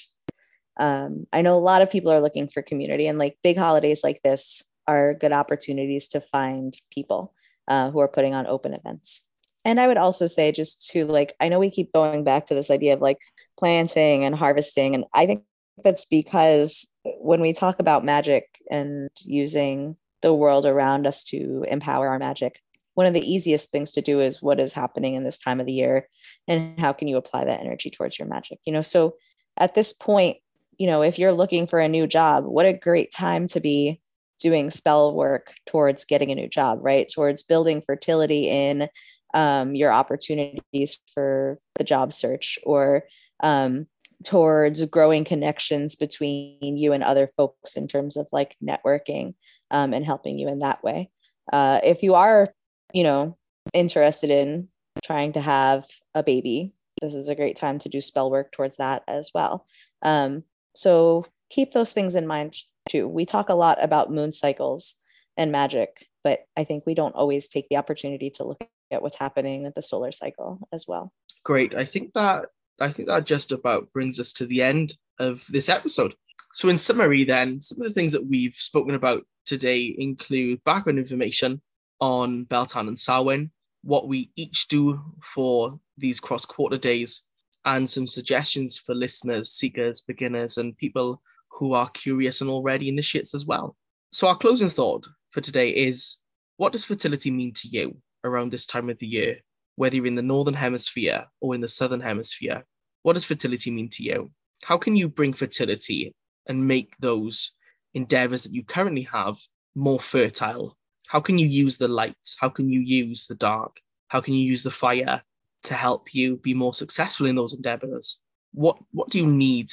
um, 0.78 1.26
I 1.32 1.42
know 1.42 1.54
a 1.54 1.60
lot 1.60 1.82
of 1.82 1.90
people 1.90 2.10
are 2.12 2.20
looking 2.20 2.48
for 2.48 2.62
community 2.62 3.06
and 3.06 3.18
like 3.18 3.36
big 3.42 3.56
holidays 3.56 4.02
like 4.02 4.20
this 4.22 4.62
are 4.86 5.14
good 5.14 5.32
opportunities 5.32 6.08
to 6.08 6.20
find 6.20 6.74
people 6.92 7.34
uh, 7.68 7.90
who 7.90 8.00
are 8.00 8.08
putting 8.08 8.34
on 8.34 8.46
open 8.46 8.72
events. 8.72 9.22
And 9.64 9.80
I 9.80 9.86
would 9.86 9.96
also 9.98 10.26
say, 10.26 10.52
just 10.52 10.88
to 10.90 11.04
like, 11.04 11.34
I 11.40 11.48
know 11.48 11.58
we 11.58 11.70
keep 11.70 11.92
going 11.92 12.24
back 12.24 12.46
to 12.46 12.54
this 12.54 12.70
idea 12.70 12.94
of 12.94 13.00
like 13.00 13.18
planting 13.58 14.24
and 14.24 14.34
harvesting. 14.34 14.94
And 14.94 15.04
I 15.12 15.26
think 15.26 15.42
that's 15.84 16.04
because 16.04 16.88
when 17.04 17.40
we 17.40 17.52
talk 17.52 17.80
about 17.80 18.04
magic 18.04 18.44
and 18.70 19.10
using 19.24 19.96
the 20.22 20.32
world 20.32 20.64
around 20.64 21.06
us 21.06 21.24
to 21.24 21.64
empower 21.68 22.08
our 22.08 22.18
magic, 22.18 22.60
one 22.98 23.06
of 23.06 23.14
the 23.14 23.32
easiest 23.32 23.70
things 23.70 23.92
to 23.92 24.00
do 24.00 24.20
is 24.20 24.42
what 24.42 24.58
is 24.58 24.72
happening 24.72 25.14
in 25.14 25.22
this 25.22 25.38
time 25.38 25.60
of 25.60 25.66
the 25.66 25.72
year 25.72 26.08
and 26.48 26.76
how 26.80 26.92
can 26.92 27.06
you 27.06 27.16
apply 27.16 27.44
that 27.44 27.60
energy 27.60 27.90
towards 27.90 28.18
your 28.18 28.26
magic 28.26 28.58
you 28.64 28.72
know? 28.72 28.80
So 28.80 29.14
at 29.56 29.76
this 29.76 29.92
point 29.92 30.38
you 30.78 30.88
know 30.88 31.02
if 31.02 31.16
you're 31.16 31.32
looking 31.32 31.68
for 31.68 31.78
a 31.78 31.86
new 31.86 32.08
job 32.08 32.44
what 32.44 32.66
a 32.66 32.72
great 32.72 33.12
time 33.12 33.46
to 33.46 33.60
be 33.60 34.00
doing 34.40 34.68
spell 34.68 35.14
work 35.14 35.54
towards 35.64 36.04
getting 36.04 36.32
a 36.32 36.34
new 36.34 36.48
job 36.48 36.80
right? 36.82 37.08
Towards 37.08 37.44
building 37.44 37.82
fertility 37.82 38.48
in 38.48 38.88
um, 39.32 39.76
your 39.76 39.92
opportunities 39.92 41.00
for 41.14 41.60
the 41.76 41.84
job 41.84 42.12
search 42.12 42.58
or 42.64 43.04
um, 43.38 43.86
towards 44.24 44.84
growing 44.86 45.22
connections 45.22 45.94
between 45.94 46.76
you 46.76 46.92
and 46.92 47.04
other 47.04 47.28
folks 47.28 47.76
in 47.76 47.86
terms 47.86 48.16
of 48.16 48.26
like 48.32 48.56
networking 48.60 49.34
um, 49.70 49.94
and 49.94 50.04
helping 50.04 50.36
you 50.36 50.48
in 50.48 50.58
that 50.58 50.82
way. 50.82 51.10
Uh, 51.52 51.78
if 51.84 52.02
you 52.02 52.14
are 52.14 52.48
you 52.92 53.02
know, 53.02 53.36
interested 53.74 54.30
in 54.30 54.68
trying 55.04 55.32
to 55.32 55.40
have 55.40 55.84
a 56.14 56.22
baby, 56.22 56.72
this 57.00 57.14
is 57.14 57.28
a 57.28 57.34
great 57.34 57.56
time 57.56 57.78
to 57.80 57.88
do 57.88 58.00
spell 58.00 58.30
work 58.30 58.52
towards 58.52 58.76
that 58.76 59.02
as 59.08 59.30
well. 59.34 59.66
Um, 60.02 60.44
so 60.74 61.24
keep 61.50 61.72
those 61.72 61.92
things 61.92 62.14
in 62.16 62.26
mind 62.26 62.54
too. 62.88 63.06
We 63.06 63.24
talk 63.24 63.48
a 63.48 63.54
lot 63.54 63.82
about 63.82 64.12
moon 64.12 64.32
cycles 64.32 64.96
and 65.36 65.52
magic, 65.52 66.06
but 66.24 66.40
I 66.56 66.64
think 66.64 66.84
we 66.86 66.94
don't 66.94 67.14
always 67.14 67.48
take 67.48 67.68
the 67.68 67.76
opportunity 67.76 68.30
to 68.30 68.44
look 68.44 68.58
at 68.90 69.02
what's 69.02 69.18
happening 69.18 69.62
with 69.62 69.74
the 69.74 69.82
solar 69.82 70.12
cycle 70.12 70.58
as 70.72 70.86
well. 70.88 71.12
Great. 71.44 71.74
I 71.74 71.84
think 71.84 72.14
that 72.14 72.46
I 72.80 72.90
think 72.90 73.08
that 73.08 73.26
just 73.26 73.50
about 73.50 73.92
brings 73.92 74.20
us 74.20 74.32
to 74.34 74.46
the 74.46 74.62
end 74.62 74.96
of 75.18 75.44
this 75.48 75.68
episode. 75.68 76.14
So 76.52 76.68
in 76.68 76.76
summary 76.76 77.24
then, 77.24 77.60
some 77.60 77.80
of 77.80 77.88
the 77.88 77.92
things 77.92 78.12
that 78.12 78.26
we've 78.26 78.54
spoken 78.54 78.94
about 78.94 79.26
today 79.44 79.94
include 79.98 80.62
background 80.64 80.98
information 80.98 81.60
on 82.00 82.44
Beltane 82.44 82.88
and 82.88 82.98
Samhain, 82.98 83.50
what 83.82 84.08
we 84.08 84.30
each 84.36 84.68
do 84.68 85.00
for 85.22 85.78
these 85.96 86.20
cross 86.20 86.46
quarter 86.46 86.78
days, 86.78 87.28
and 87.64 87.88
some 87.88 88.06
suggestions 88.06 88.78
for 88.78 88.94
listeners, 88.94 89.50
seekers, 89.50 90.00
beginners, 90.00 90.58
and 90.58 90.76
people 90.76 91.20
who 91.50 91.72
are 91.72 91.88
curious 91.90 92.40
and 92.40 92.50
already 92.50 92.88
initiates 92.88 93.34
as 93.34 93.46
well. 93.46 93.76
So, 94.12 94.28
our 94.28 94.36
closing 94.36 94.68
thought 94.68 95.06
for 95.30 95.40
today 95.40 95.70
is 95.70 96.22
what 96.56 96.72
does 96.72 96.84
fertility 96.84 97.30
mean 97.30 97.52
to 97.54 97.68
you 97.68 98.00
around 98.24 98.50
this 98.50 98.66
time 98.66 98.88
of 98.90 98.98
the 98.98 99.06
year, 99.06 99.38
whether 99.76 99.96
you're 99.96 100.06
in 100.06 100.14
the 100.14 100.22
Northern 100.22 100.54
Hemisphere 100.54 101.26
or 101.40 101.54
in 101.54 101.60
the 101.60 101.68
Southern 101.68 102.00
Hemisphere? 102.00 102.64
What 103.02 103.14
does 103.14 103.24
fertility 103.24 103.70
mean 103.70 103.88
to 103.90 104.02
you? 104.02 104.30
How 104.64 104.76
can 104.76 104.96
you 104.96 105.08
bring 105.08 105.32
fertility 105.32 106.14
and 106.46 106.66
make 106.66 106.96
those 106.98 107.52
endeavors 107.94 108.42
that 108.44 108.54
you 108.54 108.64
currently 108.64 109.02
have 109.02 109.36
more 109.74 110.00
fertile 110.00 110.77
how 111.08 111.20
can 111.20 111.38
you 111.38 111.46
use 111.46 111.78
the 111.78 111.88
light? 111.88 112.16
How 112.38 112.48
can 112.48 112.68
you 112.68 112.80
use 112.80 113.26
the 113.26 113.34
dark? 113.34 113.80
How 114.08 114.20
can 114.20 114.34
you 114.34 114.44
use 114.44 114.62
the 114.62 114.70
fire 114.70 115.22
to 115.64 115.74
help 115.74 116.14
you 116.14 116.36
be 116.36 116.54
more 116.54 116.74
successful 116.74 117.26
in 117.26 117.36
those 117.36 117.54
endeavors? 117.54 118.22
What 118.52 118.78
what 118.92 119.10
do 119.10 119.18
you 119.18 119.26
need 119.26 119.70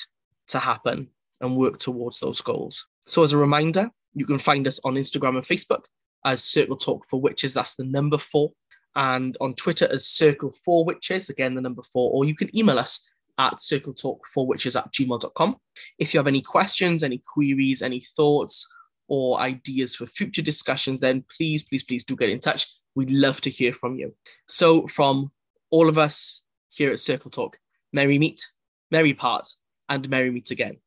to 0.48 0.60
happen 0.60 1.10
and 1.42 1.58
work 1.58 1.78
towards 1.78 2.20
those 2.20 2.42
goals? 2.42 2.88
So 3.06 3.24
as 3.24 3.34
a 3.34 3.38
reminder, 3.38 3.90
you 4.14 4.26
can 4.26 4.40
find 4.40 4.66
us 4.66 4.80
on 4.84 4.96
Instagram 4.96 5.36
and 5.36 5.44
Facebook 5.44 5.86
as 6.26 6.44
Circle 6.44 6.78
Talk 6.78 7.06
for 7.06 7.22
Witches. 7.22 7.54
That's 7.54 7.76
the 7.76 7.86
number 7.86 8.18
four. 8.18 8.52
And 8.96 9.38
on 9.42 9.54
Twitter 9.56 9.88
as 9.92 10.08
Circle 10.08 10.54
for 10.64 10.86
Witches, 10.86 11.30
again, 11.30 11.54
the 11.54 11.62
number 11.62 11.84
four. 11.84 12.12
Or 12.12 12.24
you 12.24 12.36
can 12.36 12.56
email 12.58 12.80
us 12.80 13.10
at 13.38 13.60
circle 13.60 13.94
talk 13.94 14.26
for 14.26 14.48
witches 14.48 14.76
at 14.76 14.92
gmail.com. 14.94 15.58
If 16.00 16.14
you 16.14 16.20
have 16.20 16.28
any 16.28 16.42
questions, 16.42 17.04
any 17.04 17.22
queries, 17.34 17.82
any 17.82 18.00
thoughts, 18.00 18.66
or 19.08 19.40
ideas 19.40 19.96
for 19.96 20.06
future 20.06 20.42
discussions, 20.42 21.00
then 21.00 21.24
please, 21.36 21.64
please, 21.64 21.84
please 21.84 22.06
do 22.06 22.16
get 22.16 22.30
in 22.30 22.40
touch. 22.40 22.68
We'd 22.96 23.12
love 23.12 23.42
to 23.42 23.50
hear 23.50 23.74
from 23.74 23.96
you. 23.96 24.14
So, 24.48 24.88
from 24.88 25.32
all 25.70 25.90
of 25.90 25.98
us 25.98 26.44
here 26.70 26.92
at 26.92 27.00
Circle 27.00 27.32
Talk, 27.32 27.58
merry 27.94 28.18
meet, 28.18 28.46
merry 28.92 29.14
part, 29.14 29.48
and 29.90 30.10
merry 30.10 30.32
meet 30.32 30.52
again. 30.52 30.78